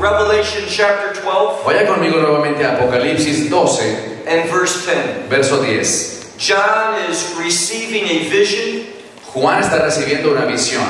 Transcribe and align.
Revelation 0.00 0.64
chapter 0.66 1.12
12 1.20 1.64
Vaya 1.64 1.86
conmigo 1.86 2.16
nuevamente 2.20 2.64
a 2.64 2.72
Apocalipsis 2.78 3.50
12, 3.50 4.24
and 4.26 4.48
verse 4.50 4.86
10. 4.86 5.28
verso 5.28 5.62
10. 5.62 6.38
John 6.38 6.96
is 7.10 7.34
receiving 7.36 8.04
a 8.08 8.28
vision 8.30 8.86
Juan 9.34 9.60
está 9.62 9.78
recibiendo 9.84 10.32
una 10.32 10.46
visión 10.46 10.82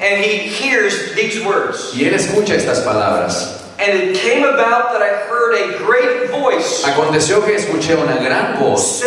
and 0.00 0.24
he 0.24 0.48
hears 0.48 1.14
these 1.14 1.44
words. 1.44 1.92
y 1.94 2.04
él 2.06 2.14
escucha 2.14 2.54
estas 2.54 2.80
palabras. 2.80 3.60
And 3.78 3.92
it 3.92 4.16
came 4.16 4.44
about 4.44 4.92
that 4.92 5.02
I 5.02 5.28
heard 5.28 5.54
a 5.56 5.78
great 5.84 6.30
voice 6.30 6.84
Aconteció 6.86 7.44
que 7.44 7.56
escuché 7.56 7.94
una 7.96 8.16
gran 8.16 8.58
voz 8.58 9.02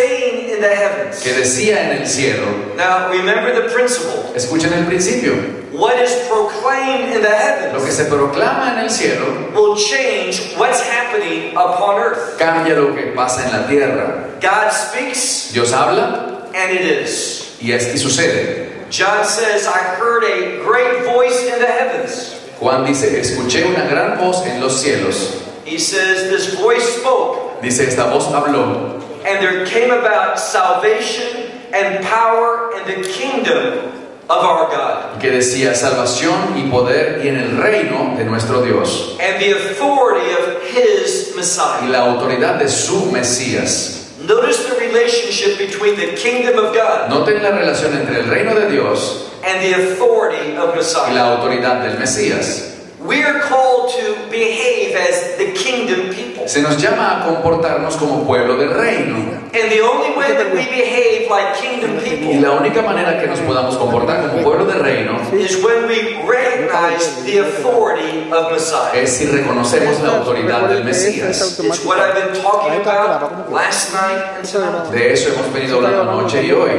in 0.58 0.62
the 0.62 0.76
heavens. 0.76 1.22
que 1.22 1.34
decía 1.34 1.92
en 1.92 2.02
el 2.02 2.08
cielo, 2.08 2.46
Now 2.76 3.10
remember 3.10 3.54
the 3.56 3.70
principle. 3.74 4.34
escuchen 4.36 4.74
el 4.74 4.86
principio, 4.86 5.34
What 5.72 6.02
is 6.02 6.12
proclaimed 6.28 7.14
in 7.16 7.22
the 7.22 7.30
lo 7.30 7.80
que 7.80 7.92
heavens 7.92 7.96
se 7.96 8.06
proclama 8.06 8.74
en 8.74 8.80
el 8.80 8.90
cielo 8.90 9.52
will 9.54 9.76
change 9.78 10.56
what's 10.58 10.82
happening 10.82 11.52
upon 11.56 12.00
earth. 12.00 12.38
cambia 12.40 12.76
lo 12.76 12.96
que 12.96 13.14
pasa 13.16 13.46
en 13.46 13.52
la 13.62 13.68
tierra. 13.68 14.30
God 14.42 14.72
speaks 14.72 15.52
Dios 15.54 15.72
habla 15.72 16.50
and 16.56 16.72
it 16.72 16.82
is. 16.82 17.56
y 17.62 17.72
es 17.74 17.94
y 17.94 17.98
sucede. 18.00 18.68
John 18.90 19.26
says, 19.26 19.68
I 19.68 19.78
heard 20.00 20.24
a 20.24 20.64
great 20.64 21.04
voice 21.06 21.44
in 21.44 21.60
the 21.60 21.68
heavens. 21.68 22.34
Juan 22.60 22.86
dice, 22.86 23.20
escuché 23.20 23.66
una 23.66 23.86
gran 23.88 24.18
voz 24.18 24.44
en 24.48 24.60
los 24.62 24.82
cielos. 24.82 25.44
He 25.66 25.78
says, 25.78 26.30
This 26.32 26.56
voice 26.58 26.82
spoke, 26.98 27.62
Dice, 27.62 27.82
esta 27.88 28.06
voz 28.06 28.26
habló 28.34 29.04
and 29.28 29.42
there 29.44 29.66
came 29.66 29.92
about 29.92 30.40
salvation 30.40 31.52
and 31.74 32.04
power 32.06 32.72
and 32.76 32.86
the 32.88 33.08
kingdom 33.10 33.92
of 34.30 34.44
our 34.44 34.68
God, 34.70 35.22
que 35.22 35.32
decía 35.32 35.74
salvación 35.76 36.56
y 36.58 36.70
poder 36.70 37.22
y 37.24 37.28
en 37.30 37.38
el 37.38 37.58
reino 37.58 38.16
de 38.18 38.26
nuestro 38.26 38.62
Dios 38.62 39.18
and 39.22 39.40
the 39.42 39.52
authority 39.52 40.32
of 40.34 40.62
his 40.64 41.34
Messiah. 41.36 41.82
y 41.86 41.88
la 41.90 42.00
autoridad 42.12 42.60
de 42.60 42.68
su 42.70 43.10
Mesías. 43.12 43.94
Notice 44.28 44.66
the 44.66 44.76
relationship 44.80 45.58
between 45.58 45.96
the 45.96 46.16
kingdom 46.18 46.58
of 46.58 46.74
God 46.74 47.10
Noten 47.10 47.42
la 47.42 47.52
relación 47.52 47.94
entre 47.96 48.20
el 48.20 48.26
reino 48.30 48.54
de 48.56 48.70
Dios 48.70 49.30
and 49.46 49.62
the 49.62 49.74
authority 49.74 50.58
of 50.58 50.76
Messiah. 50.76 51.12
y 51.12 51.16
la 51.16 51.36
autoridad 51.38 51.82
del 51.84 51.98
Mesías. 51.98 52.77
We 53.08 53.24
are 53.24 53.40
called 53.40 53.90
to 53.96 54.30
behave 54.30 54.94
as 54.94 55.38
the 55.38 55.54
kingdom 55.54 56.14
people. 56.14 56.46
Se 56.46 56.62
nos 56.62 56.76
llama 56.76 57.22
a 57.22 57.26
comportarnos 57.26 57.96
como 57.96 58.26
pueblo 58.26 58.58
del 58.58 58.74
reino. 58.74 59.16
And 59.54 59.72
the 59.72 59.80
only 59.80 60.16
way 60.18 60.34
that 60.34 60.54
we 60.54 60.66
behave 60.66 61.30
like 61.30 61.56
kingdom 61.56 61.96
Y 61.96 62.10
people 62.10 62.42
la 62.42 62.52
única 62.52 62.82
manera 62.82 63.18
que 63.18 63.28
nos 63.28 63.40
podamos 63.40 63.78
comportar 63.78 64.30
como 64.30 64.44
pueblo 64.44 64.66
del 64.66 64.80
reino 64.82 65.22
is 65.32 65.64
when 65.64 65.88
we 65.88 66.22
recognize 66.28 67.24
the 67.24 67.40
authority 67.40 68.30
of 68.30 68.52
Messiah. 68.52 68.94
es 68.94 69.10
si 69.18 69.26
reconocemos 69.26 70.02
la 70.02 70.18
autoridad 70.18 70.68
del 70.68 70.84
Mesías. 70.84 71.60
It's 71.60 71.86
what 71.86 72.00
I've 72.00 72.14
been 72.14 72.42
talking 72.42 72.82
about 72.82 73.50
last 73.50 73.94
night 73.94 74.38
and 74.38 74.46
tonight. 74.46 74.92
De 74.92 75.14
eso 75.14 75.30
hemos 75.30 75.54
venido 75.54 75.78
hablando 75.78 76.12
anoche 76.12 76.44
y 76.44 76.52
hoy. 76.52 76.72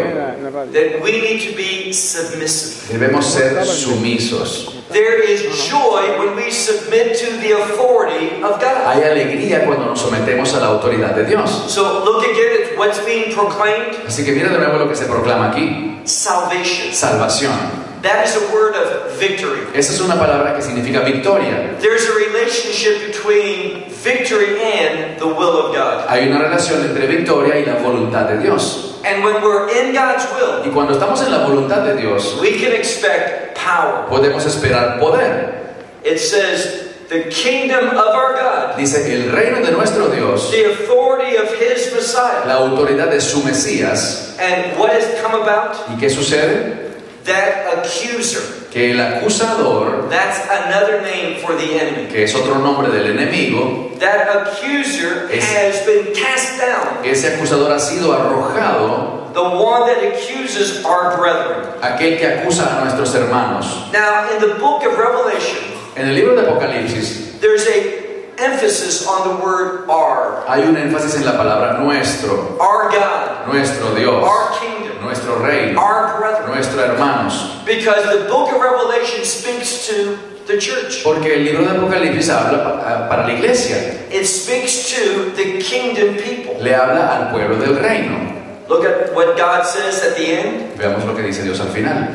That 0.73 1.03
we 1.03 1.13
need 1.23 1.41
to 1.49 1.57
be 1.57 1.93
submissive. 1.95 2.93
Debemos 2.99 3.25
ser 3.25 3.65
sumisos. 3.65 4.75
There 4.91 5.23
is 5.23 5.43
joy 5.69 6.18
when 6.19 6.37
we 6.37 6.51
submit 6.51 7.17
to 7.19 7.37
the 7.41 7.53
authority 7.53 8.43
of 8.43 8.61
God. 8.61 8.87
Hay 8.87 9.03
alegría 9.03 9.65
cuando 9.65 9.87
nos 9.87 10.01
sometemos 10.01 10.53
a 10.55 10.61
la 10.61 10.67
autoridad 10.69 11.15
de 11.15 11.25
Dios. 11.25 11.51
So 11.69 12.05
look 12.05 12.25
again 12.25 12.63
at 12.73 12.79
what's 12.79 12.99
being 13.05 13.33
proclaimed 13.35 13.97
Así 14.07 14.25
que 14.25 14.33
mira 14.33 14.49
de 14.51 14.59
nuevo 14.59 14.79
lo 14.79 14.89
que 14.89 14.97
se 14.97 15.07
proclama 15.07 15.51
aquí. 15.51 16.01
salvation. 16.05 16.93
Salvación. 16.93 17.53
That 18.03 18.25
is 18.25 18.37
a 18.37 18.55
word 18.55 18.77
of 18.77 19.19
victory. 19.19 19.59
Esa 19.75 19.93
es 19.93 20.01
una 20.01 20.15
palabra 20.15 20.55
que 20.55 20.63
significa 20.63 21.01
victoria. 21.01 21.77
There's 21.81 22.07
a 22.07 22.15
relationship 22.15 23.09
between 23.09 23.91
victory 23.91 24.61
and 24.63 25.19
the 25.19 25.27
will 25.27 25.59
of 25.67 25.75
God. 25.75 26.07
Hay 26.09 26.29
una 26.29 26.39
relación 26.39 26.85
entre 26.85 27.07
victoria 27.09 27.59
y 27.59 27.65
la 27.67 27.75
voluntad 27.83 28.29
de 28.29 28.39
Dios. 28.39 28.85
And 29.05 29.25
when 29.25 29.43
we're 29.43 29.69
in 29.71 29.93
God's 29.95 30.27
will, 30.33 30.65
Y 30.65 30.71
cuando 30.71 30.93
estamos 30.93 31.21
en 31.23 31.33
la 31.33 31.39
voluntad 31.47 31.83
de 31.85 31.97
Dios, 31.97 32.39
we 32.41 32.53
can 32.61 32.73
expect 32.73 33.57
power. 33.59 34.07
podemos 34.09 34.45
esperar 34.47 35.01
poder. 35.01 35.58
It 36.05 36.19
says, 36.19 36.85
the 37.09 37.25
kingdom 37.31 37.89
of 37.89 37.97
our 38.15 38.35
God, 38.35 38.77
Dice, 38.77 38.97
el 39.11 39.33
reino 39.33 39.65
de 39.65 39.73
nuestro 39.73 40.09
Dios, 40.11 40.51
the 40.51 40.73
authority 40.73 41.37
of 41.37 41.49
his 41.59 41.93
Messiah. 41.95 42.47
la 42.47 42.59
autoridad 42.59 43.11
de 43.11 43.21
su 43.21 43.41
Mesías. 43.43 44.37
And 44.39 44.79
what 44.79 44.91
has 44.93 45.05
come 45.23 45.35
about? 45.43 45.75
¿Y 45.89 45.97
qué 45.99 46.11
sucede? 46.11 46.95
That 47.25 47.79
accuser. 47.79 48.43
Que 48.71 48.93
el 48.93 48.99
acusador, 49.01 50.09
That's 50.11 50.39
another 50.67 51.01
name 51.01 51.41
for 51.41 51.55
the 51.57 51.81
enemy. 51.81 52.09
que 52.13 52.25
es 52.25 52.35
otro 52.35 52.59
nombre 52.59 52.91
del 52.91 53.17
enemigo, 53.17 53.97
That 53.99 54.29
accuser 54.29 55.29
Es- 55.33 55.45
has 55.45 55.87
been 55.87 56.13
cast 56.15 56.61
down. 56.61 57.05
ese 57.05 57.25
acusador 57.35 57.73
ha 57.73 57.81
sido 57.81 58.13
arrojado, 58.13 59.33
The 59.33 59.43
one 59.43 59.87
that 59.87 60.03
accuses 60.05 60.85
our 60.85 61.17
brethren. 61.17 61.67
aquel 61.83 62.19
que 62.19 62.27
acusa 62.27 62.79
a 62.79 62.85
nuestros 62.85 63.15
hermanos. 63.15 63.67
Now, 63.93 64.27
in 64.35 64.41
the 64.41 64.55
book 64.61 64.85
of 64.85 64.99
Revelation, 64.99 65.59
En 65.99 66.09
el 66.09 66.15
libro 66.15 66.35
de 66.37 66.43
Apocalipsis 66.49 67.41
there's 67.41 67.67
a 67.67 68.07
emphasis 68.39 69.07
on 69.07 69.29
the 69.29 69.45
word 69.45 69.89
our. 69.91 70.45
hay 70.47 70.63
un 70.63 70.77
énfasis 70.77 71.17
en 71.17 71.25
la 71.25 71.33
palabra 71.37 71.79
nuestro, 71.81 72.57
Our 72.61 72.91
God. 72.91 73.47
nuestro 73.53 73.95
Dios, 73.95 74.23
Our 74.23 74.59
kingdom. 74.61 75.03
nuestro 75.03 75.37
rey, 75.43 75.75
Our 75.77 76.19
brethren. 76.21 76.51
nuestros 76.55 76.79
hermanos. 76.81 77.35
Because 77.67 78.03
the 78.07 78.29
book 78.29 78.53
of 78.55 78.61
Revelation 78.61 79.25
speaks 79.25 79.89
to 79.89 80.19
the 80.47 80.57
church. 80.59 81.03
Porque 81.03 81.35
el 81.35 81.45
libro 81.45 81.65
de 81.65 81.77
Apocalipsis 81.79 82.31
habla 82.31 82.63
pa- 82.63 83.09
para 83.09 83.27
la 83.27 83.35
iglesia, 83.35 83.77
It 84.11 84.25
speaks 84.25 84.95
to 84.95 85.31
the 85.37 85.59
kingdom 85.61 86.15
people. 86.17 86.63
le 86.63 86.75
habla 86.75 87.11
al 87.19 87.33
pueblo 87.33 87.57
del 87.57 87.77
reino. 87.77 88.35
Look 88.69 88.85
at 88.85 89.15
what 89.15 89.37
God 89.37 89.65
says 89.67 90.03
at 90.05 90.17
the 90.17 90.27
end. 90.33 90.79
Veamos 90.79 91.05
lo 91.05 91.15
que 91.17 91.23
dice 91.23 91.43
Dios 91.43 91.59
al 91.61 91.69
final. 91.69 92.09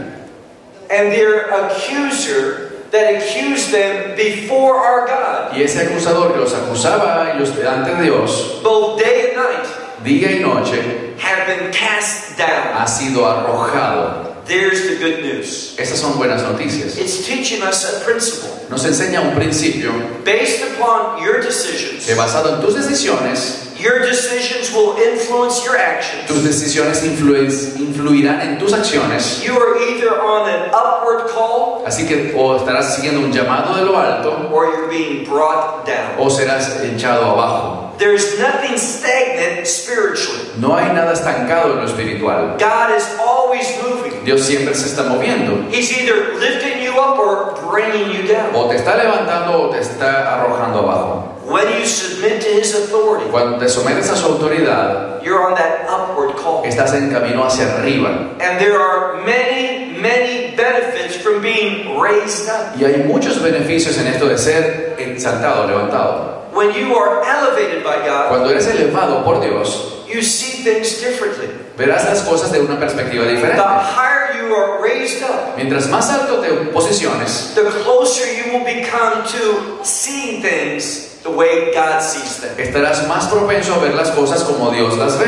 And 0.89 1.11
their 1.11 1.49
accuser 1.51 2.72
that 2.93 3.15
accused 3.15 3.71
them 3.73 4.15
before 4.15 4.75
our 4.75 5.07
God, 5.07 5.57
Y 5.57 5.63
ese 5.63 5.79
acusador 5.79 6.31
que 6.31 6.39
los 6.39 6.53
acusaba 6.53 7.23
a 7.23 7.35
ellos 7.35 7.55
delante 7.55 7.95
de 7.95 8.03
Dios, 8.03 8.61
both 8.63 9.01
day 9.01 9.33
and 9.33 9.37
night, 9.37 9.67
día 10.03 10.31
y 10.31 10.39
noche, 10.39 11.15
have 11.19 11.47
been 11.47 11.71
cast 11.71 12.37
down. 12.37 12.77
ha 12.77 12.85
sido 12.87 13.25
arrojado. 13.25 14.32
There's 14.45 14.89
the 14.89 14.97
good 14.97 15.23
news. 15.23 15.75
Esas 15.79 15.99
son 15.99 16.17
buenas 16.17 16.43
noticias. 16.43 16.97
It's 16.97 17.25
teaching 17.25 17.61
us 17.63 17.85
a 17.85 18.03
principle. 18.03 18.49
Nos 18.69 18.83
enseña 18.85 19.21
un 19.21 19.35
principio 19.35 19.91
Based 20.25 20.61
upon 20.73 21.23
your 21.23 21.39
decisions, 21.41 22.05
que 22.05 22.13
basado 22.15 22.55
en 22.55 22.61
tus 22.61 22.75
decisiones, 22.75 23.71
your 23.79 23.99
decisions 23.99 24.71
will 24.73 24.97
influence 24.97 25.63
your 25.65 25.77
actions. 25.77 26.27
tus 26.27 26.43
decisiones 26.43 27.03
influirán 27.03 28.41
en 28.41 28.57
tus 28.59 28.73
acciones. 28.73 29.41
You 29.43 29.53
are 29.57 29.77
either 29.89 30.19
on 30.21 30.49
an 30.49 30.69
upward 30.73 31.29
call 31.31 31.83
Así 31.85 32.05
que 32.05 32.33
o 32.35 32.57
estarás 32.57 32.95
siguiendo 32.95 33.21
un 33.21 33.31
llamado 33.31 33.75
de 33.75 33.85
lo 33.85 33.97
alto 33.97 34.49
or 34.51 34.65
you're 34.73 34.87
being 34.89 35.25
brought 35.25 35.85
down. 35.85 36.15
o 36.19 36.29
serás 36.29 36.81
echado 36.83 37.25
abajo. 37.25 37.92
There's 37.97 38.39
nothing 38.39 38.77
stagnant 38.77 39.67
spiritually. 39.67 40.39
No 40.57 40.75
hay 40.75 40.91
nada 40.93 41.13
estancado 41.13 41.73
en 41.73 41.77
lo 41.79 41.85
espiritual. 41.85 42.57
God 42.57 42.95
is 42.95 43.05
always 43.19 43.65
moving. 43.83 44.23
Dios 44.25 44.41
siempre 44.43 44.73
se 44.73 44.87
está 44.87 45.03
moviendo. 45.03 45.69
He's 45.71 45.91
either 45.97 46.35
lifting 46.39 46.81
you 46.81 46.99
up 46.99 47.17
or 47.19 47.53
bringing 47.71 48.11
you 48.11 48.27
down. 48.27 48.53
O 48.55 48.67
te 48.69 48.77
está 48.77 48.95
levantando 48.97 49.61
o 49.63 49.69
te 49.69 49.79
está 49.79 50.35
arrojando 50.35 50.79
abajo. 50.79 51.29
When 51.45 51.67
you 51.77 51.85
submit 51.85 52.41
to 52.41 52.47
His 52.47 52.73
authority, 52.73 53.29
Cuando 53.29 53.57
te 53.59 53.67
sometes 53.67 54.09
a 54.09 54.15
su 54.15 54.25
autoridad, 54.27 55.21
you're 55.23 55.43
on 55.43 55.55
that 55.55 55.85
upward 55.89 56.35
call. 56.37 56.63
estás 56.65 56.93
en 56.93 57.11
camino 57.11 57.43
hacia 57.45 57.65
arriba. 57.77 58.09
And 58.39 58.59
there 58.59 58.79
are 58.79 59.21
many, 59.25 59.99
many 59.99 60.55
benefits 60.55 61.17
from 61.17 61.41
being 61.41 61.99
raised 61.99 62.49
up. 62.49 62.75
Y 62.79 62.85
hay 62.85 63.03
muchos 63.03 63.41
beneficios 63.41 63.97
en 63.97 64.07
esto 64.07 64.27
de 64.27 64.37
ser 64.37 64.95
exaltado, 64.97 65.67
levantado. 65.67 66.42
When 66.53 66.73
you 66.73 66.95
are 66.95 67.23
elevated 67.23 67.83
by 67.83 68.05
God, 68.05 68.29
Cuando 68.29 68.49
eres 68.49 68.67
elevado 68.67 69.23
por 69.23 69.41
Dios, 69.41 70.05
you 70.07 70.21
see 70.21 70.63
things 70.63 71.01
differently. 71.01 71.47
verás 71.77 72.05
las 72.05 72.21
cosas 72.21 72.51
de 72.51 72.59
una 72.61 72.79
perspectiva 72.79 73.25
The 73.25 73.31
diferente. 73.31 73.59
higher 73.59 74.37
you 74.47 74.53
are 74.53 74.81
raised 74.83 75.23
up, 75.23 75.55
Mientras 75.57 75.87
más 75.89 76.09
alto 76.11 76.41
te 76.41 76.49
posiciones, 76.71 77.53
the 77.55 77.63
closer 77.83 78.25
you 78.31 78.53
will 78.53 78.65
become 78.65 79.23
to 79.25 79.79
seeing 79.83 80.41
things 80.43 81.19
the 81.23 81.31
way 81.31 81.73
God 81.73 82.01
sees 82.01 82.39
them. 82.41 82.53
estarás 82.59 83.07
más 83.07 83.27
propenso 83.27 83.73
a 83.73 83.79
ver 83.79 83.95
las 83.95 84.11
cosas 84.11 84.43
como 84.43 84.69
Dios 84.71 84.95
las 84.97 85.17
ve. 85.17 85.25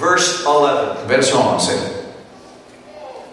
Verse 0.00 0.44
11. 0.46 1.06
Verso 1.08 1.38
11. 1.38 1.72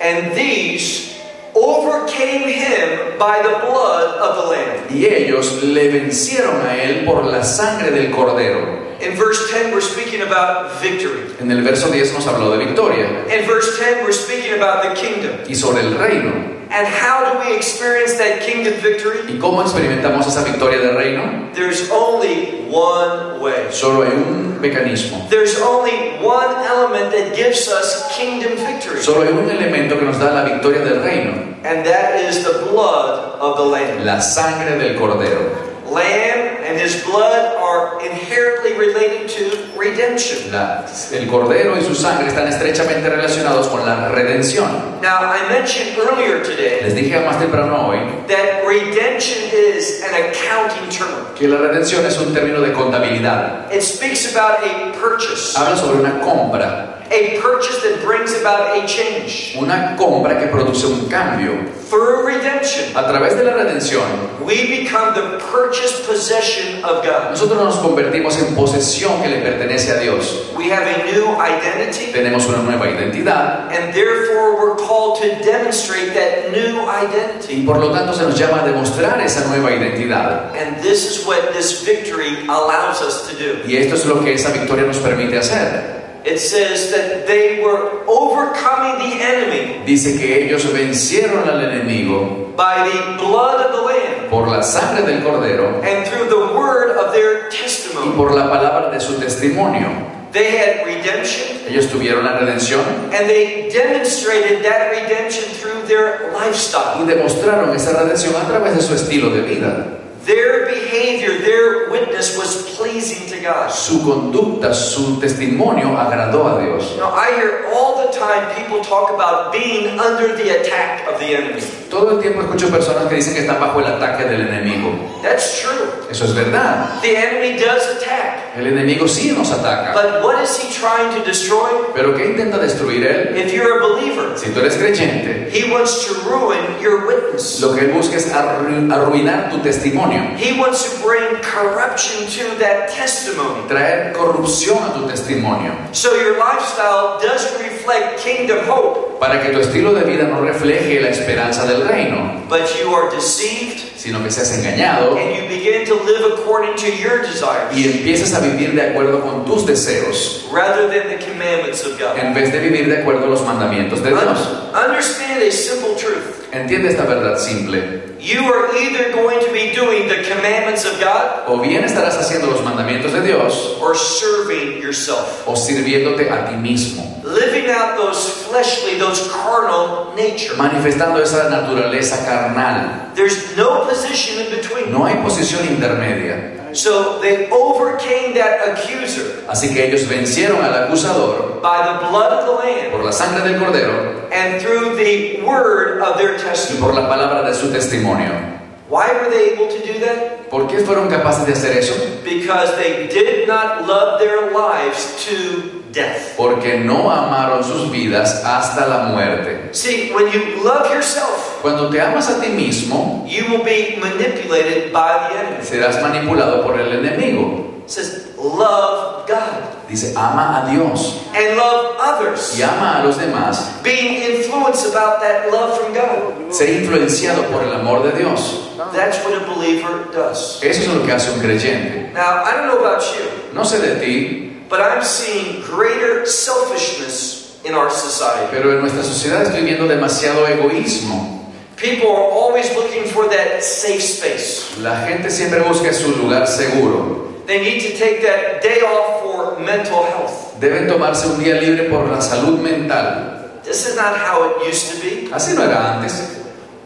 And 0.01 0.35
these 0.35 1.14
overcame 1.55 2.47
him 2.49 3.17
by 3.17 3.41
the 3.41 3.65
blood 3.65 4.17
of 4.19 4.35
the 4.43 4.49
Lamb. 4.51 4.87
Y 4.93 5.05
ellos 5.05 5.63
le 5.63 5.89
vencieron 5.89 6.61
a 6.65 6.75
él 6.83 7.05
por 7.05 7.23
la 7.25 7.43
sangre 7.43 7.91
del 7.91 8.11
cordero. 8.11 8.83
In 9.01 9.15
verse 9.17 9.49
10, 9.51 9.71
we're 9.73 9.81
speaking 9.81 10.21
about 10.21 10.71
victory. 10.81 11.21
En 11.39 11.51
el 11.51 11.61
verso 11.63 11.89
10 11.89 12.13
nos 12.13 12.25
habló 12.27 12.51
de 12.57 12.65
victoria 12.65 13.07
In 13.29 13.45
verse 13.45 13.77
10, 13.77 14.03
we're 14.03 14.13
speaking 14.13 14.53
about 14.53 14.83
the 14.83 14.93
kingdom. 14.99 15.31
y 15.47 15.55
sobre 15.55 15.81
el 15.81 15.95
reino. 15.97 16.54
And 16.69 16.87
how 16.87 17.31
do 17.31 17.39
we 17.39 17.55
experience 17.55 18.17
that 18.17 18.41
kingdom 18.41 18.73
victory? 18.81 19.19
¿Y 19.27 19.39
cómo 19.39 19.61
experimentamos 19.61 20.27
esa 20.27 20.43
victoria 20.43 20.79
del 20.79 20.95
reino? 20.95 21.51
There's 21.53 21.89
only 21.91 22.65
one 22.69 23.39
way. 23.39 23.71
Solo 23.71 24.03
hay 24.03 24.11
un 24.11 24.59
mecanismo. 24.59 25.29
There's 25.29 25.59
only 25.61 26.17
one 26.23 26.55
element 26.65 27.11
that 27.11 27.35
gives 27.35 27.67
us 27.67 28.11
kingdom 28.15 28.57
victory. 28.57 29.01
Solo 29.01 29.23
hay 29.23 29.31
un 29.31 29.49
elemento 29.49 29.97
que 29.97 30.05
nos 30.05 30.19
da 30.19 30.33
la 30.33 30.43
victoria 30.43 30.83
del 30.83 31.01
reino. 31.01 31.55
And 31.63 31.85
that 31.85 32.19
is 32.19 32.43
the 32.43 32.69
blood 32.69 33.39
of 33.39 33.57
the 33.57 33.65
Lamb. 33.65 34.05
La 34.05 34.19
sangre 34.19 34.77
del 34.77 34.97
cordero. 34.97 35.64
Lamb 35.95 36.57
and 36.67 36.77
his 36.79 37.03
blood 37.05 37.55
are 37.57 37.99
inherently 38.05 38.73
related 38.77 39.29
to 39.29 39.79
redemption. 39.79 40.51
La- 40.51 40.83
el 41.13 41.27
cordero 41.27 41.77
y 41.79 41.83
su 41.83 41.95
sangre 41.95 42.27
están 42.27 42.47
estrechamente 42.47 43.09
relacionados 43.09 43.67
con 43.67 43.85
la 43.85 44.09
redención. 44.09 44.67
Now, 45.01 45.19
I 45.31 45.47
mentioned 45.51 45.97
earlier 45.97 46.43
today 46.43 46.81
Les 46.83 46.95
dije 46.95 47.19
más 47.25 47.39
temprano 47.39 47.87
hoy 47.87 47.99
that 48.27 48.65
redemption 48.67 49.43
is 49.53 50.03
an 50.03 50.13
accounting 50.15 50.89
term. 50.89 51.33
que 51.35 51.47
la 51.47 51.57
redención 51.57 52.05
es 52.05 52.17
un 52.19 52.33
término 52.33 52.61
de 52.61 52.73
contabilidad. 52.73 53.71
It 53.71 53.81
speaks 53.81 54.35
about 54.35 54.59
a 54.63 54.91
purchase, 54.99 55.57
Habla 55.57 55.77
sobre 55.77 55.99
una 56.01 56.19
compra, 56.19 56.94
a 57.11 57.39
purchase 57.41 57.81
that 57.83 58.03
brings 58.03 58.33
about 58.39 58.75
a 58.77 58.85
change. 58.87 59.55
una 59.59 59.95
compra 59.95 60.39
que 60.39 60.47
produce 60.47 60.85
un 60.85 61.07
cambio. 61.07 61.73
Through 61.89 62.25
redemption, 62.25 62.97
A 62.97 63.05
través 63.07 63.35
de 63.37 63.43
la 63.43 63.53
redención, 63.53 64.03
we 64.43 64.81
become 64.81 65.13
the 65.13 65.37
purchased 65.51 66.07
possession 66.07 66.83
of 66.83 67.03
God. 67.05 67.31
nosotros 67.31 67.61
nos 67.61 67.75
convertimos 67.77 68.35
en 68.39 68.55
posesión 68.55 69.21
que 69.21 69.29
le 69.29 69.41
pertenece 69.41 69.91
a 69.91 69.99
Dios. 69.99 70.49
We 70.57 70.71
have 70.71 70.83
a 70.87 71.05
new 71.11 71.35
identity, 71.39 72.11
Tenemos 72.11 72.47
una 72.47 72.57
nueva 72.63 72.87
identidad 72.89 73.69
and 73.71 73.93
therefore 73.93 74.55
we're 74.57 74.75
called 74.75 75.21
to 75.21 75.27
demonstrate 75.45 76.13
that 76.15 76.51
new 76.51 76.81
y 76.81 77.05
identity. 77.05 77.63
por 77.65 77.77
lo 77.77 77.91
tanto 77.91 78.13
se 78.13 78.23
nos 78.23 78.37
llama 78.37 78.63
a 78.63 78.65
demostrar 78.65 79.21
esa 79.21 79.47
nueva 79.47 79.71
identidad. 79.71 80.53
And 80.55 80.81
this 80.81 81.05
is 81.05 81.23
what 81.25 81.53
this 81.53 81.83
victory 81.85 82.45
allows 82.49 83.01
us 83.03 83.27
to 83.29 83.35
do. 83.37 83.61
Y 83.67 83.77
esto 83.77 83.93
es 83.95 84.05
lo 84.07 84.23
que 84.23 84.33
esa 84.33 84.49
victoria 84.51 84.85
nos 84.85 84.97
permite 84.97 85.37
hacer. 85.37 86.04
It 86.25 86.39
says 86.39 86.89
that 86.91 87.27
they 87.27 87.61
were 87.61 88.01
overcoming 88.07 88.97
the 89.09 89.21
enemy 89.23 89.83
Dice 89.85 90.17
que 90.17 90.45
ellos 90.45 90.65
vencieron 90.73 91.47
al 91.47 91.59
enemigo 91.61 92.51
by 92.55 92.89
the 92.89 93.17
blood 93.23 93.61
of 93.63 93.71
the 93.75 93.81
Lamb 93.85 94.29
por 94.31 94.47
la 94.47 94.61
sangre 94.63 95.05
del 95.05 95.21
cordero 95.21 95.83
and 95.83 96.07
through 96.07 96.27
the 96.29 96.57
word 96.57 96.97
of 96.97 97.13
their 97.13 97.47
y 97.47 97.51
testimony. 97.51 98.15
por 98.15 98.33
la 98.33 98.49
palabra 98.49 98.89
de 98.91 98.99
su 98.99 99.13
testimonio. 99.19 99.87
They 100.31 100.57
had 100.57 100.85
redemption 100.85 101.61
Ellos 101.69 101.87
tuvieron 101.87 102.25
la 102.25 102.39
redención 102.39 102.81
and 103.13 103.29
they 103.29 103.69
demonstrated 103.69 104.63
that 104.65 104.91
redemption 104.91 105.45
through 105.61 105.83
their 105.87 106.31
y 106.33 106.47
lifestyle. 106.47 107.05
demostraron 107.05 107.73
esa 107.75 107.93
redención 108.01 108.35
a 108.35 108.47
través 108.47 108.75
de 108.75 108.81
su 108.81 108.95
estilo 108.95 109.29
de 109.29 109.41
vida. 109.41 109.85
Their 110.25 110.65
behavior, 110.65 111.37
their 111.37 111.91
witness 111.91 112.35
was 112.35 112.75
pleasing 112.75 113.29
to 113.29 113.37
God. 113.39 113.69
Su 113.69 114.01
conducta, 114.01 114.73
su 114.73 115.19
testimonio 115.19 115.95
agradó 115.95 116.47
a 116.47 116.63
Dios. 116.63 116.97
Now, 116.97 117.13
I 117.13 117.35
hear 117.35 117.69
all 117.71 118.01
the 118.01 118.11
time 118.11 118.49
people 118.55 118.81
talk 118.81 119.13
about 119.13 119.53
being 119.53 119.99
under 119.99 120.35
the 120.35 120.61
attack 120.61 121.07
of 121.07 121.19
the 121.19 121.35
enemy. 121.35 121.61
Todo 121.91 122.17
el 122.17 122.21
tiempo 122.23 122.41
escucho 122.41 122.71
personas 122.71 123.05
que 123.07 123.17
dicen 123.17 123.35
que 123.35 123.41
están 123.41 123.59
bajo 123.59 123.79
el 123.79 123.85
ataque 123.85 124.25
del 124.25 124.47
enemigo. 124.47 125.14
That's 125.25 125.59
true. 125.61 125.89
Eso 126.11 126.25
es 126.25 126.35
verdad. 126.35 127.01
The 127.01 127.17
enemy 127.17 127.57
does 127.59 127.83
attack. 127.97 128.55
El 128.55 128.67
enemigo 128.67 129.07
sí 129.07 129.31
nos 129.31 129.51
ataca. 129.51 129.91
But 129.93 130.23
what 130.23 130.41
is 130.43 130.55
he 130.57 130.69
trying 130.71 131.09
to 131.19 131.25
destroy? 131.25 131.71
Pero 131.95 132.13
¿qué 132.15 132.27
intenta 132.27 132.59
destruir 132.59 133.03
él? 133.05 133.35
If 133.35 133.51
you're 133.51 133.79
a 133.79 133.87
believer, 133.87 134.37
Si 134.37 134.51
tú 134.51 134.59
eres 134.59 134.75
creyente, 134.77 135.49
he 135.51 135.69
wants 135.71 136.05
to 136.05 136.13
ruin 136.29 136.61
your 136.79 137.05
witness. 137.07 137.59
lo 137.59 137.73
que 137.73 137.81
él 137.85 137.91
busca 137.91 138.15
es 138.17 138.31
arru- 138.31 138.91
arruinar 138.93 139.49
tu 139.49 139.57
testimonio, 139.59 140.21
He 140.37 140.53
wants 140.59 140.83
to 140.83 141.05
bring 141.05 141.41
corruption 141.41 142.25
to 142.27 142.55
that 142.59 142.89
testimony. 142.95 143.67
traer 143.67 144.13
corrupción 144.13 144.77
a 144.83 144.93
tu 144.93 145.07
testimonio, 145.07 145.71
So 145.91 146.15
your 146.15 146.37
lifestyle 146.37 147.17
doesn't 147.19 147.59
reflect 147.61 148.23
kingdom 148.23 148.59
hope, 148.69 149.19
para 149.19 149.41
que 149.41 149.49
tu 149.49 149.59
estilo 149.59 149.93
de 149.93 150.03
vida 150.03 150.23
no 150.27 150.41
refleje 150.41 151.01
la 151.01 151.09
esperanza 151.09 151.65
del 151.65 151.81
reino, 151.87 152.43
but 152.47 152.61
you 152.79 152.93
are 152.93 153.09
deceived 153.13 153.81
sino 154.05 154.23
que 154.23 154.29
seas 154.29 154.51
engañado 154.57 155.17
and 155.17 155.35
you 155.35 155.47
begin 155.49 155.83
to 155.83 155.95
live 156.05 156.33
according 156.37 156.75
to 156.75 156.85
your 157.01 157.23
desires 157.23 157.75
y 157.75 157.85
empieces 157.89 158.35
a 158.35 158.39
vivir 158.39 158.75
de 158.75 158.81
acuerdo 158.83 159.19
con 159.21 159.43
tus 159.45 159.65
deseos, 159.65 160.45
rather 160.53 160.87
than 160.87 161.09
the 161.09 161.25
commandments 161.25 161.83
of 161.83 161.97
God. 161.99 162.15
en 162.17 162.35
vez 162.35 162.51
de 162.51 162.59
vivir 162.59 162.87
de 162.87 162.97
acuerdo 163.01 163.25
a 163.25 163.27
los 163.29 163.41
mandamientos 163.41 164.03
de 164.03 164.09
Dios. 164.11 164.21
Un- 164.23 164.75
Understand 164.91 165.41
a 165.41 165.51
simple 165.51 165.95
truth. 165.97 166.45
Entiende 166.53 166.89
esta 166.89 167.03
verdad 167.05 167.37
simple. 167.39 168.13
You 168.25 168.41
are 168.51 168.73
either 168.75 169.13
going 169.13 169.39
to 169.45 169.51
be 169.53 169.69
doing 169.75 170.07
the 170.09 170.23
commandments 170.25 170.83
of 170.83 170.99
God 170.99 171.43
O 171.47 171.59
bien 171.61 171.83
estarás 171.83 172.17
haciendo 172.17 172.47
los 172.47 172.61
mandamientos 172.63 173.13
de 173.13 173.21
Dios 173.21 173.77
or 173.79 173.93
serving 173.95 174.81
yourself. 174.81 175.43
o 175.45 175.55
sirviéndote 175.55 176.27
a 176.31 176.49
ti 176.49 176.55
mismo, 176.55 177.05
Living 177.23 177.69
out 177.69 177.97
those 177.97 178.45
fleshly, 178.49 178.97
those 178.97 179.29
carnal 179.31 180.13
nature. 180.15 180.55
manifestando 180.57 181.21
esa 181.21 181.49
naturaleza 181.49 182.25
carnal. 182.25 183.13
There's 183.13 183.55
no 183.55 183.85
position 183.87 184.39
in 184.45 184.49
between. 184.51 184.91
No 184.91 185.05
hay 185.05 185.15
posición 185.21 185.61
intermedia. 185.67 186.64
So 186.75 187.19
they 187.19 187.49
overcame 187.49 188.33
that 188.35 188.67
accuser 188.69 189.43
Así 189.47 189.73
que 189.73 189.85
ellos 189.85 190.07
vencieron 190.07 190.61
al 190.63 190.73
acusador 190.85 191.61
by 191.61 191.83
the 191.85 192.07
blood 192.09 192.31
of 192.33 192.45
the 192.45 192.51
Lamb 192.51 192.91
por 192.91 193.03
la 193.03 193.11
sangre 193.11 193.43
del 193.49 193.59
cordero 193.59 194.29
and 194.31 194.61
through 194.61 194.95
the 194.97 195.41
word 195.43 196.01
of 196.01 196.17
their 196.17 196.35
y 196.35 196.41
testimony. 196.41 196.81
por 196.81 196.93
la 196.93 197.07
palabra 197.07 197.43
de 197.43 197.53
su 197.53 197.71
testimonio. 197.71 198.54
Why 198.95 199.11
were 199.11 199.29
they 199.29 199.51
able 199.51 199.67
to 199.67 199.79
do 199.85 199.99
that? 200.05 200.47
¿Por 200.49 200.67
qué 200.69 200.79
fueron 200.85 201.09
capaces 201.09 201.45
de 201.45 201.51
hacer 201.51 201.75
eso? 201.75 201.93
Because 202.23 202.71
they 202.77 203.07
did 203.11 203.45
not 203.45 203.85
love 203.85 204.19
their 204.19 204.53
lives 204.55 205.19
to 205.27 205.83
death. 205.91 206.37
Porque 206.37 206.79
no 206.79 207.11
amaron 207.11 207.61
sus 207.61 207.91
vidas 207.91 208.41
hasta 208.45 208.87
la 208.87 209.09
muerte. 209.11 209.73
See, 209.73 210.13
when 210.13 210.31
you 210.31 210.63
love 210.63 210.89
yourself, 210.89 211.59
Cuando 211.61 211.89
te 211.89 211.99
amas 211.99 212.29
a 212.29 212.39
ti 212.39 212.47
mismo, 212.47 213.25
you 213.27 213.43
will 213.51 213.65
be 213.65 213.97
manipulated 213.99 214.93
by 214.93 215.27
the 215.27 215.39
enemy. 215.39 215.61
serás 215.65 216.01
manipulado 216.01 216.63
por 216.63 216.79
el 216.79 216.93
enemigo. 216.93 217.74
It 217.85 217.91
says, 217.91 218.35
love 218.37 219.27
God 219.27 219.87
Dice, 219.87 220.15
ama 220.15 220.65
a 220.65 220.71
Dios 220.73 221.21
and 221.35 221.55
love 221.55 221.95
others. 221.99 222.57
y 222.57 222.63
ama 222.63 223.01
a 223.01 223.03
los 223.05 223.17
demás. 223.17 223.79
Being 223.83 224.23
influenced 224.23 224.87
about 224.91 225.21
that 225.21 225.51
love 225.51 225.77
from 225.77 225.93
God. 225.93 226.51
Ser 226.51 226.81
influenciado 226.81 227.43
por 227.51 227.61
el 227.63 227.71
amor 227.73 228.01
de 228.01 228.11
Dios. 228.17 228.71
That's 228.91 229.19
what 229.23 229.33
a 229.39 229.45
believer 229.45 230.09
does. 230.11 230.59
Eso 230.63 230.81
es 230.81 230.87
lo 230.87 231.05
que 231.05 231.11
hace 231.13 231.29
un 231.31 231.39
creyente. 231.39 232.11
Now, 232.13 232.43
I 232.43 232.51
don't 232.57 232.67
know 232.67 232.79
about 232.83 233.03
you, 233.15 233.53
No 233.53 233.61
sé 233.63 233.79
de 233.79 233.99
ti, 234.03 234.57
but 234.67 234.79
I'm 234.81 235.03
seeing 235.03 235.61
greater 235.61 236.25
selfishness 236.25 237.59
in 237.63 237.73
our 237.75 237.89
society. 237.91 238.47
pero 238.51 238.71
en 238.73 238.81
nuestra 238.81 239.03
sociedad 239.03 239.43
estoy 239.43 239.61
viendo 239.63 239.87
demasiado 239.87 240.47
egoísmo. 240.47 241.34
People 241.77 242.07
are 242.07 242.31
always 242.31 242.73
looking 242.75 243.03
for 243.03 243.27
that 243.29 243.61
safe 243.61 244.01
space. 244.01 244.77
La 244.81 245.05
gente 245.05 245.29
siempre 245.29 245.59
busca 245.59 245.91
su 245.93 246.15
lugar 246.15 246.47
seguro. 246.47 247.43
They 247.47 247.59
need 247.59 247.81
to 247.81 247.97
take 247.97 248.21
that 248.21 248.61
day 248.61 248.81
off 248.81 249.21
for 249.21 249.59
mental 249.59 250.03
health. 250.05 250.59
Deben 250.59 250.87
tomarse 250.87 251.27
un 251.27 251.43
día 251.43 251.59
libre 251.61 251.89
por 251.89 252.07
la 252.07 252.21
salud 252.21 252.59
mental. 252.61 253.61
This 253.63 253.85
is 253.87 253.95
not 253.95 254.15
how 254.17 254.49
it 254.49 254.67
used 254.67 254.91
to 254.91 255.01
be. 255.01 255.29
Así 255.33 255.53
no 255.53 255.63
era 255.63 255.97
antes. 255.97 256.39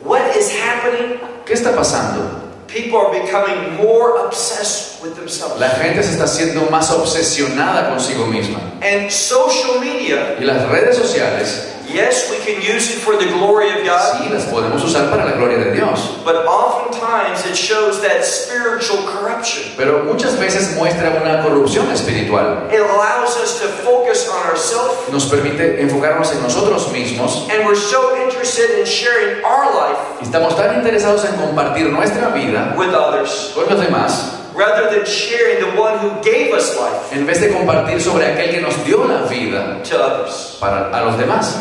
What 0.04 0.36
is 0.36 0.52
happening? 0.52 1.20
¿Qué 1.46 1.54
está 1.54 1.76
pasando? 1.76 2.40
People 2.68 2.98
are 3.00 3.12
becoming 3.12 3.76
more 3.78 4.26
obsessed 4.26 5.02
with 5.04 5.16
themselves. 5.16 5.60
La 5.60 5.70
gente 5.70 6.04
se 6.04 6.12
está 6.12 6.26
haciendo 6.26 6.70
más 6.70 6.90
obsesionada 6.92 7.90
consigo 7.90 8.26
misma. 8.26 8.60
And 8.82 9.10
social 9.12 9.80
media, 9.80 10.36
Y 10.40 10.46
las 10.46 10.68
redes 10.70 10.98
sociales, 10.98 11.68
yes, 11.94 12.30
we 12.30 12.38
can 12.46 12.62
use 12.62 12.90
it 12.90 13.00
for 13.02 13.18
the 13.18 13.26
glory 13.26 13.70
of 13.72 13.86
God, 13.86 14.22
sí, 14.22 14.30
las 14.30 14.46
podemos 14.46 14.84
usar 14.84 15.10
para 15.10 15.26
la 15.26 15.34
gloria 15.34 15.58
de 15.58 15.72
Dios. 15.74 16.20
but 16.24 16.46
oftentimes 16.48 17.46
it 17.46 17.56
shows 17.56 18.02
that 18.02 18.24
spiritual 18.24 19.04
corruption. 19.08 19.64
Pero 19.78 20.04
muchas 20.06 20.38
veces 20.40 20.76
muestra 20.76 21.10
una 21.22 21.42
corrupción 21.44 21.90
espiritual. 21.92 22.68
It 22.72 22.82
allows 22.82 23.38
us 23.38 23.60
to 23.62 23.68
focus 23.84 24.28
on 24.30 24.46
ourselves, 24.48 25.12
Nos 25.12 25.26
permite 25.26 25.82
enfocarnos 25.82 26.32
en 26.32 26.42
nosotros 26.44 26.92
mismos 26.92 27.48
and 27.50 27.66
we're 27.66 27.76
so 27.76 28.16
interested 28.24 28.80
in 28.80 28.86
sharing 28.86 29.44
our 29.44 29.66
life 29.74 29.98
estamos 30.22 30.56
tan 30.56 30.76
interesados 30.76 31.26
en 31.26 31.36
compartir 31.36 31.90
nuestra 31.92 32.30
vida 32.30 32.76
with 32.78 32.94
others 32.94 33.52
con 33.56 33.66
los 33.70 33.80
demás 33.82 34.36
rather 34.56 34.90
than 34.90 35.06
sharing 35.06 35.60
the 35.60 35.80
one 35.80 35.98
who 36.00 36.10
gave 36.22 36.54
us 36.54 36.76
life 36.78 37.12
en 37.12 37.26
vez 37.26 37.40
de 37.42 37.50
compartir 37.50 38.00
sobre 38.02 38.26
aquel 38.28 38.52
que 38.52 38.62
nos 38.62 38.76
dio 38.86 39.06
la 39.06 39.24
vida 39.28 39.82
to 39.84 39.96
others. 39.98 40.58
para 40.60 40.90
a 40.96 41.06
los 41.06 41.18
demás. 41.18 41.58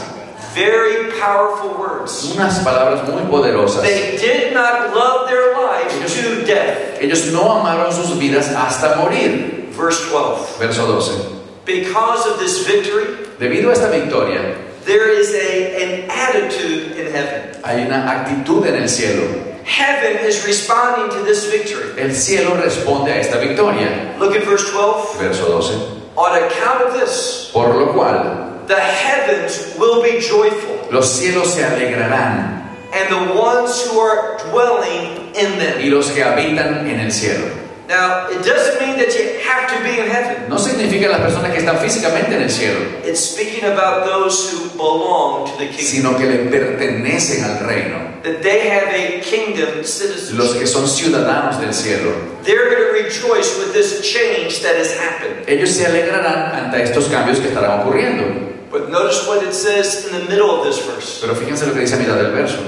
Very 0.55 1.13
powerful 1.21 1.79
words. 1.79 2.35
Unas 2.35 2.59
palabras 2.65 3.07
muy 3.09 3.23
poderosas. 3.31 3.83
They 3.83 4.17
did 4.17 4.55
not 4.55 4.95
love 4.95 5.29
their 5.29 5.55
lives 5.55 6.15
to 6.15 6.45
death. 6.47 7.01
Ellos 7.01 7.33
no 7.33 7.61
amaron 7.61 7.93
sus 7.93 8.11
vidas 8.19 8.49
hasta 8.55 8.97
morir. 8.97 9.69
Verse 9.73 10.09
12. 10.09 10.59
Verso 10.59 10.87
12. 10.87 11.65
Because 11.65 12.27
of 12.27 12.39
this 12.39 12.67
victory, 12.67 13.29
Debido 13.39 13.71
a 13.71 13.73
esta 13.73 13.89
victoria, 13.89 14.57
there 14.85 15.09
is 15.11 15.33
a, 15.35 15.77
an 15.77 16.05
an 16.05 16.11
attitude 16.11 16.97
in 16.97 17.13
heaven. 17.13 17.63
Hay 17.63 17.87
una 17.87 18.11
actitud 18.11 18.67
en 18.67 18.75
el 18.83 18.89
cielo. 18.89 19.45
Heaven 19.65 20.25
is 20.25 20.45
responding 20.47 21.11
to 21.17 21.23
this 21.25 21.51
victory. 21.53 22.01
El 22.01 22.11
cielo 22.15 22.57
responde 22.57 23.13
a 23.13 23.21
esta 23.21 23.39
victoria. 23.39 24.17
Look 24.19 24.35
at 24.35 24.45
verse 24.45 24.69
12. 24.71 25.19
Verso 25.19 25.47
12. 25.47 26.17
On 26.17 26.43
account 26.43 26.83
of 26.89 26.95
this, 26.95 27.51
Por 27.53 27.69
lo 27.75 27.93
cual, 27.93 28.48
the 28.69 28.77
heavens 28.81 29.75
will 29.79 30.03
be 30.03 30.21
joyful, 30.21 30.89
los 30.91 31.07
cielos 31.19 31.55
se 31.55 31.65
alegrarán 31.65 32.57
and 32.93 33.09
the 33.11 33.35
ones 33.39 33.87
who 33.87 33.99
are 33.99 34.39
dwelling 34.51 35.35
in 35.35 35.53
y 35.59 35.59
them. 35.59 35.91
los 35.91 36.11
que 36.11 36.23
habitan 36.23 36.87
en 36.89 37.01
el 37.01 37.11
cielo. 37.13 37.47
Now, 37.89 38.29
it 38.29 38.45
doesn't 38.45 38.81
mean 38.83 38.99
that 38.99 39.15
you 39.17 39.41
have 39.49 39.67
to 39.69 39.83
be 39.83 39.99
in 39.99 40.11
heaven. 40.11 40.49
No 40.51 40.59
significa 40.59 41.09
las 41.09 41.21
personas 41.21 41.53
que 41.53 41.59
están 41.61 41.79
físicamente 41.79 42.35
en 42.37 42.43
el 42.43 42.51
cielo, 42.51 42.79
It's 43.05 43.21
speaking 43.21 43.65
about 43.65 44.05
those 44.05 44.51
who 44.53 44.69
belong 44.77 45.47
to 45.47 45.53
the 45.59 45.69
kingdom. 45.69 45.87
sino 45.87 46.17
que 46.19 46.27
le 46.27 46.37
pertenecen 46.51 47.45
al 47.45 47.61
reino. 47.67 47.97
That 48.25 48.43
they 48.43 48.69
have 48.69 48.89
a 48.93 49.21
kingdom 49.23 49.79
Los 49.79 49.91
citizenship. 49.91 50.59
que 50.61 50.67
son 50.67 50.87
ciudadanos 50.87 51.61
del 51.61 51.73
cielo. 51.73 52.13
They're 52.45 52.69
going 52.69 52.83
to 52.89 52.93
rejoice 53.05 53.57
with 53.59 53.73
this 53.73 54.03
change 54.03 54.61
that 54.63 54.77
has 54.77 54.93
happened. 54.99 55.45
Ellos 55.49 55.71
se 55.71 55.87
alegrarán 55.87 56.55
ante 56.55 56.83
estos 56.83 57.07
cambios 57.09 57.39
que 57.39 57.49
estarán 57.49 57.81
ocurriendo. 57.81 58.48
But 58.71 58.91
notice 58.91 59.27
what 59.27 59.43
it 59.43 59.55
says 59.55 60.07
in 60.07 60.13
the 60.13 60.29
middle 60.29 60.51
of 60.51 60.65
this 60.65 60.79
verse. 60.85 61.21
Pero 61.21 61.35
fíjense 61.35 61.67
lo 61.67 61.73
que 61.73 61.81
dice 61.81 61.95
a 61.95 61.99
mitad 61.99 62.17
del 62.17 62.33
verso. 62.33 62.59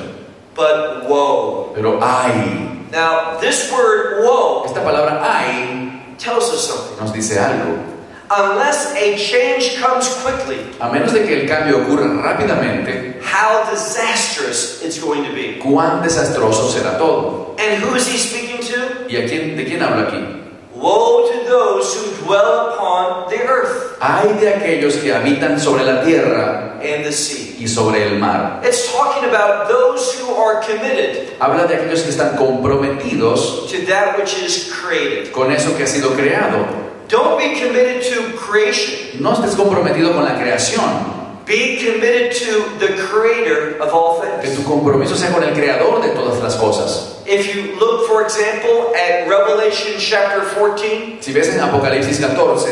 But 0.55 1.09
woe. 1.09 1.73
Pero 1.75 1.99
ay, 2.03 2.69
Now, 2.91 3.39
this 3.41 3.71
word 3.71 4.25
woe 4.25 4.65
esta 4.67 4.81
palabra 4.81 5.21
ay 5.23 6.17
tells 6.19 6.51
us 6.51 6.67
something. 6.69 6.99
nos 7.05 7.13
dice 7.13 7.39
algo. 7.39 7.79
Unless 8.33 8.95
a 8.95 9.17
change 9.19 9.77
comes 9.83 10.07
quickly, 10.23 10.59
A 10.81 10.89
menos 10.91 11.13
de 11.13 11.27
que 11.27 11.43
el 11.43 11.49
cambio 11.49 11.83
ocurra 11.83 12.07
rápidamente, 12.23 13.21
how 13.23 13.69
disastrous 13.71 14.83
it's 14.83 14.99
going 15.01 15.25
to 15.25 15.33
be. 15.35 15.59
cuán 15.63 16.01
desastroso 16.03 16.69
será 16.71 16.97
todo. 16.99 17.57
And 17.59 17.83
who 17.83 17.95
is 17.97 18.07
he 18.07 18.17
speaking 18.19 18.61
to? 18.73 19.07
¿Y 19.09 19.17
a 19.17 19.27
quién, 19.29 19.57
de 19.57 19.65
quién 19.65 19.83
habla 19.83 20.09
aquí? 20.09 20.40
Woe 20.81 21.29
to 21.31 21.45
those 21.49 21.95
who 21.95 22.25
dwell 22.25 22.73
upon 22.73 23.29
the 23.29 23.43
earth 23.47 23.99
Ay 24.01 24.33
de 24.41 24.49
aquellos 24.55 24.97
que 24.97 25.13
habitan 25.13 25.61
sobre 25.61 25.85
la 25.85 26.03
tierra 26.03 26.81
and 26.83 27.05
the 27.05 27.13
sea. 27.13 27.57
y 27.61 27.69
sobre 27.69 28.03
el 28.03 28.19
mar. 28.19 28.61
It's 28.65 28.91
talking 28.91 29.29
about 29.29 29.69
those 29.69 30.19
who 30.19 30.35
are 30.35 30.63
committed 30.63 31.37
Habla 31.39 31.67
de 31.67 31.75
aquellos 31.77 32.03
que 32.03 32.11
están 32.11 32.37
comprometidos 32.37 33.69
to 33.71 33.85
that 33.87 34.17
which 34.19 34.35
is 34.43 34.73
created. 34.73 35.33
con 35.33 35.53
eso 35.53 35.77
que 35.77 35.85
ha 35.85 35.87
sido 35.87 36.15
creado. 36.17 36.65
Don't 37.09 37.37
be 37.39 37.61
committed 37.61 38.03
to 38.15 38.37
creation. 38.39 39.21
No 39.21 39.33
estés 39.35 39.55
comprometido 39.57 40.15
con 40.15 40.25
la 40.25 40.39
creación. 40.41 41.20
Be 41.51 41.79
committed 41.83 42.31
to 42.47 42.79
the 42.79 42.95
creator 43.11 43.75
of 43.83 43.93
all 43.93 44.21
Que 44.21 44.47
things. 44.47 44.57
tu 44.57 44.63
compromiso 44.63 45.17
sea 45.17 45.33
con 45.33 45.43
el 45.43 45.53
creador 45.53 46.01
de 46.01 46.11
todas 46.15 46.41
las 46.41 46.55
cosas. 46.55 47.17
If 47.27 47.53
you 47.53 47.75
look, 47.75 48.07
for 48.07 48.23
example, 48.23 48.95
at 48.95 49.27
Revelation 49.29 49.99
chapter 49.99 50.43
14, 50.43 51.19
Si 51.21 51.33
ves 51.33 51.49
en 51.49 51.59
Apocalipsis 51.59 52.21
14, 52.21 52.71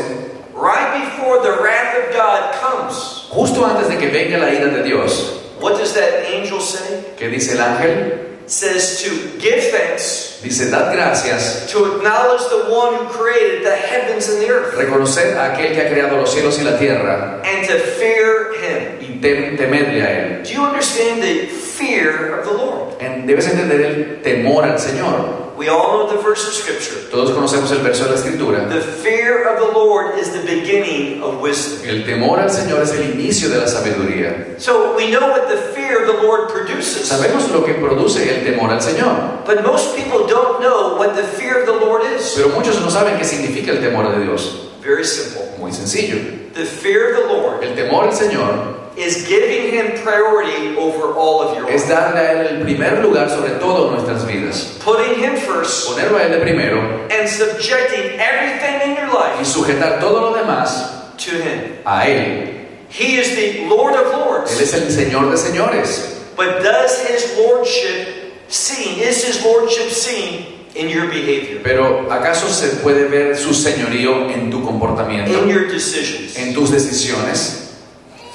right 0.54 1.10
before 1.10 1.42
the 1.42 1.60
wrath 1.60 1.96
of 2.06 2.14
God 2.14 2.54
comes, 2.62 3.26
justo 3.30 3.64
antes 3.66 3.88
de 3.88 3.96
que 3.98 4.10
venga 4.10 4.38
la 4.38 4.46
ira 4.52 4.70
de 4.70 4.84
Dios, 4.84 5.40
what 5.60 5.76
does 5.76 5.92
that 5.94 6.24
angel 6.30 6.60
say? 6.60 7.02
¿qué 7.18 7.28
dice 7.28 7.54
el 7.54 7.60
ángel? 7.60 8.27
Says 8.48 9.02
to 9.02 9.38
give 9.38 9.62
thanks, 9.70 10.40
Dice, 10.42 10.70
dad 10.70 10.94
gracias, 10.94 11.70
to 11.70 11.96
acknowledge 11.96 12.40
the 12.48 12.72
one 12.72 12.94
who 12.94 13.04
created 13.12 13.62
the 13.62 13.76
heavens 13.76 14.28
and 14.30 14.40
the 14.40 14.48
earth, 14.48 14.74
reconocer 14.74 15.36
a 15.36 15.52
aquel 15.54 15.74
que 15.74 15.82
ha 15.82 15.88
creado 15.90 16.16
los 16.16 16.32
cielos 16.32 16.58
y 16.58 16.62
la 16.64 16.78
tierra 16.78 17.42
and 17.44 17.66
to 17.68 17.78
fear 17.78 18.54
him. 18.54 18.98
y 19.00 19.20
tem- 19.20 19.56
temedle 19.58 20.02
a 20.02 20.10
él. 20.10 20.42
Do 20.44 20.50
you 20.54 20.64
understand 20.64 21.20
the 21.22 21.46
fear 21.46 22.38
of 22.40 22.46
the 22.46 22.52
Lord? 22.54 22.94
En- 23.00 23.26
Debes 23.26 23.46
entender 23.48 23.80
el 23.82 24.22
temor 24.22 24.64
al 24.64 24.78
Señor. 24.78 25.47
We 25.58 25.68
all 25.68 26.06
know 26.06 26.06
the 26.06 26.22
verse 26.22 26.46
of 26.46 26.54
Scripture. 26.54 27.10
Todos 27.10 27.32
conocemos 27.32 27.72
el 27.72 27.82
verso 27.82 28.04
de 28.04 28.10
la 28.10 28.16
Escritura. 28.16 28.68
The 28.68 28.80
fear 28.80 29.48
of 29.48 29.58
the 29.58 29.72
Lord 29.76 30.16
is 30.16 30.30
the 30.30 30.46
beginning 30.46 31.20
of 31.20 31.40
wisdom. 31.42 31.88
El 31.88 32.04
temor 32.04 32.38
al 32.38 32.48
Señor 32.48 32.80
es 32.82 32.92
el 32.92 33.10
inicio 33.10 33.48
de 33.50 33.58
la 33.58 33.66
sabiduría. 33.66 34.54
So 34.60 34.94
we 34.96 35.10
know 35.10 35.28
what 35.28 35.48
the 35.48 35.56
fear 35.74 35.98
of 36.00 36.06
the 36.06 36.22
Lord 36.22 36.48
produces. 36.50 37.08
Sabemos 37.08 37.50
lo 37.50 37.64
que 37.64 37.74
produce 37.74 38.22
el 38.30 38.44
temor 38.44 38.70
al 38.70 38.80
Señor, 38.80 39.44
But 39.44 39.64
most 39.64 39.96
people 39.96 40.28
don't 40.28 40.60
know 40.60 40.96
what 40.96 41.16
the 41.16 41.24
fear 41.24 41.58
of 41.58 41.66
the 41.66 41.84
Lord 41.84 42.02
is. 42.04 42.34
pero 42.36 42.50
muchos 42.50 42.80
no 42.80 42.88
saben 42.88 43.18
qué 43.18 43.24
significa 43.24 43.72
el 43.72 43.80
temor 43.80 44.14
de 44.14 44.24
Dios. 44.24 44.68
Very 44.80 45.04
simple. 45.04 45.42
Muy 45.58 45.72
sencillo. 45.72 46.18
The 46.54 46.64
fear 46.64 47.14
of 47.14 47.22
the 47.22 47.34
Lord 47.34 47.64
El 47.64 47.74
temor 47.74 48.04
al 48.04 48.12
Señor 48.14 48.87
is 48.98 49.26
giving 49.28 49.72
Him 49.72 50.02
priority 50.02 50.76
over 50.76 51.14
all 51.14 51.40
of 51.42 51.56
your 51.56 51.70
es 51.70 51.88
darle 51.88 52.18
a 52.20 52.32
Él 52.32 52.46
el 52.56 52.62
primer 52.62 53.00
lugar 53.02 53.30
sobre 53.30 53.50
todo 53.60 53.90
nuestras 53.92 54.26
vidas. 54.26 54.78
Putting 54.84 55.22
Him 55.22 55.36
first 55.36 55.88
Ponerlo 55.88 56.18
a 56.18 56.24
Él 56.24 56.32
de 56.32 56.38
primero 56.40 57.06
and 57.10 57.28
subjecting 57.28 58.18
everything 58.18 58.90
in 58.90 58.96
your 58.96 59.08
y 59.08 59.38
life 59.38 59.44
sujetar 59.44 60.00
todo 60.00 60.20
lo 60.30 60.36
demás 60.36 61.14
to 61.18 61.30
Him. 61.30 61.78
a 61.84 62.06
Él. 62.08 62.54
He 62.90 63.16
is 63.18 63.34
the 63.36 63.66
Lord 63.68 63.94
of 63.94 64.06
Él 64.12 64.18
Lords. 64.18 64.60
es 64.60 64.74
el 64.74 64.90
Señor 64.90 65.30
de 65.30 65.36
señores. 65.36 66.16
But 66.36 66.62
does 66.62 66.98
His 67.08 67.36
Lordship 67.36 68.08
seen? 68.48 68.98
Is 69.00 69.24
His 69.24 69.44
Lordship 69.44 69.90
seen 69.90 70.46
in 70.74 70.88
your 70.88 71.06
behavior, 71.08 71.60
Pero 71.62 72.06
¿acaso 72.10 72.48
se 72.48 72.76
puede 72.82 73.08
ver 73.08 73.36
su 73.36 73.52
señorío 73.52 74.30
en 74.30 74.50
tu 74.50 74.62
comportamiento, 74.64 75.32
in 75.42 75.48
your 75.48 75.66
decisions? 75.68 76.36
en 76.36 76.54
tus 76.54 76.70
decisiones? 76.70 77.67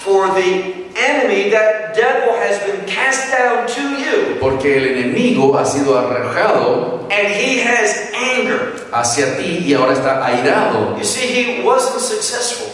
For 0.03 0.27
the 0.36 0.74
enemy, 1.00 1.50
that 1.51 1.95
devil, 1.95 2.36
has 2.36 2.60
been 2.67 2.86
cast 2.86 3.31
down 3.31 3.65
to 3.67 3.81
you, 3.98 4.38
Porque 4.39 4.75
el 4.77 4.86
enemigo 4.98 5.55
ha 5.57 5.63
sido 5.65 5.98
arrojado 5.98 7.07
and 7.10 7.27
he 7.33 7.60
has 7.62 8.12
anger. 8.13 8.74
hacia 8.91 9.38
ti 9.38 9.63
y 9.65 9.74
ahora 9.74 9.93
está 9.93 10.25
airado. 10.25 10.98
You 10.98 11.03
see, 11.05 11.27
he 11.27 11.62
wasn't 11.63 12.01
successful. 12.01 12.67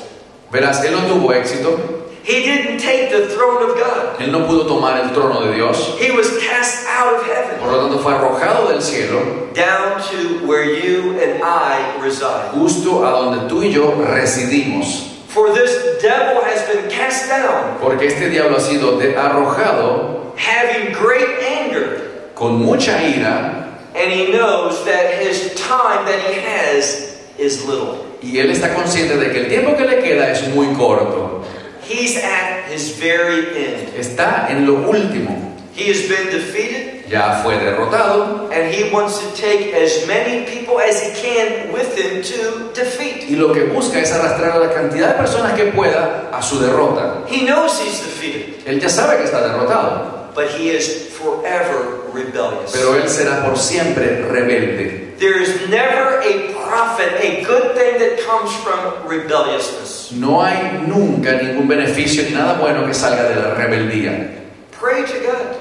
Verás, 0.51 0.83
él 0.83 0.91
no 0.93 1.01
tuvo 1.05 1.31
éxito, 1.33 1.77
He 2.23 2.41
didn't 2.43 2.79
take 2.79 3.09
the 3.11 3.27
throne 3.27 3.63
of 3.63 3.77
God. 3.77 4.19
él 4.19 4.31
no 4.31 4.45
pudo 4.47 4.65
tomar 4.65 4.99
el 4.99 5.11
trono 5.13 5.41
de 5.45 5.53
Dios, 5.55 5.95
He 5.99 6.11
was 6.11 6.27
cast 6.39 6.85
out 6.87 7.13
of 7.15 7.25
heaven, 7.27 7.59
por 7.59 7.71
lo 7.71 7.79
tanto 7.87 7.99
fue 7.99 8.13
arrojado 8.13 8.69
del 8.69 8.81
cielo 8.81 9.49
down 9.53 10.01
to 10.09 10.45
where 10.47 10.63
you 10.65 11.17
and 11.19 11.43
I 11.43 11.95
reside. 12.01 12.49
justo 12.53 13.05
a 13.05 13.11
donde 13.11 13.47
tú 13.47 13.63
y 13.63 13.71
yo 13.71 13.93
residimos. 14.03 15.05
For 15.39 15.53
this 15.53 16.01
devil 16.01 16.41
has 16.43 16.67
been 16.67 16.89
cast 16.91 17.29
down, 17.29 17.77
Porque 17.81 18.07
este 18.07 18.29
diablo 18.29 18.57
ha 18.57 18.59
sido 18.59 18.99
de- 18.99 19.15
arrojado 19.15 20.33
having 20.35 20.91
great 20.91 21.39
anger, 21.41 22.01
con 22.35 22.59
mucha 22.61 22.91
ira 23.01 23.77
and 23.95 24.11
he 24.11 24.33
knows 24.33 24.83
that 24.83 25.13
his 25.21 25.53
time 25.55 26.03
that 26.05 26.19
he 26.27 26.41
has 26.41 27.15
is 27.37 27.63
little. 27.65 28.05
y 28.21 28.37
él 28.39 28.51
está 28.51 28.73
consciente 28.75 29.15
de 29.15 29.31
que 29.31 29.39
el 29.39 29.47
tiempo 29.47 29.77
que 29.77 29.85
le 29.85 30.01
queda 30.03 30.29
es 30.29 30.45
muy 30.53 30.67
corto. 30.75 31.41
He's 31.87 32.17
at 32.21 32.69
his 32.69 32.99
very 32.99 33.47
end. 33.55 33.93
Está 33.97 34.47
en 34.51 34.65
lo 34.67 34.89
último. 34.89 35.55
He 35.79 35.87
has 35.89 36.01
been 36.09 36.27
defeated, 36.29 37.05
Ya 37.09 37.41
fue 37.41 37.55
derrotado 37.57 38.51
and 38.51 38.73
he 38.73 38.91
wants 38.91 39.17
to 39.19 39.31
take 39.41 39.73
as 39.73 40.05
many 40.07 40.45
people 40.45 40.77
as 40.79 41.01
he 41.01 41.09
can 41.21 41.71
with 41.71 41.95
him 41.97 42.21
to 42.21 42.73
defeat. 42.73 43.29
y 43.29 43.35
lo 43.37 43.53
que 43.53 43.63
busca 43.63 43.99
es 43.99 44.11
arrastrar 44.11 44.57
a 44.57 44.59
la 44.59 44.73
cantidad 44.73 45.13
de 45.13 45.13
personas 45.23 45.53
que 45.53 45.71
pueda 45.71 46.29
a 46.33 46.41
su 46.41 46.59
derrota. 46.59 47.23
He 47.29 47.45
knows 47.45 47.79
he's 47.79 48.01
defeated, 48.01 48.67
Él 48.67 48.79
ya 48.81 48.89
sabe 48.89 49.17
que 49.17 49.23
está 49.23 49.41
derrotado, 49.41 50.33
but 50.35 50.49
he 50.59 50.69
is 50.69 51.07
forever 51.17 52.01
rebellious. 52.13 52.71
pero 52.73 52.95
él 52.95 53.07
será 53.07 53.43
por 53.45 53.57
siempre 53.57 54.21
rebelde. 54.29 55.15
There 55.17 55.41
is 55.41 55.67
never 55.69 56.19
a 56.21 56.53
profit, 56.53 57.13
a 57.21 57.43
good 57.45 57.73
thing 57.75 57.99
that 57.99 58.19
comes 58.27 58.53
from 58.63 59.07
rebelliousness. 59.07 60.11
No 60.13 60.41
hay 60.43 60.83
nunca 60.87 61.33
ningún 61.41 61.67
beneficio 61.67 62.23
ni 62.23 62.31
nada 62.31 62.53
bueno 62.59 62.85
que 62.85 62.93
salga 62.93 63.23
de 63.29 63.35
la 63.35 63.53
rebeldía. 63.55 64.35
Pray 64.71 65.03
to 65.03 65.19
God. 65.19 65.57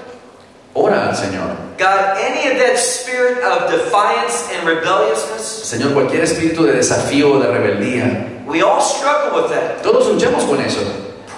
Ora 0.80 1.08
al 1.08 1.14
Señor. 1.16 1.56
God, 1.78 2.16
any 2.18 2.50
of 2.50 2.58
that 2.58 2.78
spirit 2.78 3.42
of 3.42 3.70
defiance 3.70 4.49
and 4.52 4.66
rebelliousness, 4.66 5.42
Señor, 5.64 5.92
cualquier 5.92 6.23
espíritu 6.25 6.64
de 6.64 6.73
desafío 6.75 7.32
o 7.35 7.38
de 7.40 7.49
rebeldía, 7.49 8.44
we 8.47 8.62
all 8.62 8.80
struggle 8.80 9.42
with 9.42 9.50
that. 9.50 9.82
todos 9.82 10.06
luchamos 10.08 10.44
con 10.44 10.61
eso. 10.61 10.80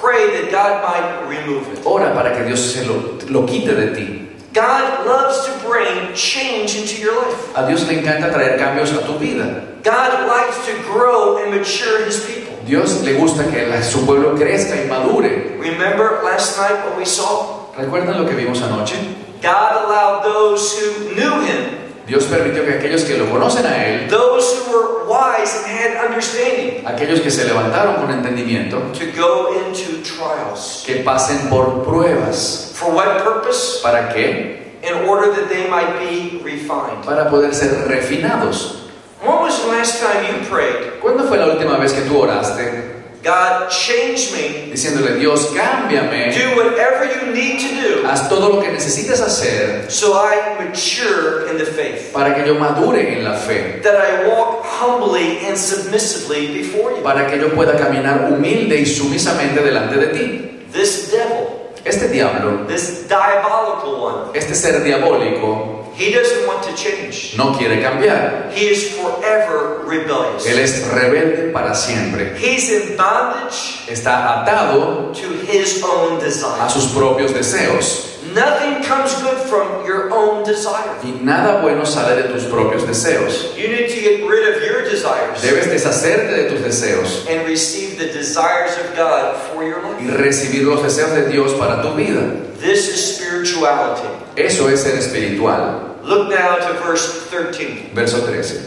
Pray 0.01 0.29
that 0.41 0.51
God 0.51 0.83
might 0.83 1.29
remove 1.29 1.69
it. 1.73 1.81
Ora 1.85 2.13
para 2.15 2.33
que 2.37 2.45
Dios 2.45 2.61
se 2.61 2.85
lo, 2.87 3.19
lo 3.29 3.47
quite 3.47 3.75
de 3.75 3.95
ti. 3.95 4.29
God 4.53 5.07
loves 5.07 5.45
to 5.47 5.53
bring 5.69 6.13
change 6.15 6.75
into 6.77 7.01
your 7.01 7.15
life. 7.15 7.57
A 7.57 7.67
Dios 7.69 7.87
le 7.87 8.01
encanta 8.01 8.31
traer 8.33 8.59
cambios 8.59 8.93
a 8.93 9.05
tu 9.07 9.19
vida. 9.19 9.45
God 9.85 10.27
likes 10.27 10.57
to 10.67 10.73
grow 10.93 11.39
and 11.39 11.55
mature 11.55 12.05
his 12.05 12.25
people. 12.25 12.53
Dios 12.67 13.03
le 13.03 13.15
gusta 13.15 13.45
que 13.51 13.67
la- 13.67 13.81
su 13.83 14.05
pueblo 14.05 14.35
crezca 14.37 14.75
y 14.77 14.89
madure. 14.89 15.57
Remember 15.61 16.21
last 16.25 16.59
night 16.59 16.85
what 16.85 16.97
we 16.99 17.05
saw? 17.05 17.71
¿Recuerdan 17.77 18.19
lo 18.23 18.27
que 18.29 18.35
vimos 18.35 18.61
anoche? 18.63 18.97
God 19.43 19.85
allowed 19.85 20.25
those 20.25 20.79
who 20.79 21.15
knew 21.15 21.41
him, 21.41 21.81
Dios 22.07 22.25
permitió 22.25 22.65
que 22.65 22.75
aquellos 22.75 23.05
que 23.05 23.17
lo 23.17 23.31
conocen 23.31 23.65
a 23.65 23.87
Él, 23.87 24.09
those 24.09 24.59
who 24.59 24.73
were 24.73 25.05
wise 25.07 25.55
and 25.65 25.67
had 25.67 26.05
understanding 26.05 26.85
aquellos 26.85 27.21
que 27.21 27.31
se 27.31 27.45
levantaron 27.45 27.97
con 27.97 28.11
entendimiento, 28.11 28.81
to 28.93 29.07
go 29.17 29.55
into 29.55 30.03
trials. 30.03 30.83
que 30.85 31.05
pasen 31.05 31.49
por 31.49 31.85
pruebas. 31.85 32.73
For 32.75 32.93
what 32.93 33.23
purpose? 33.23 33.81
¿Para 33.81 34.13
qué? 34.13 34.59
In 34.83 35.09
order 35.09 35.33
that 35.35 35.49
they 35.49 35.69
might 35.71 36.01
be 36.01 36.41
refined. 36.43 37.05
Para 37.05 37.31
poder 37.31 37.55
ser 37.55 37.87
refinados. 37.87 38.89
When 39.23 39.39
was 39.41 39.61
the 39.63 39.69
last 39.69 40.03
time 40.03 40.25
you 40.27 40.49
prayed? 40.49 41.01
¿Cuándo 41.01 41.29
fue 41.29 41.39
la 41.39 41.47
última 41.47 41.79
vez 41.79 41.93
que 41.93 42.03
tú 42.03 42.19
oraste 42.19 43.00
God, 43.23 43.69
change 43.69 44.33
me. 44.33 44.71
diciéndole, 44.73 45.17
Dios, 45.19 45.51
cámbiame, 45.55 46.33
Do 46.33 46.57
whatever 46.57 47.05
you 47.05 47.33
need 47.35 47.59
to 47.61 47.69
do 48.01 48.07
haz 48.09 48.29
todo 48.31 48.49
lo 48.49 48.61
que 48.63 48.71
necesitas 48.73 49.21
hacer 49.21 49.91
so 49.91 50.15
I 50.15 50.65
mature 50.65 51.47
in 51.51 51.59
the 51.59 51.67
faith. 51.67 52.13
para 52.15 52.35
que 52.35 52.47
yo 52.47 52.55
madure 52.55 53.13
en 53.19 53.23
la 53.25 53.35
fe, 53.35 53.81
That 53.83 53.95
I 53.97 54.27
walk 54.27 54.65
humbly 54.65 55.41
and 55.47 55.57
submissively 55.59 56.49
before 56.63 56.93
you. 56.97 57.03
para 57.03 57.27
que 57.27 57.39
yo 57.39 57.51
pueda 57.55 57.77
caminar 57.77 58.31
humilde 58.33 58.77
y 58.81 58.87
sumisamente 58.87 59.61
delante 59.63 59.97
de 59.97 60.07
ti? 60.09 60.61
This 60.73 61.11
devil, 61.11 61.59
Este 61.85 62.09
diablo, 62.09 62.67
this 62.67 63.07
diabolical 63.09 63.95
one, 64.01 64.17
este 64.39 64.55
ser 64.55 64.83
diabólico, 64.83 65.80
he 65.95 66.13
doesn't 66.13 66.47
want 66.47 66.63
to 66.65 66.75
change. 66.75 67.35
no 67.37 67.57
quiere 67.57 67.81
cambiar. 67.83 68.51
He 68.53 68.69
is 68.69 68.95
forever 68.97 69.83
rebellious. 69.87 70.47
Él 70.47 70.59
es 70.59 70.87
rebelde 70.89 71.53
para 71.53 71.75
siempre. 71.75 72.37
He's 72.39 72.71
in 72.71 72.97
bondage 72.97 73.87
Está 73.89 74.43
atado 74.43 75.13
to 75.15 75.29
his 75.47 75.83
own 75.83 76.19
a 76.19 76.21
desires. 76.21 76.73
sus 76.73 76.87
propios 76.93 77.33
deseos. 77.33 78.07
Nothing 78.35 78.85
comes 78.85 79.13
good 79.23 79.39
from 79.49 79.85
your 79.85 80.13
own 80.13 80.45
desire. 80.45 80.95
Y 81.03 81.19
nada 81.25 81.61
bueno 81.63 81.85
sale 81.85 82.15
de 82.23 82.29
tus 82.29 82.45
propios 82.45 82.87
deseos. 82.87 83.57
You 83.57 83.69
need 83.69 83.89
to 83.89 84.01
get 84.01 84.25
rid 84.29 84.55
of 84.55 84.63
your 84.63 84.83
desires 84.89 85.43
Debes 85.43 85.67
deshacerte 85.67 86.31
de 86.31 86.51
tus 86.51 86.61
deseos 86.61 87.27
and 87.29 87.45
receive 87.49 87.99
the 87.99 88.07
desires 88.13 88.77
of 88.79 88.95
God 88.95 89.35
for 89.53 89.65
your 89.65 89.81
y 89.99 90.05
life. 90.05 90.17
recibir 90.19 90.63
los 90.63 90.81
deseos 90.83 91.11
de 91.13 91.29
Dios 91.29 91.55
para 91.55 91.83
tu 91.83 91.95
vida. 91.97 92.23
This 92.61 92.89
is 92.89 93.17
spirituality. 93.17 94.07
Eso 94.37 94.69
es 94.69 94.83
ser 94.83 94.97
espiritual. 94.97 95.97
Look 96.05 96.29
now 96.31 96.57
to 96.57 96.75
verse 96.85 97.23
13. 97.31 97.95
Verso 97.95 98.21
13. 98.27 98.61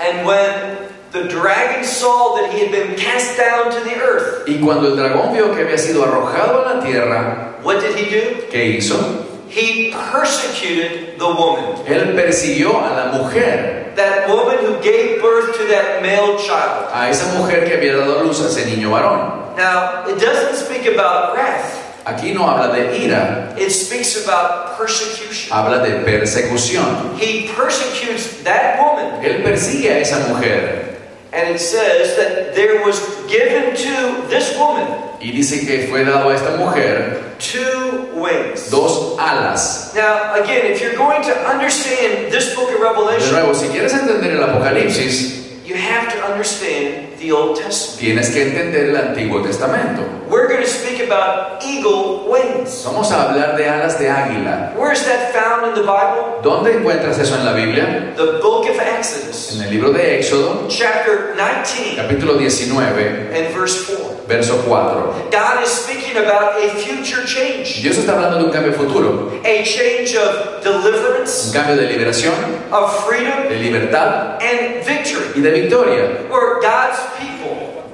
And 0.00 0.26
when 0.26 0.88
the 1.12 1.24
dragon 1.28 1.84
saw 1.84 2.36
that 2.36 2.52
he 2.52 2.60
had 2.60 2.70
been 2.70 2.96
cast 2.96 3.36
down 3.38 3.72
to 3.72 3.80
the 3.80 3.96
earth, 3.96 4.46
Y 4.46 4.58
cuando 4.62 4.88
el 4.88 4.96
dragón 4.96 5.32
vio 5.32 5.54
que 5.54 5.62
había 5.64 5.78
sido 5.78 6.04
arrojado 6.04 6.66
a 6.66 6.74
la 6.74 6.80
tierra, 6.84 7.58
what 7.62 7.80
did 7.80 7.96
he 7.96 8.10
do? 8.10 8.46
¿qué 8.50 8.76
hizo? 8.76 9.24
He 9.48 9.92
persecuted 10.12 11.18
the 11.18 11.24
woman. 11.26 11.76
Él 11.86 12.14
persiguió 12.14 12.76
a 12.76 12.90
la 12.94 13.18
mujer, 13.18 13.94
That 13.96 14.28
woman 14.28 14.58
who 14.66 14.74
gave 14.82 15.22
birth 15.22 15.56
to 15.56 15.64
that 15.68 16.02
male 16.02 16.36
child. 16.36 16.90
a 16.92 17.08
esa 17.08 17.32
mujer 17.38 17.64
que 17.64 17.76
había 17.76 17.96
dado 17.96 18.22
luz 18.24 18.40
a 18.42 18.48
ese 18.48 18.66
niño 18.66 18.90
varón. 18.90 19.56
Now, 19.56 20.04
it 20.06 20.18
doesn't 20.20 20.56
speak 20.56 20.84
about 20.86 21.34
wrath, 21.34 21.85
Aquí 22.06 22.32
no 22.32 22.48
habla 22.48 22.68
de 22.72 22.98
ira, 23.02 23.52
it 23.58 23.70
speaks 23.70 24.24
about 24.24 24.78
persecution. 24.78 25.50
habla 25.52 25.80
de 25.82 26.04
persecución. 26.04 27.18
He 27.18 27.48
persecutes 27.52 28.44
that 28.44 28.78
woman, 28.78 29.24
Él 29.24 29.42
persigue 29.42 29.90
a 29.90 29.98
esa 30.00 30.20
mujer 30.28 30.86
and 31.32 31.54
it 31.54 31.58
says 31.58 32.16
that 32.16 32.54
there 32.54 32.84
was 32.86 33.00
given 33.26 33.74
to 33.74 34.22
this 34.28 34.56
woman 34.56 34.86
y 35.20 35.32
dice 35.32 35.66
que 35.66 35.88
fue 35.88 36.04
dado 36.04 36.30
a 36.30 36.34
esta 36.34 36.56
mujer 36.56 37.34
two 37.38 38.08
wings. 38.14 38.70
dos 38.70 39.18
alas. 39.18 39.92
Now, 39.94 40.34
again, 40.40 40.66
if 40.70 40.80
you're 40.80 40.96
going 40.96 41.22
to 41.22 41.34
understand 41.48 42.32
this 42.32 42.54
book 42.54 42.70
of 42.70 42.78
De 42.78 42.82
Revelation, 42.82 43.32
nuevo, 43.32 43.52
si 43.54 43.66
quieres 43.68 43.92
entender 43.92 44.30
el 44.36 44.44
Apocalipsis, 44.44 45.64
you 45.66 45.74
have 45.74 46.08
to 46.12 46.22
understand 46.24 47.15
the 47.18 47.32
Old 47.32 47.56
Testament. 47.58 48.00
tienes 48.00 48.30
que 48.30 48.42
entender 48.42 48.88
el 48.90 48.96
Antiguo 48.96 49.42
Testamento. 49.42 50.02
We're 50.28 50.48
going 50.48 50.62
to 50.62 50.68
speak 50.68 51.00
about 51.00 51.62
eagle 51.64 52.28
wings. 52.28 52.82
Vamos 52.84 53.10
a 53.12 53.28
hablar 53.30 53.56
de 53.56 53.68
alas 53.68 53.98
de 53.98 54.08
águila. 54.10 54.72
Where 54.76 54.92
is 54.92 55.04
that 55.04 55.32
found 55.32 55.66
in 55.68 55.74
the 55.74 55.82
Bible? 55.86 56.40
¿Dónde 56.42 56.72
encuentras 56.78 57.18
eso 57.18 57.36
en 57.36 57.44
la 57.44 57.52
Biblia? 57.52 58.12
The 58.16 58.40
book 58.42 58.68
of 58.68 58.78
Exodus, 58.80 59.56
En 59.56 59.62
el 59.62 59.70
libro 59.70 59.92
de 59.92 60.18
Éxodo, 60.18 60.66
chapter 60.68 61.34
19 61.36 61.96
capítulo 61.96 62.34
19, 62.38 63.32
and 63.34 63.54
verse 63.54 63.86
4. 63.86 64.16
verso 64.26 64.56
4. 64.62 65.30
God 65.30 65.62
is 65.62 65.70
speaking 65.70 66.16
about 66.16 66.58
a 66.60 66.70
future 66.70 67.24
change, 67.24 67.80
Dios 67.82 67.96
está 67.98 68.12
hablando 68.14 68.38
de 68.38 68.44
un 68.46 68.50
cambio 68.50 68.72
futuro, 68.72 69.30
a 69.44 69.62
change 69.64 70.16
of 70.16 70.66
un 70.66 70.82
deliverance, 70.82 71.52
cambio 71.52 71.76
de 71.76 71.86
liberación, 71.86 72.34
of 72.72 73.06
freedom, 73.06 73.48
de 73.48 73.56
libertad 73.58 74.38
and 74.42 74.84
victory, 74.84 75.26
y 75.36 75.40
de 75.40 75.50
victoria, 75.50 76.26
where 76.28 76.60
God's 76.60 76.98
people 77.12 77.15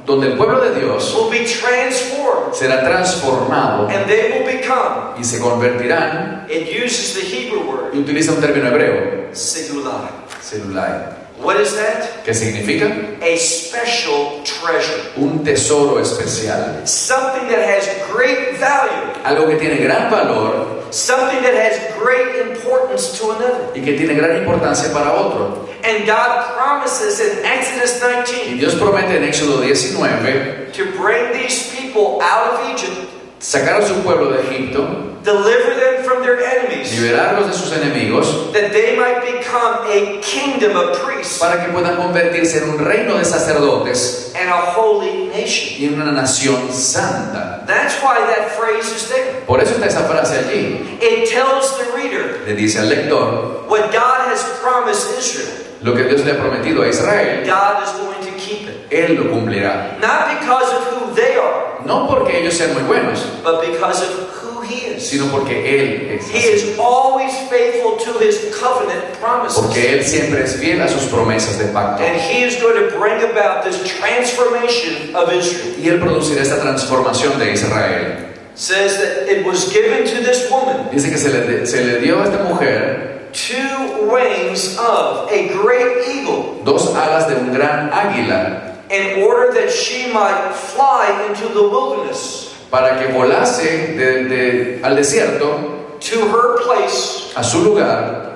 donde 0.07 0.33
el 0.33 0.37
pueblo 0.37 0.61
de 0.61 0.81
Dios 0.81 1.15
will 1.15 1.31
be 1.31 1.45
transformed 1.45 2.53
será 2.53 2.81
transformado 2.81 3.89
and 3.89 4.07
they 4.07 4.33
will 4.33 4.45
become, 4.45 5.15
y 5.17 5.25
se 5.25 5.39
convertirán, 5.39 6.47
it 6.51 6.69
uses 6.69 7.15
the 7.15 7.21
Hebrew 7.21 7.63
word, 7.67 7.95
y 7.95 7.99
utiliza 7.99 8.33
un 8.33 8.41
término 8.41 8.69
hebreo, 8.69 9.35
sigulai. 9.35 10.09
celulai. 10.41 11.23
What 11.43 11.61
is 11.61 11.75
that? 11.75 12.25
¿Qué 12.25 12.35
significa? 12.35 12.87
A 13.21 13.37
special 13.37 14.45
treasure. 14.45 15.11
Un 15.17 15.43
tesoro 15.43 15.99
especial. 15.99 16.87
Something 16.87 17.49
that 17.49 17.59
has 17.59 17.89
great 18.13 18.59
value. 18.59 19.12
Algo 19.25 19.47
que 19.49 19.57
tiene 19.57 19.77
gran 19.77 20.11
valor 20.11 20.83
Something 20.91 21.43
that 21.43 21.55
has 21.55 21.79
great 21.99 22.37
importance 22.49 23.19
to 23.19 23.33
another. 23.33 23.71
y 23.75 23.81
que 23.81 23.95
tiene 23.97 24.15
gran 24.15 24.37
importancia 24.37 24.93
para 24.93 25.13
otro. 25.15 25.67
And 25.85 26.07
God 26.07 26.55
promises 26.55 27.19
in 27.19 27.45
Exodus 27.45 28.01
Y 28.03 28.55
19 28.55 28.59
Dios 28.59 28.75
promete 28.75 29.17
en 29.17 29.25
Éxodo 29.25 29.61
19 29.63 30.73
to 30.75 30.85
bring 31.01 31.33
these 31.33 31.75
people 31.75 32.21
out 32.23 32.53
of 32.53 32.71
Egypt, 32.71 33.11
sacar 33.43 33.83
a 33.83 33.87
su 33.87 33.95
pueblo 34.03 34.31
de 34.31 34.41
Egipto, 34.43 35.19
deliver 35.25 35.75
them 35.75 36.05
from 36.05 36.23
their 36.23 36.39
enemies, 36.41 36.93
liberarlos 36.99 37.49
de 37.49 37.53
sus 37.53 37.73
enemigos, 37.73 38.53
that 38.53 38.71
they 38.73 38.97
might 38.97 39.21
become 39.21 39.85
a 39.87 40.21
kingdom 40.23 40.77
of 40.77 40.97
priests 41.03 41.39
para 41.41 41.65
que 41.65 41.73
puedan 41.73 41.97
convertirse 41.97 42.59
en 42.63 42.71
un 42.71 42.79
reino 42.79 43.19
de 43.19 43.25
sacerdotes 43.25 44.33
and 44.37 44.49
a 44.49 44.73
holy 44.75 45.27
nation. 45.29 45.75
y 45.81 45.87
en 45.87 46.01
una 46.01 46.13
nación 46.13 46.73
santa. 46.73 47.65
That's 47.67 47.95
why 48.03 48.19
that 48.19 48.51
phrase 48.59 48.91
is 48.95 49.09
there. 49.09 49.43
Por 49.47 49.61
eso 49.61 49.75
está 49.75 49.87
esa 49.87 50.03
frase 50.05 50.39
allí. 50.39 50.99
It 51.01 51.29
tells 51.31 51.77
the 51.79 51.93
reader 51.97 52.43
Le 52.47 52.55
dice 52.55 52.79
al 52.79 52.89
lector 52.89 53.65
what 53.69 53.93
God 53.93 54.29
has 54.29 54.43
promised 54.63 55.19
Israel. 55.19 55.59
lo 55.83 55.95
que 55.95 56.05
Dios 56.05 56.25
le 56.25 56.33
ha 56.33 56.37
prometido 56.37 56.83
a 56.83 56.89
Israel. 56.89 57.45
God 57.45 57.83
is 57.83 57.91
going 57.93 58.21
to 58.25 58.31
keep. 58.39 58.62
Él 58.93 59.17
lo 59.17 59.31
cumplirá. 59.31 59.99
Not 60.01 60.39
because 60.41 60.73
of 60.73 60.85
who 60.93 61.15
they 61.15 61.37
are, 61.37 61.81
No 61.85 62.07
porque 62.09 62.39
ellos 62.41 62.55
sean 62.55 62.75
muy 62.75 62.83
buenos, 62.85 63.21
but 63.43 63.61
because 63.67 64.03
of 64.03 64.11
who 64.43 64.61
He 64.63 64.95
is. 64.95 65.09
sino 65.09 65.27
porque 65.33 65.51
Él 65.67 66.17
es 66.19 66.31
He 66.31 66.39
así. 66.39 66.73
is 66.73 66.79
always 66.79 67.33
faithful 67.51 67.97
to 67.99 68.19
His 68.21 68.39
covenant 68.59 69.03
promises. 69.21 69.59
Porque 69.59 69.93
Él 69.99 70.05
siempre 70.05 70.45
es 70.45 70.57
fiel 70.57 70.81
a 70.81 70.89
sus 70.89 71.03
promesas 71.11 71.59
de 71.59 71.67
pacto. 71.73 72.03
And 72.05 72.17
He 72.21 72.45
is 72.45 72.61
going 72.63 72.77
to 72.77 72.97
bring 72.99 73.23
about 73.31 73.65
this 73.65 73.83
transformation 73.99 75.15
of 75.17 75.33
Israel. 75.33 75.75
Y 75.79 75.89
Él 75.89 76.01
producirá 76.01 76.43
esta 76.43 76.61
transformación 76.61 77.39
de 77.39 77.53
Israel. 77.53 78.29
says 78.55 78.99
that 78.99 79.29
it 79.33 79.47
was 79.47 79.73
given 79.73 80.05
to 80.05 80.23
this 80.23 80.51
woman 80.51 80.87
Dice 80.93 81.09
que 81.09 81.17
se 81.17 81.31
le, 81.33 81.67
se 81.67 81.85
le 81.85 82.01
dio 82.01 82.21
a 82.21 82.25
esta 82.25 82.45
mujer 82.45 83.31
two 83.33 84.11
wings 84.13 84.77
of 84.79 85.27
a 85.33 85.49
great 85.49 86.07
eagle 86.07 86.61
dos 86.63 86.95
alas 86.95 87.27
de 87.29 87.35
un 87.37 87.51
gran 87.55 87.89
águila 87.91 88.72
in 88.93 89.23
order 89.23 89.53
that 89.55 89.71
she 89.71 90.13
might 90.13 90.53
fly 90.55 91.27
into 91.29 91.49
the 91.55 91.63
wilderness 91.63 92.55
para 92.71 92.99
que 92.99 93.09
volase 93.13 93.97
de- 93.97 94.29
de- 94.29 94.81
al 94.85 94.95
desierto 94.97 95.99
to 96.01 96.21
her 96.29 96.59
place 96.63 97.33
a 97.37 97.43
su 97.43 97.63
lugar 97.65 98.29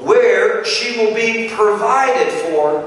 where 0.00 0.64
she 0.64 0.96
will 0.98 1.14
be 1.14 1.48
provided 1.56 2.28
for 2.46 2.82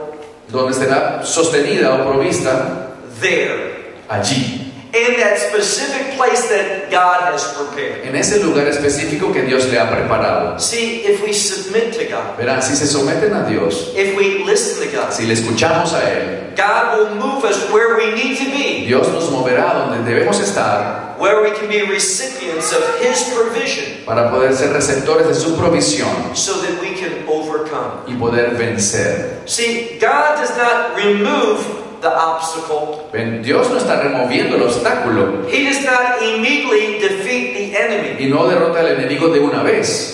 donde 0.50 0.74
será 0.74 1.22
sostenida 1.24 1.94
o 1.96 2.06
provista 2.06 2.92
there. 3.20 3.94
allí, 4.10 4.67
in 4.94 5.20
that 5.20 5.38
specific 5.38 6.16
place 6.18 6.48
that 6.50 6.90
God 6.90 7.22
has 7.34 7.44
prepared. 7.54 8.06
en 8.08 8.16
ese 8.16 8.44
lugar 8.44 8.68
específico 8.68 9.32
que 9.34 9.44
Dios 9.44 9.66
le 9.68 9.78
ha 9.80 9.90
preparado. 9.90 10.60
See, 10.60 11.04
if 11.06 11.22
we 11.24 11.34
submit 11.34 11.94
to 11.94 12.06
God, 12.06 12.38
Verán, 12.38 12.62
si 12.62 12.76
se 12.76 12.86
someten 12.88 13.34
a 13.34 13.48
Dios, 13.50 13.94
if 13.96 14.16
we 14.18 14.44
listen 14.46 14.88
to 14.88 14.96
God, 14.96 15.12
si 15.12 15.26
le 15.26 15.34
escuchamos 15.34 15.94
a 15.94 16.02
Él, 16.10 16.56
God 16.56 16.98
will 16.98 17.16
move 17.16 17.44
us 17.46 17.70
where 17.72 17.98
we 17.98 18.16
need 18.16 18.38
to 18.38 18.46
be, 18.46 18.86
Dios 18.88 19.08
nos 19.10 19.30
moverá 19.30 19.74
donde 19.74 20.10
debemos 20.10 20.40
estar 20.40 21.16
where 21.20 21.42
we 21.42 21.52
can 21.58 21.68
be 21.68 21.82
recipients 21.82 22.72
of 22.74 22.82
His 23.02 23.34
provision 23.34 24.06
para 24.06 24.30
poder 24.32 24.54
ser 24.54 24.72
receptores 24.72 25.28
de 25.28 25.34
su 25.36 25.56
provisión 25.58 26.36
so 26.36 26.62
that 26.62 26.80
we 26.80 26.94
can 26.96 27.28
overcome. 27.28 28.06
y 28.08 28.16
poder 28.16 28.56
vencer. 28.56 29.42
See, 29.46 29.98
God 30.00 30.38
does 30.38 30.56
not 30.58 30.96
remove 30.96 31.77
the 32.10 32.18
obstacle. 32.18 33.10
Ven, 33.12 33.42
Dios 33.42 33.70
no 33.70 33.78
está 33.78 34.02
removiendo 34.02 34.56
el 34.56 34.64
obstáculo 34.64 35.48
He 35.50 35.66
does 35.66 35.84
not 35.84 36.22
immediately 36.22 37.00
defeat 37.00 37.54
the 37.54 37.78
enemy. 37.78 38.24
y 38.24 38.30
no 38.30 38.48
derrota 38.48 38.80
al 38.80 38.88
enemigo 38.98 39.30
de 39.30 39.40
una 39.40 39.64
vez. 39.64 40.14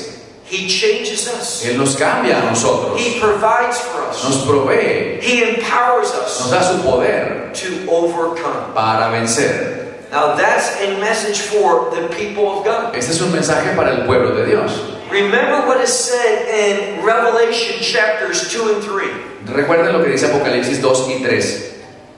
He 0.49 0.67
changes 0.67 1.27
us. 1.27 1.63
Él 1.65 1.77
nos 1.77 1.95
cambia 1.95 2.37
a 2.39 2.49
nosotros, 2.49 2.99
He 2.99 3.19
provides 3.19 3.79
for 3.79 4.01
us. 4.09 4.23
nos 4.23 4.43
provee, 4.45 5.19
He 5.21 5.43
empowers 5.55 6.13
nos 6.13 6.41
us 6.41 6.51
da 6.51 6.61
su 6.63 6.81
poder 6.83 7.51
to 7.53 7.89
overcome. 7.89 8.73
para 8.73 9.09
vencer. 9.11 9.81
Now 10.11 10.35
that's 10.35 10.79
a 10.81 10.99
message 10.99 11.39
for 11.39 11.89
the 11.89 12.07
people 12.15 12.47
of 12.59 12.65
God. 12.65 12.93
Este 12.95 13.13
es 13.13 13.21
un 13.21 13.31
mensaje 13.31 13.75
para 13.75 13.91
el 13.91 14.05
pueblo 14.05 14.35
de 14.35 14.45
Dios. 14.45 14.71
Remember 15.09 15.65
what 15.67 15.81
is 15.81 15.89
said 15.91 16.47
in 16.49 17.03
Revelation 17.03 17.79
chapters 17.81 18.47
2 18.51 18.75
and 18.75 18.83
3. 18.83 19.55
Recuerden 19.55 19.91
lo 19.93 20.03
que 20.03 20.09
dice 20.11 20.27
Apocalipsis 20.27 20.81
2 20.81 21.07
y 21.09 21.23
3. 21.23 21.72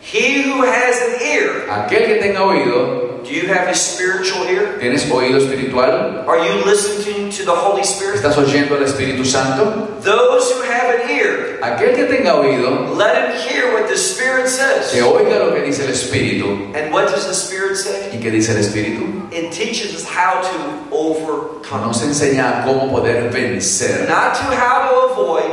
He 0.05 0.43
who 0.43 0.61
has 0.63 1.01
an 1.01 1.21
ear, 1.27 1.65
Aquel 1.67 2.05
que 2.05 2.15
tenga 2.21 2.43
oído, 2.43 3.23
do 3.25 3.33
you 3.33 3.47
have 3.51 3.67
a 3.67 3.73
spiritual 3.73 4.45
ear? 4.45 4.77
¿tienes 4.79 5.09
oído 5.09 5.37
espiritual? 5.37 6.23
Are 6.27 6.37
you 6.45 6.63
listening 6.63 7.31
to 7.31 7.43
the 7.43 7.51
Holy 7.51 7.81
Spirit? 7.83 8.17
¿Estás 8.17 8.37
oyendo 8.37 8.75
al 8.75 8.83
Espíritu 8.83 9.25
Santo? 9.25 9.87
Those 10.03 10.51
who 10.53 10.61
have 10.61 11.01
an 11.01 11.09
ear, 11.09 11.57
Aquel 11.63 11.95
que 11.95 12.05
tenga 12.05 12.35
oído, 12.35 12.95
let 12.95 13.15
him 13.17 13.49
hear 13.49 13.73
what 13.73 13.87
the 13.89 13.97
Spirit 13.97 14.47
says. 14.47 14.91
que 14.91 15.01
oiga 15.01 15.39
lo 15.39 15.55
que 15.55 15.63
dice 15.63 15.85
el 15.85 15.89
Espíritu. 15.91 16.71
And 16.75 16.93
what 16.93 17.09
does 17.09 17.25
the 17.25 17.33
Spirit 17.33 17.75
say? 17.75 18.11
¿Y 18.13 18.19
qué 18.21 18.29
dice 18.29 18.51
el 18.51 18.59
Espíritu? 18.59 19.27
It 19.33 19.51
teaches 19.51 19.95
us 19.95 20.05
how 20.05 20.39
to 20.41 20.95
overcome. 20.95 21.81
Nos 21.81 22.03
enseña 22.03 22.63
cómo 22.63 22.91
poder 22.91 23.31
vencer. 23.31 24.07
Not 24.07 24.35
to 24.35 24.43
how 24.55 24.87
to 24.87 25.13
avoid, 25.13 25.51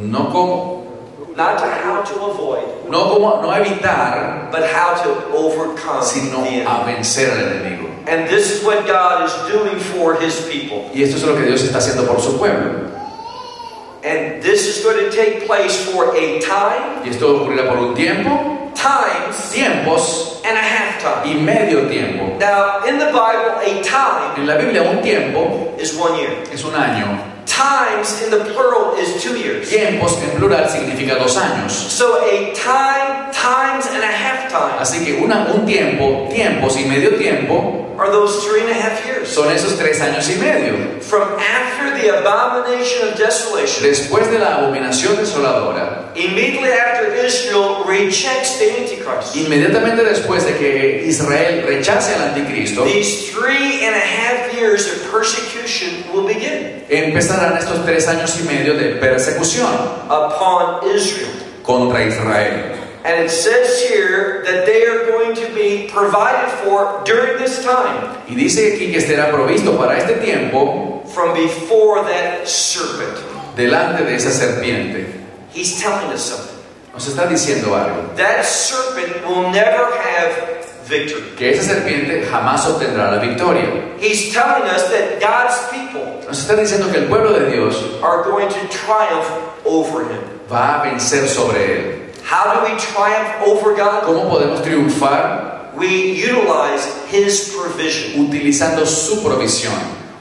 No 0.00 0.30
cómo, 0.30 0.77
not 1.38 1.60
how 1.62 2.02
to 2.02 2.14
avoid, 2.26 2.90
no 2.90 3.14
cómo, 3.14 3.40
no 3.40 3.48
evitar, 3.54 4.50
but 4.50 4.66
how 4.74 4.92
to 4.98 5.08
overcome 5.32 6.02
sino 6.02 6.42
the 6.42 6.48
enemy. 6.48 6.66
a 6.66 6.84
vencer 6.84 7.30
al 7.30 7.38
enemigo. 7.46 7.86
And 8.08 8.26
this 8.28 8.50
is 8.50 8.64
what 8.64 8.86
God 8.86 9.22
is 9.24 9.32
doing 9.46 9.78
for 9.78 10.14
His 10.18 10.34
people. 10.50 10.90
Y 10.92 11.02
esto 11.02 11.16
es 11.16 11.22
lo 11.22 11.34
que 11.36 11.44
Dios 11.46 11.62
está 11.62 11.78
haciendo 11.78 12.06
por 12.06 12.20
su 12.20 12.36
pueblo. 12.36 12.90
And 14.02 14.42
this 14.42 14.66
is 14.66 14.82
going 14.82 14.98
to 14.98 15.10
take 15.10 15.46
place 15.46 15.76
for 15.92 16.14
a 16.16 16.40
time, 16.40 17.04
Y 17.04 17.10
esto 17.10 17.36
ocurrirá 17.44 17.68
por 17.68 17.78
un 17.78 17.94
tiempo, 17.94 18.72
times, 18.74 19.52
tiempos 19.52 20.40
and 20.44 20.56
a 20.56 20.62
half 20.62 21.00
time. 21.02 21.26
y 21.26 21.34
medio 21.42 21.88
tiempo. 21.88 22.38
Now, 22.38 22.84
in 22.86 22.98
the 22.98 23.06
Bible, 23.12 23.58
a 23.60 23.82
time 23.82 24.38
En 24.38 24.46
la 24.46 24.56
Biblia 24.56 24.82
un 24.82 25.02
tiempo 25.02 25.74
is 25.78 25.94
one 25.98 26.16
year. 26.18 26.30
es 26.52 26.64
un 26.64 26.74
año. 26.74 27.06
Times 27.48 28.22
in 28.22 28.30
the 28.30 28.44
plural 28.52 28.94
is 28.94 29.22
two 29.22 29.36
years. 29.36 29.70
Tiempos 29.70 30.20
en 30.22 30.30
plural 30.38 30.68
significa 30.68 31.18
dos 31.18 31.36
años. 31.36 31.72
So 31.72 32.22
a 32.22 32.52
time, 32.54 33.32
times, 33.32 33.86
and 33.86 34.04
a 34.04 34.06
half 34.06 34.50
time 34.50 34.78
Así 34.78 35.04
que 35.04 35.20
una, 35.24 35.50
un 35.52 35.66
tiempo, 35.66 36.28
tiempos 36.30 36.76
y 36.76 36.84
medio 36.84 37.16
tiempo 37.16 37.96
are 37.98 38.10
those 38.12 38.44
three 38.44 38.60
and 38.60 38.70
a 38.70 38.74
half 38.74 39.04
years. 39.06 39.28
son 39.34 39.50
esos 39.50 39.76
tres 39.76 40.00
años 40.00 40.28
y 40.28 40.36
medio. 40.38 41.00
From 41.00 41.22
after 41.40 41.97
the 42.00 42.20
abomination 42.20 43.08
of 43.08 43.16
desolation, 43.16 43.84
Después 43.84 44.30
de 44.30 44.38
la 44.38 44.58
abominación 44.58 45.16
desoladora, 45.16 46.12
immediately 46.14 46.72
after 46.72 47.14
Israel 47.14 47.84
rejects 47.84 48.58
the 48.58 48.70
Antichrist, 48.78 49.36
inmediatamente 49.36 50.02
después 50.04 50.44
de 50.44 50.54
que 50.56 51.04
Israel 51.06 51.64
rechace 51.66 52.14
al 52.14 52.28
anticristo, 52.30 52.84
these 52.84 53.30
three 53.30 53.84
and 53.84 53.94
a 53.94 54.00
half 54.00 54.52
years 54.54 54.86
of 54.86 55.10
persecution 55.10 56.04
will 56.12 56.26
begin 56.26 56.84
empezarán 56.88 57.56
estos 57.58 57.84
tres 57.84 58.08
años 58.08 58.38
y 58.40 58.44
medio 58.44 58.74
de 58.74 58.96
persecución 58.96 59.68
upon 60.08 60.88
Israel. 60.94 61.28
contra 61.62 62.02
Israel. 62.02 62.74
And 63.04 63.24
it 63.24 63.30
says 63.30 63.88
here 63.88 64.42
that 64.44 64.66
they 64.66 64.84
are 64.84 65.06
going 65.06 65.34
to 65.36 65.54
be 65.54 65.88
provided 65.88 66.50
for 66.64 67.02
during 67.04 67.38
this 67.38 67.62
time 67.64 68.18
Y 68.28 68.34
dice 68.34 68.74
aquí 68.74 68.92
que 68.92 69.00
será 69.00 69.30
provisto 69.30 69.78
para 69.78 69.96
este 69.96 70.14
tiempo 70.20 70.97
from 71.12 71.34
before 71.34 72.02
that 72.04 72.46
serpent. 72.48 73.16
delante 73.56 74.04
de 74.04 74.14
esa 74.14 74.30
serpiente. 74.30 75.06
He's 75.52 75.80
telling 75.80 76.12
us 76.12 76.22
something. 76.22 76.56
Nos 76.92 77.06
está 77.08 77.26
diciendo 77.26 77.74
algo, 77.74 78.14
That 78.16 78.44
serpent 78.44 79.24
will 79.26 79.50
never 79.50 79.86
have 79.96 80.64
victory. 80.86 81.22
que 81.36 81.50
esa 81.50 81.74
serpiente 81.74 82.26
jamás 82.30 82.66
obtendrá 82.66 83.10
la 83.10 83.18
victoria. 83.20 83.94
He's 84.00 84.32
telling 84.32 84.68
us 84.68 84.84
that 84.90 85.20
God's 85.20 85.58
people 85.70 86.24
Nos 86.28 86.38
está 86.40 86.54
diciendo 86.56 86.90
que 86.90 86.98
el 86.98 87.06
pueblo 87.08 87.32
de 87.32 87.50
Dios 87.50 87.74
are 88.02 88.22
going 88.24 88.48
to 88.48 88.68
triumph 88.68 89.26
over 89.64 90.04
him. 90.04 90.20
va 90.50 90.80
a 90.80 90.84
vencer 90.84 91.26
sobre 91.28 91.58
él. 91.58 91.94
How 92.24 92.54
do 92.54 92.60
we 92.64 92.76
triumph 92.78 93.42
over 93.46 93.74
God? 93.74 94.04
¿Cómo 94.04 94.28
podemos 94.28 94.62
triunfar? 94.62 95.72
We 95.76 96.20
utilize 96.24 96.86
His 97.10 97.54
provision. 97.54 98.26
Utilizando 98.26 98.84
su 98.84 99.22
provisión. 99.22 99.72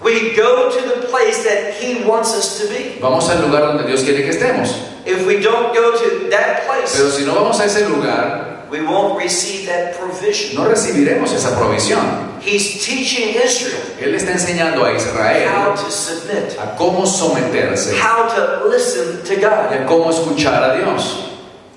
We 0.08 0.34
go 0.38 0.72
to 0.72 0.82
the 0.88 1.08
place 1.08 1.44
that 1.44 1.74
He 1.74 2.06
wants 2.08 2.34
us 2.34 2.60
to 2.62 2.68
be. 2.70 2.98
Vamos 3.02 3.30
al 3.30 3.42
lugar 3.42 3.68
donde 3.68 3.86
Dios 3.86 4.04
quiere 4.04 4.24
que 4.24 4.30
estemos. 4.32 4.72
If 5.06 5.28
we 5.28 5.42
don't 5.42 5.74
go 5.76 5.92
to 6.00 6.30
that 6.30 6.66
place, 6.66 6.96
Pero 6.96 7.10
si 7.10 7.26
no 7.26 7.36
vamos 7.36 7.60
a 7.60 7.66
ese 7.66 7.82
lugar, 7.90 8.66
we 8.72 8.82
won't 8.82 9.18
receive 9.20 9.66
that 9.68 9.98
provision. 10.00 10.56
no 10.56 10.70
recibiremos 10.70 11.34
esa 11.34 11.50
provisión. 11.58 12.40
He's 12.42 12.86
teaching 12.86 13.36
Israel 13.36 13.82
Él 14.00 14.16
está 14.16 14.32
enseñando 14.32 14.86
a 14.86 14.92
how 14.92 14.96
Israel 14.96 15.74
to 15.76 15.92
submit, 15.92 16.58
a 16.58 16.78
cómo 16.78 17.06
someterse 17.06 17.94
how 18.00 18.30
to 18.30 18.66
listen 18.70 19.22
to 19.26 19.34
y 19.34 19.42
God. 19.42 19.74
a 19.74 19.86
cómo 19.86 20.10
escuchar 20.10 20.64
a 20.64 20.78
Dios. 20.78 21.26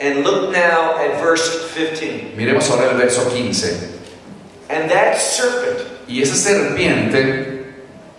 And 0.00 0.22
look 0.22 0.52
now 0.52 0.96
at 0.98 1.20
verse 1.20 1.68
15. 1.74 2.34
Miremos 2.36 2.70
ahora 2.70 2.90
el 2.92 2.96
verso 2.96 3.28
15. 3.28 3.88
And 4.68 4.88
that 4.88 5.18
serpent, 5.18 5.84
Y 6.06 6.22
esa 6.22 6.36
serpiente 6.36 7.59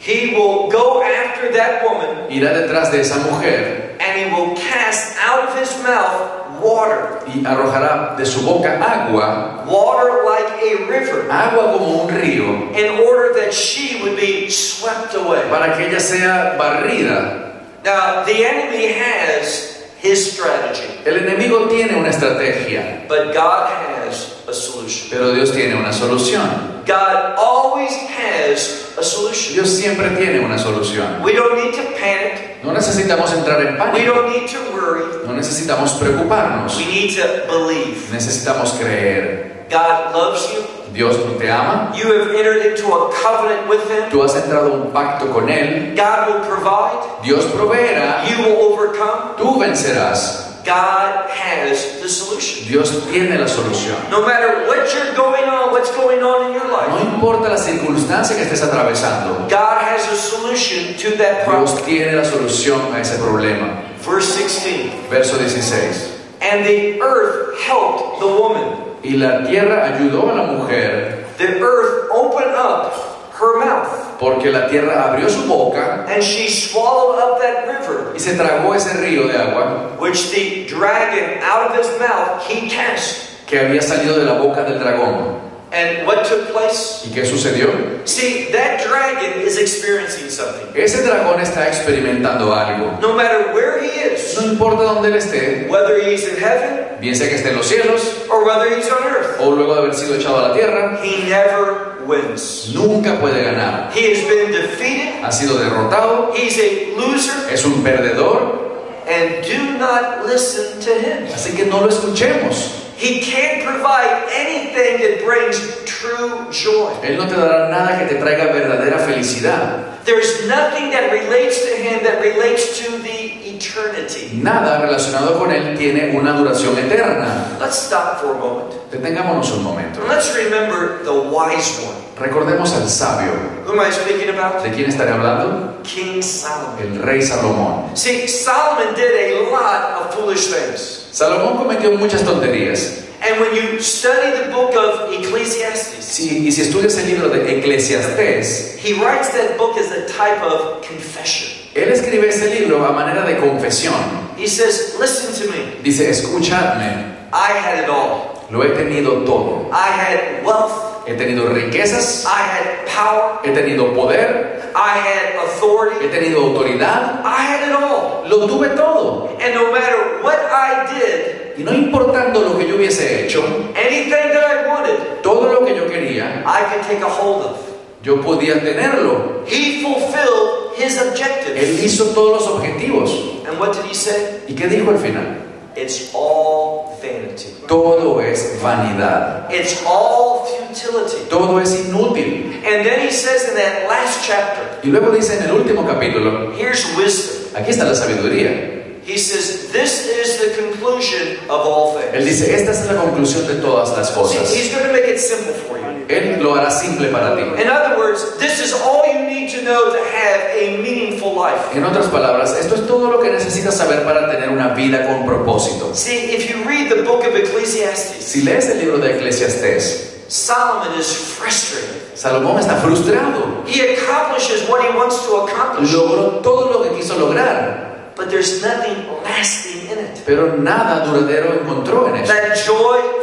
he 0.02 0.34
will 0.34 0.68
go 0.70 1.06
after 1.06 1.54
that 1.54 1.86
woman 1.86 2.28
irá 2.34 2.58
detrás 2.58 2.92
de 2.92 3.00
esa 3.00 3.22
mujer 3.30 3.96
and 4.02 4.18
he 4.18 4.26
will 4.34 4.58
cast 4.58 5.16
out 5.22 5.48
of 5.48 5.54
his 5.56 5.70
mouth 5.86 6.42
water, 6.62 7.20
y 7.28 7.44
arrojará 7.46 8.16
de 8.18 8.26
su 8.26 8.46
boca 8.46 8.78
agua, 8.80 9.66
water 9.66 10.24
like 10.24 10.62
a 10.62 10.86
river, 10.86 11.30
agua 11.30 11.74
como 11.74 12.04
un 12.04 12.10
río, 12.10 12.72
in 12.78 13.02
order 13.02 13.34
that 13.34 13.52
she 13.52 14.02
would 14.02 14.16
be 14.16 14.50
swept 14.50 15.14
away. 15.16 15.42
para 15.50 15.76
que 15.76 15.88
ella 15.88 16.00
sea 16.00 16.56
barrida. 16.58 17.52
Now, 17.84 18.24
the 18.24 18.46
enemy 18.46 18.94
has 18.94 19.81
his 20.04 20.34
strategy, 20.34 21.02
El 21.06 21.18
enemigo 21.28 21.68
tiene 21.70 21.96
una 21.98 22.10
estrategia, 22.10 23.06
but 23.08 23.34
God 23.34 23.70
has 23.70 24.36
a 24.48 24.54
solution. 24.54 25.10
pero 25.10 25.32
Dios 25.34 25.52
tiene 25.52 25.76
una 25.76 25.94
solución. 25.94 26.82
God 26.86 27.36
always 27.38 27.92
has 28.10 28.90
a 28.98 29.04
solution. 29.04 29.54
Dios 29.54 29.70
siempre 29.70 30.10
tiene 30.18 30.40
una 30.44 30.58
solución. 30.58 31.22
We 31.24 31.34
don't 31.34 31.56
need 31.56 31.74
to 31.76 31.84
panic. 32.00 32.64
No 32.64 32.74
necesitamos 32.74 33.32
entrar 33.34 33.62
en 33.62 33.74
We 33.74 33.78
pánico, 33.80 34.14
don't 34.16 34.30
need 34.32 34.50
to 34.50 34.60
worry. 34.74 35.26
no 35.28 35.34
necesitamos 35.34 35.92
preocuparnos, 35.94 36.76
We 36.78 36.86
need 36.86 37.16
to 37.18 37.48
believe. 37.48 38.12
necesitamos 38.12 38.74
creer. 38.74 39.66
God 39.70 40.14
loves 40.16 40.42
you. 40.52 40.60
Dios 40.94 41.16
te 41.40 41.50
ama, 41.50 41.94
You 41.96 42.12
have 42.12 42.36
entered 42.36 42.66
into 42.66 42.88
a 42.94 43.12
covenant 43.14 43.68
with 43.70 43.82
Him. 43.90 44.10
tú 44.12 44.24
has 44.24 44.36
entrado 44.36 44.74
en 44.74 44.82
un 44.82 44.92
pacto 44.92 45.32
con 45.32 45.48
Él, 45.50 45.96
God 45.96 46.28
will 46.28 46.46
provide. 46.48 47.24
Dios 47.24 47.46
proveerá, 47.46 48.24
You 48.30 48.44
will 48.44 48.74
overcome. 48.74 49.36
tú 49.38 49.60
vencerás. 49.60 50.48
God 50.64 51.28
has 51.32 52.00
the 52.04 52.08
solution. 52.08 52.68
Dios 52.68 52.92
tiene 53.12 53.36
la 53.40 53.48
solución. 53.48 53.96
No 54.12 54.22
matter 54.28 54.68
what 54.68 54.94
you're 54.94 55.16
going 55.16 55.46
on, 55.46 55.72
what's 55.72 55.90
going 55.96 56.22
on 56.22 56.48
in 56.48 56.54
your 56.54 56.68
No 56.68 56.78
life, 56.78 57.02
importa 57.16 57.50
la 57.50 57.58
circunstancia 57.58 58.36
que 58.36 58.44
estés 58.44 58.62
atravesando, 58.62 59.48
God 59.50 59.82
has 59.82 60.08
a 60.12 60.16
solution 60.16 60.96
to 60.98 61.18
that 61.18 61.46
problem. 61.46 61.66
Dios 61.66 61.84
tiene 61.86 62.12
la 62.16 62.24
solución 62.26 62.94
a 62.94 63.00
ese 63.02 63.18
problema. 63.18 63.82
Verse 64.06 64.28
16. 64.36 65.10
Verso 65.10 65.38
16. 65.38 66.20
And 66.42 66.64
the 66.66 67.02
earth 67.02 67.60
helped 67.62 68.20
the 68.20 68.28
woman. 68.28 68.81
Y 69.04 69.18
la 69.18 69.44
tierra 69.44 69.96
ayudó 69.96 70.30
a 70.32 70.36
la 70.36 70.44
mujer 70.44 71.26
The 71.38 71.60
earth 71.60 72.10
opened 72.12 72.56
up 72.56 72.94
her 73.40 73.58
mouth, 73.58 74.20
porque 74.20 74.52
la 74.52 74.68
tierra 74.68 75.10
abrió 75.10 75.28
su 75.28 75.48
boca 75.48 76.06
and 76.08 76.22
she 76.22 76.48
swallowed 76.48 77.18
up 77.18 77.42
that 77.42 77.66
river, 77.68 78.14
y 78.16 78.20
se 78.20 78.36
tragó 78.36 78.76
ese 78.76 78.94
río 78.98 79.28
de 79.28 79.38
agua 79.38 79.98
which 80.00 80.30
the 80.32 80.68
dragon 80.68 81.42
out 81.42 81.72
of 81.72 81.76
his 81.76 81.88
mouth 82.00 82.42
he 82.48 82.70
cast. 82.70 83.46
que 83.48 83.60
había 83.60 83.82
salido 83.82 84.18
de 84.18 84.26
la 84.26 84.34
boca 84.34 84.64
del 84.64 84.80
dragón. 84.80 85.51
And 85.74 86.06
what 86.06 86.26
took 86.28 86.52
place? 86.52 87.06
¿Y 87.08 87.14
qué 87.14 87.26
sucedió? 87.26 87.70
See, 88.06 88.52
that 88.52 88.84
dragon 88.86 89.40
is 89.42 89.58
experiencing 89.58 90.30
something. 90.30 90.68
Ese 90.76 91.02
dragón 91.02 91.40
está 91.40 91.68
experimentando 91.70 92.54
algo. 92.54 93.00
No 93.02 93.14
matter 93.16 93.54
where 93.54 93.80
he 93.82 93.88
is, 94.14 94.36
No 94.38 94.52
importa 94.52 94.84
dónde 94.84 95.08
él 95.10 95.16
esté, 95.16 95.68
whether 95.70 95.98
he's 96.04 96.28
in 96.28 96.36
heaven 96.36 96.98
bien 97.00 97.16
sea 97.16 97.30
que 97.30 97.36
esté 97.36 97.50
en 97.50 97.56
los 97.56 97.66
cielos 97.68 98.02
or 98.30 98.44
whether 98.46 98.68
he's 98.78 98.88
on 98.92 99.04
earth, 99.08 99.40
o 99.40 99.52
luego 99.56 99.74
de 99.76 99.80
haber 99.82 99.96
sido 99.96 100.16
echado 100.16 100.38
a 100.46 100.50
la 100.50 100.54
tierra, 100.54 101.00
he 101.04 101.24
never 101.30 102.00
wins. 102.06 102.70
nunca 102.74 103.20
puede 103.20 103.42
ganar. 103.44 103.92
He 103.96 104.12
has 104.12 104.24
been 104.28 104.52
defeated, 104.52 105.24
Ha 105.24 105.32
sido 105.32 105.58
derrotado, 105.58 106.34
he's 106.36 106.58
a 106.60 106.98
loser, 107.00 107.50
es 107.52 107.64
un 107.66 107.82
perdedor, 107.84 108.60
and 109.08 109.44
do 109.46 109.78
not 109.80 110.26
listen 110.28 110.80
to 110.82 110.92
him. 110.92 111.28
así 111.34 111.56
que 111.56 111.66
no 111.66 111.82
lo 111.82 111.90
escuchemos. 111.90 112.91
He 113.02 113.20
can't 113.20 113.66
provide 113.66 114.30
anything 114.30 115.02
that 115.02 115.26
brings 115.26 115.58
true 115.86 116.46
joy. 116.52 116.94
Él 117.02 117.18
no 117.18 117.26
te 117.26 117.34
dará 117.34 117.68
nada 117.68 117.98
que 117.98 118.06
te 118.06 118.22
traiga 118.22 118.54
verdadera 118.54 119.00
felicidad. 119.00 120.04
There's 120.06 120.48
nothing 120.48 120.92
that 120.92 121.12
relates 121.12 121.66
to 121.66 121.74
him 121.82 122.04
that 122.04 122.22
relates 122.22 122.78
to 122.86 123.00
the 123.00 123.42
eternity. 123.50 124.30
Nada 124.38 124.86
relacionado 124.86 125.40
con 125.40 125.52
él 125.52 125.76
tiene 125.76 126.16
una 126.16 126.34
duración 126.34 126.78
eterna. 126.78 127.58
Let's 127.60 127.78
stop 127.78 128.22
for 128.22 128.36
a 128.36 128.40
moment. 128.40 128.72
Detengámonos 128.92 129.52
un 129.52 129.64
momento. 129.64 130.02
And 130.02 130.10
let's 130.10 130.36
remember 130.36 131.04
the 131.04 131.14
wise 131.14 131.82
one. 131.82 132.11
Recordemos 132.22 132.72
al 132.74 132.88
sabio. 132.88 133.32
Who 133.66 133.74
am 133.74 133.88
I 133.88 133.92
speaking 133.92 134.30
about? 134.30 134.64
¿De 134.64 134.72
quién 134.72 134.90
estaré 134.90 135.12
hablando? 135.12 135.82
King 135.84 136.22
Solomon. 136.22 136.78
El 136.80 137.02
rey 137.02 137.22
Salomón. 137.22 137.96
See, 137.98 138.28
Solomon 138.28 138.94
did 138.96 139.12
a 139.12 139.50
lot 139.52 140.02
of 140.02 140.16
foolish 140.16 140.48
things. 140.54 141.08
Salomón 141.12 141.58
cometió 141.58 141.92
muchas 141.98 142.24
tonterías. 142.24 143.06
And 143.24 143.40
when 143.40 143.56
you 143.56 143.80
study 143.80 144.32
the 144.32 144.52
book 144.52 144.76
of 144.76 145.12
Ecclesiastes, 145.14 146.04
Sí, 146.06 146.46
y 146.48 146.52
si 146.52 146.62
estudias 146.62 146.98
el 146.98 147.08
libro 147.08 147.30
de 147.30 147.60
Eclesiastés, 147.60 148.78
he 148.84 148.94
writes 148.94 149.30
that 149.34 149.58
book 149.58 149.78
as 149.78 149.92
a 149.92 150.06
type 150.08 150.42
of 150.44 150.82
confession. 150.86 151.50
él 151.76 151.90
escribe 151.92 152.28
ese 152.30 152.50
libro 152.60 152.86
a 152.86 152.92
manera 152.92 153.24
de 153.26 153.38
confesión. 153.38 153.94
He 154.38 154.48
says, 154.48 154.96
Listen 155.00 155.34
to 155.34 155.52
me. 155.56 155.78
Dice, 155.84 156.10
escuchadme, 156.10 157.16
I 157.32 157.52
had 157.54 157.84
it 157.84 157.90
all. 157.90 158.46
lo 158.50 158.64
he 158.64 158.70
tenido 158.70 159.24
todo. 159.26 159.70
I 159.72 159.88
had 159.88 160.46
wealth. 160.46 160.91
He 161.08 161.14
tenido 161.16 161.48
riquezas, 161.50 162.26
I 162.26 162.42
had 162.42 162.86
power. 162.88 163.40
he 163.44 163.52
tenido 163.52 163.94
poder, 163.94 164.72
I 164.76 165.00
had 165.00 165.34
he 165.34 165.38
authority. 165.46 166.08
tenido 166.10 166.42
autoridad, 166.42 167.22
I 167.26 167.42
had 167.42 167.70
it 167.70 167.76
all. 167.76 168.24
lo 168.28 168.48
tuve 168.48 168.70
todo. 168.76 169.36
And 169.42 169.56
no 169.56 169.72
matter 169.72 170.22
what 170.24 170.38
I 170.52 170.86
did, 170.94 171.38
Y 171.58 171.64
no 171.64 171.74
importando 171.74 172.42
lo 172.42 172.58
que 172.58 172.68
yo 172.68 172.76
hubiese 172.76 173.24
hecho, 173.26 173.44
anything 173.76 174.10
that 174.32 174.46
I 174.46 174.68
wanted, 174.70 175.22
todo 175.22 175.52
lo 175.52 175.66
que 175.66 175.76
yo 175.76 175.86
quería, 175.88 176.44
I 176.46 176.64
could 176.72 176.84
take 176.88 177.02
a 177.04 177.10
hold 177.10 177.44
of. 177.46 177.58
yo 178.04 178.22
podía 178.22 178.60
tenerlo. 178.64 179.44
He 179.48 179.82
fulfilled 179.82 180.72
his 180.78 180.98
Él 180.98 181.10
objectives. 181.10 181.84
hizo 181.84 182.06
todos 182.14 182.42
los 182.42 182.48
objetivos. 182.48 183.12
And 183.48 183.60
what 183.60 183.74
did 183.74 183.84
he 183.86 183.94
say? 183.94 184.40
¿Y 184.48 184.54
qué 184.56 184.68
dijo 184.68 184.92
al 184.92 184.98
final? 184.98 185.38
It's 185.76 186.12
all 186.14 186.98
vanity. 187.02 187.54
Todo 187.68 188.20
es 188.20 188.60
vanidad. 188.62 189.48
It's 189.52 189.82
all 189.86 190.46
futility. 190.46 191.30
Todo 191.30 191.60
es 191.60 191.74
inútil. 191.86 192.52
And 192.66 192.86
then 192.86 193.00
he 193.02 193.12
says 193.12 193.48
in 193.50 193.56
that 193.56 193.88
last 193.88 194.26
chapter, 194.26 194.80
Y 194.84 194.90
luego 194.92 195.12
dice 195.12 195.38
en 195.38 195.44
el 195.44 195.52
último 195.56 195.86
capítulo, 195.88 196.54
here's 196.58 196.86
wisdom. 196.98 197.56
aquí 197.56 197.72
está 197.72 197.86
la 197.86 197.96
sabiduría. 197.96 198.80
He 199.04 199.18
says, 199.18 199.72
This 199.72 200.06
is 200.08 200.38
the 200.40 200.62
conclusion 200.62 201.38
of 201.50 201.66
all 201.66 201.98
things. 201.98 202.14
Él 202.14 202.26
dice, 202.26 202.54
esta 202.54 202.72
es 202.72 202.86
la 202.86 203.02
conclusión 203.02 203.48
de 203.48 203.56
todas 203.56 203.98
las 203.98 204.10
See, 204.10 204.16
cosas. 204.16 204.54
he's 204.54 204.72
going 204.72 204.86
to 204.86 204.94
make 204.94 205.08
it 205.08 205.20
simple 205.20 205.54
for 205.54 205.78
you. 205.80 205.81
Él 206.18 206.40
lo 206.42 206.56
hará 206.56 206.70
simple 206.72 207.08
para 207.10 207.36
ti. 207.36 207.42
In 207.62 207.70
other 207.70 207.98
words, 207.98 208.38
this 208.40 208.60
is 208.60 208.74
all 208.74 209.04
you 209.06 209.20
need 209.30 209.50
to 209.52 209.62
know 209.64 209.92
to 209.92 209.98
have 209.98 210.42
a 210.56 210.78
meaningful 210.82 211.34
life. 211.34 211.76
En 211.76 211.84
otras 211.86 212.08
palabras, 212.08 212.56
esto 212.60 212.76
es 212.76 212.86
todo 212.88 213.10
lo 213.12 213.20
que 213.22 213.30
necesitas 213.30 213.76
saber 213.78 214.04
para 214.04 214.30
tener 214.30 214.50
una 214.50 214.70
vida 214.74 215.06
con 215.08 215.26
propósito. 215.26 215.94
See, 215.94 216.36
if 216.36 216.50
you 216.50 216.64
read 216.68 216.90
the 216.90 217.04
book 217.04 217.22
of 217.26 217.36
Ecclesiastes, 217.36 218.24
Si 218.26 218.42
lees 218.42 218.68
el 218.70 218.80
libro 218.80 218.98
de 218.98 219.16
Eclesiastés, 219.18 220.26
Solomon 220.28 220.98
is 221.00 221.08
frustrated. 221.38 222.16
Salomón 222.16 222.60
está 222.60 222.76
frustrado. 222.78 223.64
He 223.68 223.82
accomplishes 223.96 224.68
what 224.70 224.82
he 224.82 224.96
wants 224.98 225.26
to 225.26 225.46
accomplish, 225.46 225.92
Logró 225.92 226.40
todo 226.42 226.72
lo 226.72 226.84
que 226.84 226.98
quiso 226.98 227.18
lograr, 227.18 228.14
but 228.16 228.30
there's 228.30 228.62
nothing 228.62 229.08
lasting 229.24 229.90
in 229.92 230.00
it. 230.00 230.20
pero 230.26 230.56
nada 230.58 231.06
duradero 231.06 231.54
encontró 231.62 232.08
en 232.10 232.24
eso. 232.24 232.32
That 232.34 232.56
joy 232.56 233.21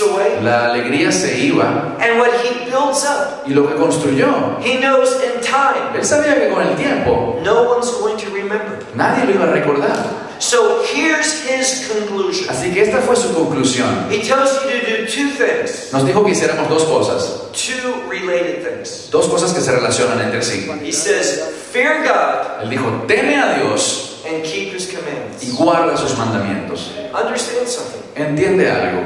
away, 0.00 0.38
La 0.42 0.66
alegría 0.72 1.10
se 1.12 1.38
iba 1.46 1.96
and 2.00 2.18
what 2.18 2.30
he 2.44 2.64
builds 2.70 3.04
up, 3.04 3.42
y 3.46 3.52
lo 3.54 3.66
que 3.68 3.74
construyó, 3.74 4.58
he 4.62 4.78
knows 4.78 5.10
in 5.22 5.40
time 5.40 5.94
él 5.94 6.04
sabía 6.04 6.34
que 6.34 6.48
con 6.50 6.62
el 6.66 6.74
tiempo 6.76 7.40
no 7.42 7.62
one's 7.74 7.90
going 8.00 8.16
to 8.16 8.30
remember. 8.30 8.78
nadie 8.94 9.24
lo 9.24 9.32
iba 9.32 9.44
a 9.44 9.52
recordar. 9.52 10.24
So 10.40 10.82
here's 10.92 11.44
his 11.48 11.88
conclusion. 11.88 12.50
Así 12.50 12.70
que 12.72 12.82
esta 12.82 12.98
fue 12.98 13.14
su 13.16 13.32
conclusión. 13.32 14.08
He 14.10 14.18
tells 14.20 14.52
you 14.64 14.80
to 14.80 14.86
do 14.86 15.06
two 15.06 15.30
things, 15.30 15.92
Nos 15.92 16.04
dijo 16.04 16.24
que 16.24 16.32
hiciéramos 16.32 16.68
dos 16.68 16.84
cosas, 16.84 17.44
two 17.52 18.02
related 18.10 18.62
things. 18.66 19.08
dos 19.10 19.26
cosas 19.28 19.52
que 19.54 19.60
se 19.60 19.70
relacionan 19.72 20.20
entre 20.20 20.42
sí. 20.42 20.68
He 20.84 20.92
says, 20.92 21.40
Fear 21.72 22.02
God 22.04 22.62
Él 22.64 22.70
dijo, 22.70 23.04
teme 23.06 23.36
a 23.36 23.54
Dios 23.58 24.20
and 24.26 24.42
keep 24.42 24.74
his 24.74 24.92
y 24.92 24.96
commandments. 24.96 25.54
guarda 25.56 25.96
sus 25.96 26.16
mandamientos. 26.18 26.90
Understand 27.14 27.66
something. 27.68 28.02
Entiende 28.16 28.70
algo. 28.70 29.02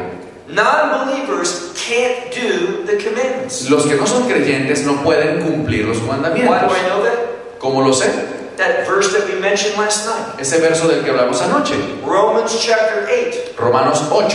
Non 0.49 1.07
believers 1.07 1.73
can't 1.77 2.33
do 2.33 2.85
the 2.87 2.97
commandments. 2.97 3.69
Los 3.69 3.85
que 3.87 3.97
no 3.97 4.07
son 4.07 4.27
creyentes 4.29 4.85
no 4.85 5.03
pueden 5.03 5.43
cumplir 5.43 5.85
los 5.87 5.99
Why 5.99 6.07
do 6.07 6.13
mandamientos. 6.13 6.73
I 6.73 6.89
know 6.89 7.03
that? 7.05 7.59
¿Cómo 7.59 7.83
lo 7.85 7.93
sé? 7.93 8.09
That 8.57 8.87
verse 8.89 9.13
that 9.13 9.29
we 9.29 9.39
mentioned 9.39 9.77
last 9.77 10.07
night, 10.07 10.41
Ese 10.41 10.59
verso 10.61 10.89
del 10.89 11.05
que 11.05 11.11
hablamos 11.11 11.41
anoche, 11.43 11.75
Romans 12.05 12.59
chapter 12.61 13.07
8, 13.09 13.55
Romanos 13.59 14.03
8, 14.11 14.35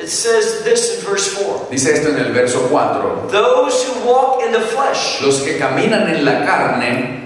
it 0.00 0.08
says 0.08 0.62
this 0.62 0.98
in 0.98 1.04
verse 1.04 1.34
4 1.34 1.66
dice 1.70 1.92
esto 1.92 2.10
en 2.10 2.18
el 2.18 2.32
verso 2.32 2.60
4. 2.68 3.28
Those 3.32 3.82
who 3.84 4.06
walk 4.06 4.42
in 4.44 4.52
the 4.52 4.60
flesh, 4.60 5.20
Los 5.22 5.40
que 5.42 5.58
caminan 5.58 6.08
en 6.08 6.24
la 6.24 6.44
carne 6.46 7.16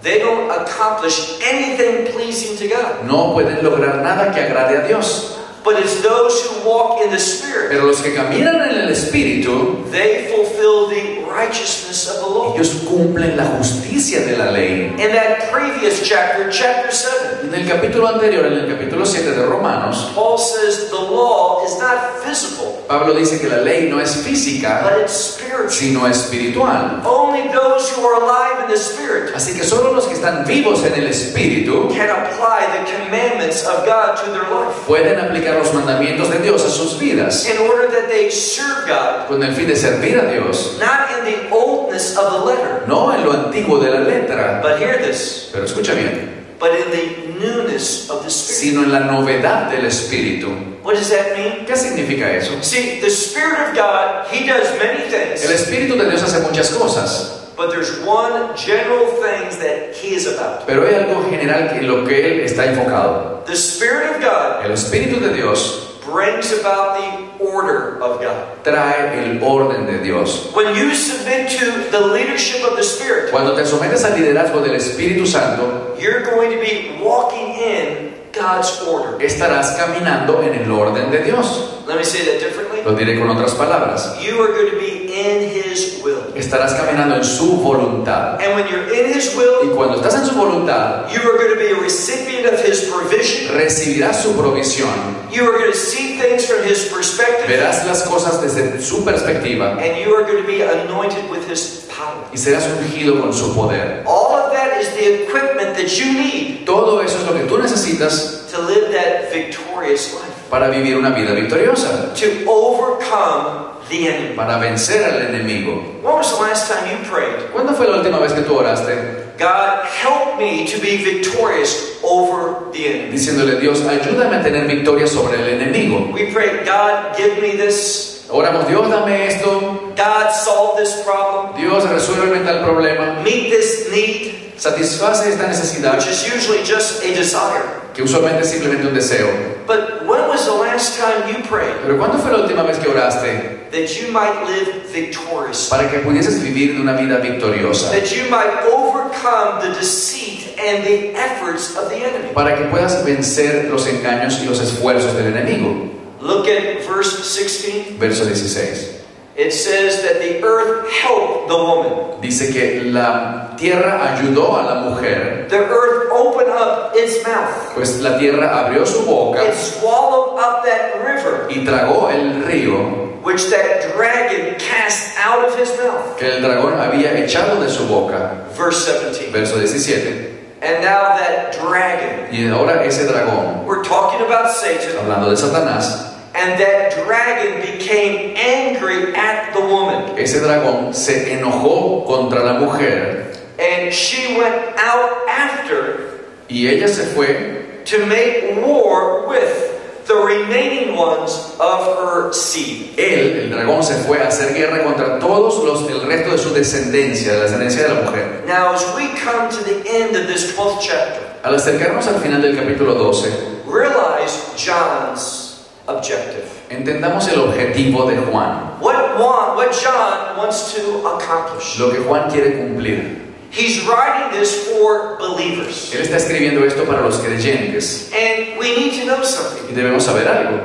they 0.00 0.20
don't 0.20 0.50
accomplish 0.50 1.38
anything 1.42 2.12
pleasing 2.12 2.56
to 2.56 2.68
God. 2.68 3.04
no 3.04 3.34
pueden 3.34 3.62
lograr 3.62 4.00
nada 4.02 4.32
que 4.32 4.40
agrade 4.40 4.78
a 4.78 4.86
Dios. 4.88 5.36
But 5.64 5.80
it's 5.80 6.02
those 6.02 6.44
who 6.44 6.68
walk 6.68 7.00
in 7.02 7.10
the 7.10 7.18
Spirit, 7.18 7.70
Pero 7.70 7.86
los 7.86 8.02
que 8.02 8.14
caminan 8.14 8.60
en 8.60 8.82
el 8.82 8.90
Espíritu, 8.90 9.90
they 9.90 10.28
fulfill 10.28 10.88
the 10.90 11.23
righteousness 11.34 12.08
of 12.08 12.22
the 12.22 12.28
law. 12.28 12.54
ellos 12.54 12.84
cumplen 12.88 13.36
la 13.36 13.44
justicia 13.58 14.24
de 14.24 14.36
la 14.36 14.50
ley. 14.50 14.86
In 14.90 15.12
that 15.12 15.50
previous 15.50 16.06
chapter, 16.08 16.48
chapter 16.50 16.92
7, 16.92 17.48
En 17.48 17.54
el 17.54 17.68
capítulo 17.68 18.08
anterior, 18.08 18.46
en 18.46 18.54
el 18.54 18.66
capítulo 18.68 19.04
7 19.04 19.32
de 19.32 19.44
Romanos, 19.46 20.12
Paul 20.14 20.38
says 20.38 20.90
the 20.90 20.96
law 20.96 21.64
is 21.64 21.78
not 21.78 22.22
physical, 22.24 22.84
Pablo 22.88 23.14
dice 23.14 23.40
que 23.40 23.48
la 23.48 23.58
ley 23.58 23.88
no 23.90 23.98
es 23.98 24.16
física, 24.24 24.82
but 24.82 25.00
it's 25.02 25.12
spiritual. 25.12 25.70
sino 25.70 26.06
espiritual. 26.06 27.02
Only 27.04 27.48
those 27.48 27.90
who 27.90 28.04
are 28.06 28.22
alive 28.22 28.64
in 28.64 28.70
the 28.70 28.76
Spirit 28.78 29.34
Así 29.34 29.54
que 29.54 29.64
solo 29.64 29.92
los 29.92 30.06
que 30.06 30.14
están 30.14 30.44
vivos 30.46 30.84
en 30.84 30.94
el 30.94 31.06
Espíritu 31.08 31.88
can 31.94 32.10
apply 32.10 32.66
the 32.72 32.90
commandments 32.92 33.64
of 33.66 33.84
God 33.86 34.16
to 34.16 34.30
their 34.30 34.44
life 34.50 34.74
pueden 34.86 35.18
aplicar 35.18 35.54
los 35.56 35.72
mandamientos 35.72 36.30
de 36.30 36.38
Dios 36.38 36.64
a 36.64 36.70
sus 36.70 36.98
vidas 36.98 37.48
in 37.48 37.58
order 37.58 37.88
that 37.90 38.08
they 38.08 38.30
serve 38.30 38.86
God, 38.86 39.26
con 39.28 39.42
el 39.42 39.54
fin 39.54 39.66
de 39.66 39.76
servir 39.76 40.18
a 40.18 40.30
Dios, 40.30 40.78
not 40.78 41.10
in 41.18 41.23
the 41.24 41.50
oldness 41.50 42.16
of 42.16 42.32
the 42.32 42.44
letter, 42.44 42.84
no 42.86 43.10
en 43.12 43.24
lo 43.24 43.32
antiguo 43.32 43.78
de 43.82 43.90
la 43.90 44.00
letra, 44.00 44.60
but 44.62 44.78
hear 44.78 44.98
this, 44.98 45.50
pero 45.52 45.64
escucha 45.64 45.94
bien, 45.94 46.46
but 46.60 46.70
in 46.72 46.90
the 46.90 47.38
newness 47.44 48.08
of 48.10 48.22
the 48.24 48.30
Spirit. 48.30 48.60
sino 48.60 48.82
en 48.84 48.92
la 48.92 49.00
novedad 49.00 49.70
del 49.70 49.84
Espíritu. 49.86 50.48
What 50.82 50.94
does 50.96 51.08
that 51.10 51.36
mean? 51.36 51.64
¿Qué 51.66 51.76
significa 51.76 52.30
eso? 52.30 52.60
See, 52.62 53.00
the 53.00 53.10
Spirit 53.10 53.58
of 53.68 53.74
God, 53.74 54.26
He 54.30 54.46
does 54.46 54.68
many 54.78 55.04
El 55.04 55.10
things, 55.10 55.42
Espíritu 55.50 55.96
de 55.96 56.10
Dios 56.10 56.22
hace 56.22 56.40
muchas 56.40 56.70
cosas, 56.70 57.50
but 57.56 57.70
there's 57.70 58.00
one 58.04 58.54
general 58.56 59.06
thing 59.22 59.48
that 59.60 59.94
He 59.96 60.14
is 60.14 60.26
about. 60.26 60.66
pero 60.66 60.86
hay 60.86 60.94
algo 60.94 61.24
general 61.30 61.70
en 61.72 61.86
lo 61.88 62.04
que 62.06 62.20
Él 62.20 62.40
está 62.40 62.66
enfocado. 62.66 63.42
The 63.46 63.56
Spirit 63.56 64.16
of 64.16 64.20
God 64.22 64.64
El 64.64 64.72
Espíritu 64.72 65.20
de 65.20 65.32
Dios 65.34 65.93
brings 66.14 66.52
about 66.52 66.94
the 66.96 67.44
order 67.44 67.98
of 68.00 68.22
God. 68.22 68.62
trae 68.62 69.18
el 69.18 69.42
orden 69.42 69.84
de 69.86 69.98
Dios. 69.98 70.54
When 70.54 70.74
you 70.76 70.94
submit 70.94 71.50
to 71.58 71.90
the 71.90 72.00
leadership 72.00 72.62
of 72.64 72.76
the 72.76 72.84
Spirit, 72.84 73.30
Cuando 73.32 73.56
te 73.56 73.66
sometes 73.66 74.04
al 74.04 74.12
liderazgo 74.16 74.62
del 74.62 74.76
Espíritu 74.76 75.26
Santo, 75.26 75.96
you're 75.98 76.22
going 76.22 76.50
to 76.52 76.60
be 76.60 76.96
walking 77.02 77.54
in 77.58 78.14
God's 78.34 78.80
order. 78.86 79.22
estarás 79.24 79.72
caminando 79.76 80.42
en 80.42 80.54
el 80.54 80.70
orden 80.70 81.10
de 81.10 81.22
Dios. 81.22 81.70
Let 81.86 81.96
me 81.96 82.04
say 82.04 82.24
that 82.24 82.40
differently. 82.40 82.80
Lo 82.82 82.92
diré 82.94 83.18
con 83.18 83.28
otras 83.30 83.52
palabras. 83.54 84.18
You 84.20 84.40
are 84.42 84.52
going 84.52 84.70
to 84.70 84.78
be 84.78 85.12
in 85.12 85.50
His 85.50 86.00
will. 86.02 86.32
Estarás 86.34 86.72
caminando 86.74 87.16
en 87.16 87.24
su 87.24 87.58
voluntad. 87.62 88.40
And 88.40 88.54
when 88.54 88.66
you're 88.68 88.92
in 88.92 89.12
His 89.12 89.34
Y 89.34 89.38
will, 89.38 89.76
cuando 89.76 89.96
estás 89.96 90.14
en 90.14 90.26
su 90.26 90.34
voluntad, 90.34 91.08
you 91.12 91.20
are 91.20 91.36
going 91.36 91.52
to 91.52 91.58
be 91.58 91.70
a 91.72 91.80
recipient 91.80 92.46
of 92.46 92.58
His 92.64 92.90
provision. 92.90 93.54
recibirás 93.54 94.22
su 94.22 94.32
provisión. 94.32 94.88
You 95.30 95.44
are 95.44 95.58
going 95.58 95.70
to 95.72 95.76
see 95.76 96.18
things 96.18 96.46
from 96.46 96.64
His 96.64 96.86
perspective. 96.90 97.46
Verás 97.48 97.84
las 97.86 98.02
cosas 98.04 98.40
desde 98.40 98.80
su 98.80 99.04
perspectiva 99.04 99.72
And 99.72 99.98
you 99.98 100.14
are 100.14 100.24
going 100.24 100.40
to 100.42 100.46
be 100.46 100.62
anointed 100.62 101.28
with 101.30 101.46
His 101.48 101.86
power. 101.94 102.24
y 102.32 102.38
serás 102.38 102.66
ungido 102.80 103.20
con 103.20 103.32
su 103.34 103.54
poder. 103.54 104.04
All 104.06 104.33
that 104.74 104.82
is 104.82 104.90
the 104.94 105.24
equipment 105.24 105.76
that 105.76 105.98
you 105.98 106.12
need 106.12 106.66
Todo 106.66 107.00
eso 107.00 107.18
es 107.18 107.26
lo 107.26 107.32
que 107.34 107.46
tú 107.46 107.58
necesitas 107.58 108.50
to 108.50 108.60
live 108.62 108.92
that 108.92 109.32
victorious 109.32 110.14
life, 110.14 110.50
para 110.50 110.68
vivir 110.70 110.96
una 110.96 111.10
vida 111.10 111.34
victoriosa, 111.34 112.14
to 112.14 112.44
overcome 112.48 113.78
the 113.88 114.08
enemy. 114.08 114.36
para 114.36 114.58
vencer 114.58 115.04
al 115.04 115.20
enemigo. 115.20 116.02
When 116.02 116.14
was 116.14 116.36
the 116.36 116.42
last 116.42 116.70
time 116.70 116.90
you 116.90 116.98
prayed? 117.08 117.50
¿Cuándo 117.52 117.74
fue 117.74 117.86
la 117.86 117.98
última 117.98 118.18
vez 118.18 118.32
que 118.32 118.42
tú 118.42 118.56
oraste 118.56 119.24
God, 119.36 119.84
help 119.86 120.38
me 120.38 120.64
to 120.66 120.78
be 120.78 121.02
victorious 121.02 121.98
over 122.04 122.70
the 122.72 122.86
enemy. 122.86 123.12
diciéndole, 123.12 123.58
Dios, 123.60 123.82
ayúdame 123.82 124.36
a 124.36 124.42
tener 124.42 124.66
victoria 124.66 125.08
sobre 125.08 125.40
el 125.40 125.60
enemigo? 125.60 126.12
We 126.12 126.32
pray, 126.32 126.64
God, 126.64 127.16
give 127.16 127.40
me 127.42 127.56
this. 127.56 128.26
Oramos, 128.30 128.68
Dios, 128.68 128.88
dame 128.88 129.26
esto, 129.26 129.92
God 129.96 130.30
solve 130.30 130.78
this 130.78 131.02
problem, 131.02 131.54
Dios 131.56 131.84
resuelve 131.84 132.44
tal 132.44 132.64
problema, 132.64 133.22
meet 133.22 133.50
this 133.50 133.90
need, 133.90 134.43
satisface 134.56 135.26
esta 135.26 135.46
necesidad, 135.46 135.96
which 135.96 136.08
is 136.08 136.26
usually 136.26 136.62
just 136.64 137.02
a 137.04 137.14
desire. 137.14 137.84
que 137.94 138.02
usualmente 138.02 138.42
es 138.42 138.50
simplemente 138.50 138.86
un 138.88 138.94
deseo. 138.94 139.28
But 139.66 140.04
when 140.06 140.28
was 140.28 140.44
the 140.44 140.52
last 140.52 140.98
time 140.98 141.28
you 141.28 141.42
prayed 141.48 141.74
Pero 141.82 141.96
¿cuándo 141.96 142.18
fue 142.18 142.32
la 142.32 142.38
última 142.38 142.62
vez 142.64 142.76
que 142.78 142.88
oraste 142.90 143.70
that 143.70 143.88
you 143.96 144.12
might 144.12 144.44
live 144.46 144.82
victoriously? 144.92 145.70
para 145.70 145.88
que 145.90 146.00
pudieses 146.00 146.42
vivir 146.42 146.78
una 146.80 146.94
vida 146.94 147.18
victoriosa? 147.18 147.90
That 147.92 148.10
you 148.14 148.28
might 148.28 148.50
overcome 148.72 149.60
the 149.62 149.78
deceit 149.78 150.58
and 150.58 150.84
the 150.84 151.14
efforts 151.16 151.76
of 151.76 151.88
the 151.88 151.96
enemy. 151.96 152.32
Para 152.34 152.56
que 152.56 152.64
puedas 152.64 153.04
vencer 153.04 153.70
los 153.70 153.86
engaños 153.86 154.40
y 154.42 154.46
los 154.46 154.60
esfuerzos 154.60 155.14
del 155.16 155.28
enemigo. 155.28 155.90
Look 156.20 156.46
at 156.48 156.86
verse 156.86 157.22
16. 157.22 157.98
Verso 157.98 158.24
16. 158.24 159.03
It 159.36 159.52
says 159.52 160.02
that 160.02 160.20
the 160.20 160.42
earth 160.44 160.88
helped 161.02 161.48
the 161.48 161.56
woman. 161.56 162.20
Dice 162.20 162.52
que 162.52 162.84
la 162.92 163.56
tierra 163.56 164.14
ayudó 164.16 164.56
a 164.58 164.62
la 164.62 164.74
mujer, 164.90 165.46
The 165.48 165.58
earth 165.58 166.10
opened 166.12 166.50
up 166.50 166.92
its 166.94 167.24
mouth. 167.26 167.74
pues 167.74 168.00
la 168.00 168.16
tierra 168.18 168.64
abrió 168.64 168.86
su 168.86 169.04
boca 169.04 169.42
It 169.44 169.54
swallowed 169.54 170.38
up 170.38 170.64
that 170.64 171.02
river 171.04 171.48
y 171.50 171.64
tragó 171.64 172.10
el 172.10 172.44
río 172.44 173.02
which 173.24 173.48
that 173.50 173.92
dragon 173.96 174.54
cast 174.58 175.16
out 175.18 175.44
of 175.48 175.58
his 175.58 175.68
mouth. 175.78 176.16
que 176.18 176.26
el 176.30 176.40
dragón 176.42 176.78
había 176.78 177.18
echado 177.18 177.60
de 177.60 177.68
su 177.68 177.86
boca. 177.88 178.44
Verse 178.56 178.86
17. 178.86 179.32
Verso 179.32 179.58
17. 179.58 180.30
And 180.62 180.82
now 180.84 181.16
that 181.18 181.52
dragon, 181.60 182.28
Y 182.32 182.48
ahora 182.48 182.84
ese 182.84 183.04
dragón, 183.06 183.64
we're 183.66 183.82
talking 183.82 184.20
about 184.24 184.50
Satan, 184.50 184.96
hablando 184.98 185.28
de 185.30 185.36
Satanás, 185.36 186.13
and 186.34 186.58
that 186.60 186.92
dragon 187.04 187.60
became 187.60 188.34
angry 188.36 189.14
at 189.14 189.52
the 189.54 189.60
woman. 189.60 190.18
ese 190.18 190.40
dragón 190.40 190.94
se 190.94 191.32
enojó 191.32 192.04
contra 192.04 192.42
la 192.42 192.58
mujer 192.58 193.32
And 193.58 193.94
she 193.94 194.36
went 194.36 194.76
out 194.76 195.28
after 195.28 196.20
y 196.48 196.66
ella 196.66 196.88
se 196.88 197.04
fue 197.14 197.82
to 197.84 198.04
make 198.06 198.56
war 198.66 199.28
with 199.28 199.74
the 200.06 200.14
remaining 200.14 200.96
ones 200.96 201.54
of 201.60 201.98
her 201.98 202.32
seed. 202.32 202.94
Él, 202.98 203.44
el 203.44 203.50
dragón, 203.50 203.82
se 203.82 203.94
fue 204.04 204.18
a 204.18 204.28
hacer 204.28 204.54
guerra 204.54 204.84
contra 204.84 205.18
todos 205.18 205.62
los, 205.64 205.88
el 205.88 206.00
resto 206.02 206.32
de 206.32 206.38
su 206.38 206.52
descendencia, 206.52 207.32
de 207.32 207.38
la 207.38 207.44
descendencia 207.44 207.82
de 207.84 207.94
la 207.94 208.00
mujer. 208.02 208.44
Now, 208.46 208.74
as 208.74 208.84
we 208.94 209.08
come 209.18 209.48
to 209.50 209.64
the 209.64 209.82
end 209.88 210.16
of 210.16 210.26
this 210.26 210.52
12th 210.56 210.80
chapter, 210.80 211.22
Al 211.42 211.54
acercarnos 211.54 212.06
al 212.06 212.20
final 212.20 212.42
del 212.42 212.56
capítulo 212.56 212.94
12, 212.94 213.30
realize 213.66 214.52
John's 214.56 215.43
objective. 215.86 216.44
entendamos 216.70 217.28
el 217.28 217.40
objetivo 217.40 218.06
de 218.06 218.16
Juan, 218.16 218.76
What, 218.80 219.16
Juan, 219.16 219.56
what 219.56 219.72
John 219.72 220.36
wants 220.38 220.74
to 220.74 221.06
accomplish. 221.06 221.78
lo 221.78 221.90
que 221.90 222.00
Juan 222.00 222.30
quiere 222.30 222.52
cumplir. 222.58 223.20
He's 223.50 223.84
writing 223.86 224.38
this 224.38 224.66
for 224.68 225.16
believers. 225.18 225.92
Él 225.94 226.00
está 226.02 226.16
escribiendo 226.16 226.64
esto 226.66 226.84
para 226.84 227.02
los 227.02 227.18
creyentes 227.18 228.10
And 228.12 228.58
we 228.58 228.74
need 228.76 228.98
to 229.00 229.06
know 229.06 229.22
something. 229.22 229.70
y 229.70 229.74
debemos 229.74 230.02
saber 230.04 230.26
algo. 230.26 230.60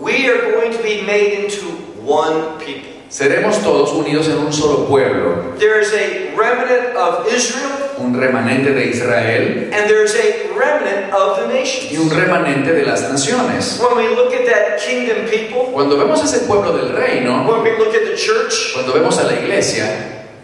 We 0.00 0.28
are 0.28 0.52
going 0.52 0.72
to 0.72 0.82
be 0.82 1.02
made 1.02 1.34
into 1.44 1.66
one 2.04 2.58
people. 2.58 2.90
Seremos 3.08 3.62
todos 3.62 3.92
unidos 3.92 4.26
en 4.28 4.38
un 4.38 4.52
solo 4.52 4.86
pueblo, 4.88 5.54
There 5.58 5.78
is 5.80 5.92
a 5.94 6.34
remnant 6.36 6.96
of 6.96 7.28
Israel, 7.32 7.70
un 7.98 8.14
remanente 8.14 8.72
de 8.74 8.90
Israel 8.90 9.70
and 9.72 9.88
there's 9.88 10.14
a 10.14 10.52
remnant 10.54 11.12
of 11.12 11.38
the 11.38 11.46
y 11.46 11.96
un 11.96 12.08
nations. 12.08 12.12
remanente 12.12 12.72
de 12.72 12.84
las 12.84 13.02
naciones. 13.10 13.80
When 13.80 13.96
we 13.96 14.08
look 14.14 14.32
at 14.34 14.46
that 14.46 14.80
kingdom 14.80 15.26
people, 15.28 15.72
Cuando 15.72 15.96
vemos 15.96 16.22
ese 16.22 16.46
pueblo 16.46 16.72
del 16.76 16.92
reino, 16.96 17.46
when 17.48 17.62
we 17.62 17.76
look 17.78 17.94
at 17.94 18.04
the 18.04 18.16
church, 18.16 18.72
cuando 18.74 18.92
vemos 18.92 19.18
a 19.18 19.24
la 19.24 19.32
iglesia, 19.32 19.86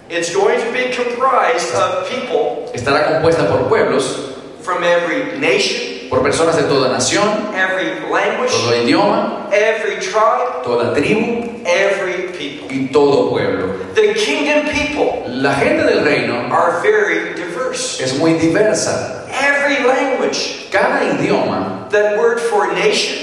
it's 0.09 0.35
going 0.35 0.59
to 0.61 0.73
be 0.73 0.95
comprised 0.95 1.75
of 1.75 2.09
people 2.09 2.71
estará 2.75 3.07
compuesta 3.15 3.49
por 3.49 3.69
pueblos, 3.69 4.33
from 4.61 4.83
every 4.85 5.39
nation, 5.39 5.92
por 6.13 6.23
personas 6.23 6.55
de 6.57 6.65
toda 6.65 6.91
nación, 6.93 7.25
every 7.57 8.01
language, 8.13 8.53
todo 8.53 8.77
idioma, 8.77 9.49
every 9.51 9.97
tribe, 9.99 10.61
toda 10.63 10.93
tribu 10.93 11.63
every 11.65 12.29
people. 12.37 12.69
y 12.69 12.89
todo 12.93 13.31
pueblo. 13.31 13.73
The 13.95 14.13
kingdom 14.13 14.67
people 14.71 15.25
La 15.27 15.55
gente 15.55 15.85
del 15.85 16.05
reino 16.05 16.35
are 16.55 16.83
very 16.83 17.33
diverse. 17.35 18.05
es 18.05 18.19
muy 18.19 18.35
diversa. 18.35 19.25
Every 19.33 19.83
language, 19.89 20.69
Cada 20.71 21.03
idioma, 21.03 21.89
that 21.91 22.19
word 22.19 22.39
for 22.41 22.71
nation, 22.75 23.17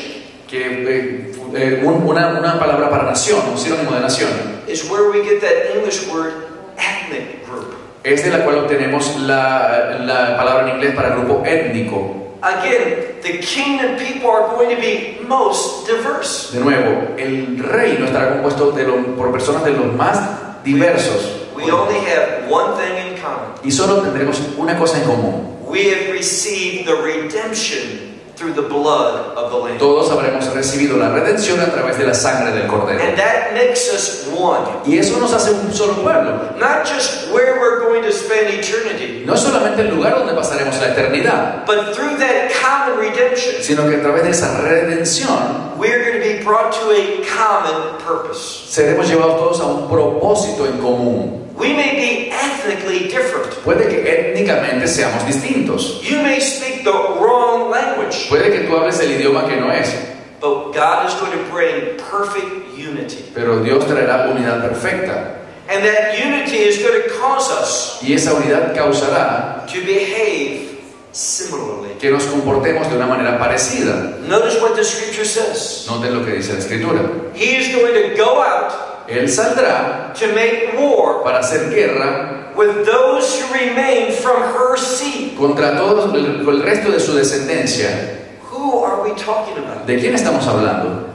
que 0.47 0.57
eh, 0.65 1.31
eh, 1.53 1.81
un- 1.85 2.07
una, 2.07 2.29
una 2.39 2.57
palabra 2.59 2.89
para 2.89 3.03
nación, 3.03 3.39
un 3.51 3.57
sinónimo 3.59 3.91
de 3.91 3.99
nación, 3.99 4.29
is 4.67 4.83
where 4.89 5.11
we 5.11 5.23
get 5.23 5.39
that 5.41 5.75
English 5.75 6.07
word 6.11 6.31
ethnic 6.75 7.45
group. 7.47 7.75
es 8.03 8.23
de 8.23 8.31
la 8.31 8.43
cual 8.43 8.57
obtenemos 8.65 9.15
la, 9.21 9.99
la 9.99 10.35
palabra 10.37 10.69
en 10.69 10.75
inglés 10.77 10.95
para 10.95 11.09
grupo 11.09 11.43
étnico. 11.45 12.15
Again, 12.41 13.19
the 13.21 13.39
kingdom 13.39 13.97
people 13.97 14.29
are 14.31 14.47
going 14.55 14.73
to 14.75 14.81
be 14.81 15.19
most 15.27 15.87
diverse. 15.87 16.51
De 16.53 16.59
nuevo, 16.61 17.15
el 17.17 17.57
reino 17.61 18.05
estará 18.05 18.31
compuesto 18.33 18.71
de 18.71 18.83
lo- 18.85 19.15
por 19.17 19.31
personas 19.31 19.63
de 19.65 19.71
los 19.71 19.93
más 19.95 20.63
diversos. 20.63 21.47
We 21.55 21.69
only 21.69 21.99
have 21.99 22.49
one 22.49 22.75
thing 22.77 22.95
in 23.13 23.21
common. 23.21 23.51
Y 23.63 23.71
solo 23.71 24.01
tendremos 24.01 24.39
una 24.57 24.77
cosa 24.79 24.99
en 24.99 25.03
común. 25.03 25.57
We 25.67 25.89
have 25.91 26.13
received 26.13 26.85
the 26.87 26.95
redemption 26.95 28.08
through 28.39 28.53
the 28.53 28.67
blood 28.67 29.35
of 29.35 29.51
the 29.51 29.57
Lamb. 29.57 29.77
Todos 29.77 30.09
habremos 30.09 30.47
recibido 30.53 30.97
la 30.97 31.09
redención 31.09 31.59
a 31.59 31.65
través 31.65 31.97
de 31.97 32.05
la 32.05 32.13
sangre 32.13 32.53
del 32.53 32.67
Cordero. 32.67 33.01
And 33.01 33.17
that 33.17 33.53
makes 33.53 33.91
us 33.93 34.27
one. 34.33 34.63
Y 34.85 34.97
eso 34.97 35.19
nos 35.19 35.33
hace 35.33 35.51
un 35.51 35.73
solo 35.73 36.01
pueblo. 36.01 36.55
Not 36.57 36.87
just 36.87 37.29
where 37.33 37.59
we're 37.59 37.81
going 37.81 38.01
to 38.03 38.13
spend 38.13 38.47
eternity, 38.53 39.25
No 39.25 39.35
solamente 39.35 39.81
el 39.81 39.93
lugar 39.93 40.17
donde 40.17 40.33
pasaremos 40.33 40.79
la 40.79 40.87
eternidad, 40.93 41.65
but 41.65 41.93
through 41.93 42.17
that 42.17 42.49
common 42.61 42.97
redemption, 42.97 43.61
sino 43.61 43.87
que 43.89 43.97
a 43.97 44.01
través 44.01 44.23
de 44.23 44.29
esa 44.29 44.57
redención 44.61 45.77
we're 45.77 46.03
going 46.03 46.21
to 46.21 46.37
be 46.37 46.41
brought 46.43 46.71
to 46.71 46.91
a 46.91 47.21
common 47.27 47.97
purpose. 47.99 48.65
seremos 48.69 49.09
llevados 49.09 49.37
todos 49.37 49.59
a 49.59 49.65
un 49.65 49.89
propósito 49.89 50.65
en 50.65 50.77
común. 50.79 51.38
We 51.59 51.73
may 51.73 51.91
be 51.95 52.31
ethnically 52.31 53.09
different. 53.09 53.51
Puede 53.65 53.87
que 53.89 54.01
étnicamente 54.07 54.87
seamos 54.87 55.25
distintos. 55.27 56.01
You 56.01 56.21
may 56.23 56.39
speak 56.39 56.83
the 56.85 56.91
wrong 56.91 57.69
language, 57.69 58.29
Puede 58.29 58.49
que 58.51 58.67
tú 58.67 58.77
hables 58.77 58.99
el 59.01 59.11
idioma 59.11 59.45
que 59.47 59.57
no 59.57 59.69
es, 59.71 59.93
but 60.39 60.71
God 60.73 61.05
is 61.07 61.13
going 61.19 61.31
to 61.37 61.43
bring 61.51 61.97
perfect 62.09 62.77
unity. 62.77 63.25
pero 63.35 63.59
Dios 63.61 63.83
traerá 63.85 64.29
unidad 64.31 64.61
perfecta. 64.61 65.35
And 65.69 65.83
that 65.85 66.17
unity 66.17 66.57
is 66.65 66.79
going 66.81 67.03
to 67.03 67.09
cause 67.19 67.51
us 67.51 67.99
Y 68.01 68.13
esa 68.13 68.33
unidad 68.33 68.73
causará 68.73 69.67
to 69.67 69.81
behave 69.85 70.79
similarly. 71.11 71.89
que 71.99 72.09
nos 72.09 72.23
comportemos 72.25 72.89
de 72.89 72.95
una 72.95 73.05
manera 73.05 73.37
parecida. 73.37 74.17
Notice 74.27 74.61
what 74.61 74.75
the 74.75 74.83
scripture 74.83 75.25
says. 75.25 75.85
Noten 75.87 76.13
lo 76.17 76.25
que 76.25 76.31
dice 76.37 76.53
la 76.53 76.59
Escritura. 76.59 77.01
He 77.35 77.57
is 77.57 77.67
going 77.75 77.93
to 77.93 78.15
go 78.15 78.41
out 78.41 78.71
Él 79.09 79.27
saldrá 79.29 80.13
to 80.13 80.27
make 80.35 80.71
war 80.77 81.23
para 81.23 81.39
hacer 81.39 81.69
guerra 81.73 82.51
with 82.55 82.85
those 82.85 83.39
who 83.41 83.53
remain 83.53 84.11
from 84.13 84.41
her 84.41 84.77
seed. 84.77 85.35
contra 85.37 85.75
todo 85.77 86.13
el, 86.15 86.47
el 86.47 86.61
resto 86.61 86.91
de 86.91 86.99
su 86.99 87.13
descendencia. 87.15 88.17
Who 88.51 88.83
are 88.83 89.01
we 89.03 89.15
talking 89.15 89.57
about? 89.63 89.85
¿De 89.87 89.97
quién 89.99 90.13
estamos 90.15 90.45
hablando? 90.47 91.07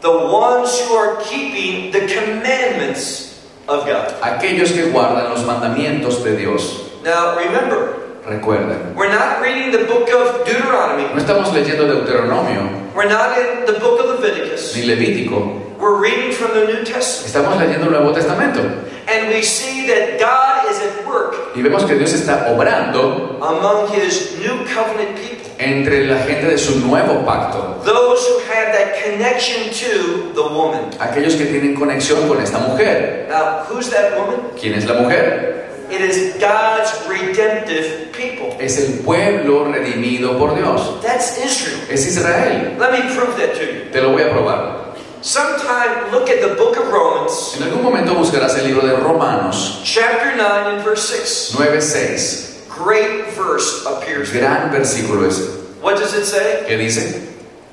The 0.00 0.10
ones 0.10 0.80
who 0.82 0.94
are 0.96 1.16
keeping 1.22 1.90
the 1.92 2.06
commandments 2.06 3.40
of 3.68 3.86
God. 3.86 4.14
Aquellos 4.22 4.72
que 4.72 4.90
guardan 4.90 5.30
los 5.30 5.44
mandamientos 5.44 6.22
de 6.24 6.36
Dios. 6.36 6.90
Now 7.04 7.36
remember, 7.36 8.02
Recuerden, 8.26 8.94
we're 8.96 9.08
not 9.12 9.40
reading 9.40 9.70
the 9.70 9.84
book 9.86 10.08
of 10.10 10.44
Deuteronomy. 10.44 11.04
no 11.14 11.20
estamos 11.20 11.52
leyendo 11.54 11.86
Deuteronomio 11.86 12.90
We're 12.94 13.08
not 13.08 13.38
in 13.38 13.66
the 13.66 13.78
book 13.78 14.00
of 14.00 14.18
Leviticus. 14.20 14.74
ni 14.74 14.82
Levítico, 14.82 15.62
We're 15.78 16.00
reading 16.00 16.32
from 16.32 16.52
the 16.54 16.66
New 16.66 16.84
Testament. 16.84 17.26
estamos 17.26 17.58
leyendo 17.60 17.86
el 17.86 17.92
Nuevo 17.92 18.12
Testamento 18.12 18.60
And 19.08 19.28
we 19.28 19.42
see 19.42 19.86
that 19.86 20.18
God 20.18 20.68
is 20.70 20.80
at 20.80 21.06
work 21.06 21.34
y 21.54 21.62
vemos 21.62 21.84
que 21.84 21.94
Dios 21.94 22.12
está 22.12 22.50
obrando 22.52 23.38
among 23.40 23.88
his 23.94 24.36
new 24.40 24.64
covenant 24.66 25.16
people. 25.16 25.46
entre 25.58 26.06
la 26.06 26.18
gente 26.24 26.46
de 26.46 26.58
su 26.58 26.80
nuevo 26.80 27.24
pacto, 27.24 27.80
Those 27.84 28.26
who 28.26 28.40
have 28.52 28.72
that 28.72 29.02
connection 29.04 29.70
to 29.70 30.32
the 30.34 30.42
woman. 30.42 30.90
aquellos 30.98 31.34
que 31.36 31.46
tienen 31.46 31.74
conexión 31.76 32.26
con 32.28 32.40
esta 32.42 32.58
mujer. 32.58 33.26
Now, 33.28 33.64
who's 33.68 33.88
that 33.90 34.16
woman? 34.18 34.40
¿Quién 34.60 34.74
es 34.74 34.84
la 34.86 34.94
mujer? 35.00 35.64
It 35.88 36.00
is 36.00 36.34
God's 36.40 36.90
redemptive 37.08 38.10
people. 38.12 38.56
Es 38.58 38.76
el 38.78 39.04
pueblo 39.04 39.66
redimido 39.72 40.36
por 40.36 40.56
Dios. 40.56 41.00
That's 41.00 41.38
Israel. 41.38 41.78
Es 41.88 42.04
Israel. 42.06 42.76
Let 42.78 42.90
me 42.90 43.14
prove 43.14 43.36
that 43.38 43.54
to 43.54 43.64
you. 43.64 43.90
Te 43.92 44.00
lo 44.02 44.10
voy 44.10 44.22
a 44.22 44.30
probar. 44.30 44.85
Sometime 45.26 46.12
look 46.12 46.30
at 46.30 46.40
the 46.40 46.54
book 46.54 46.76
of 46.76 46.86
Romans, 46.86 47.56
En 47.56 47.64
algún 47.64 47.82
momento 47.82 48.14
buscarás 48.14 48.56
el 48.58 48.68
libro 48.68 48.86
de 48.86 48.94
Romanos 48.94 49.80
chapter 49.82 50.36
9 50.36 50.76
and 50.76 50.84
verse 50.84 51.08
6. 51.08 51.56
9:6. 51.58 52.68
Great 52.68 53.34
verse 53.34 53.84
appears 53.86 54.30
there. 54.30 54.42
Gran 54.42 54.70
versículo 54.70 55.26
ese. 55.26 55.50
What 55.82 55.98
does 55.98 56.14
it 56.14 56.26
say? 56.26 56.62
que 56.68 56.76
dice, 56.78 57.26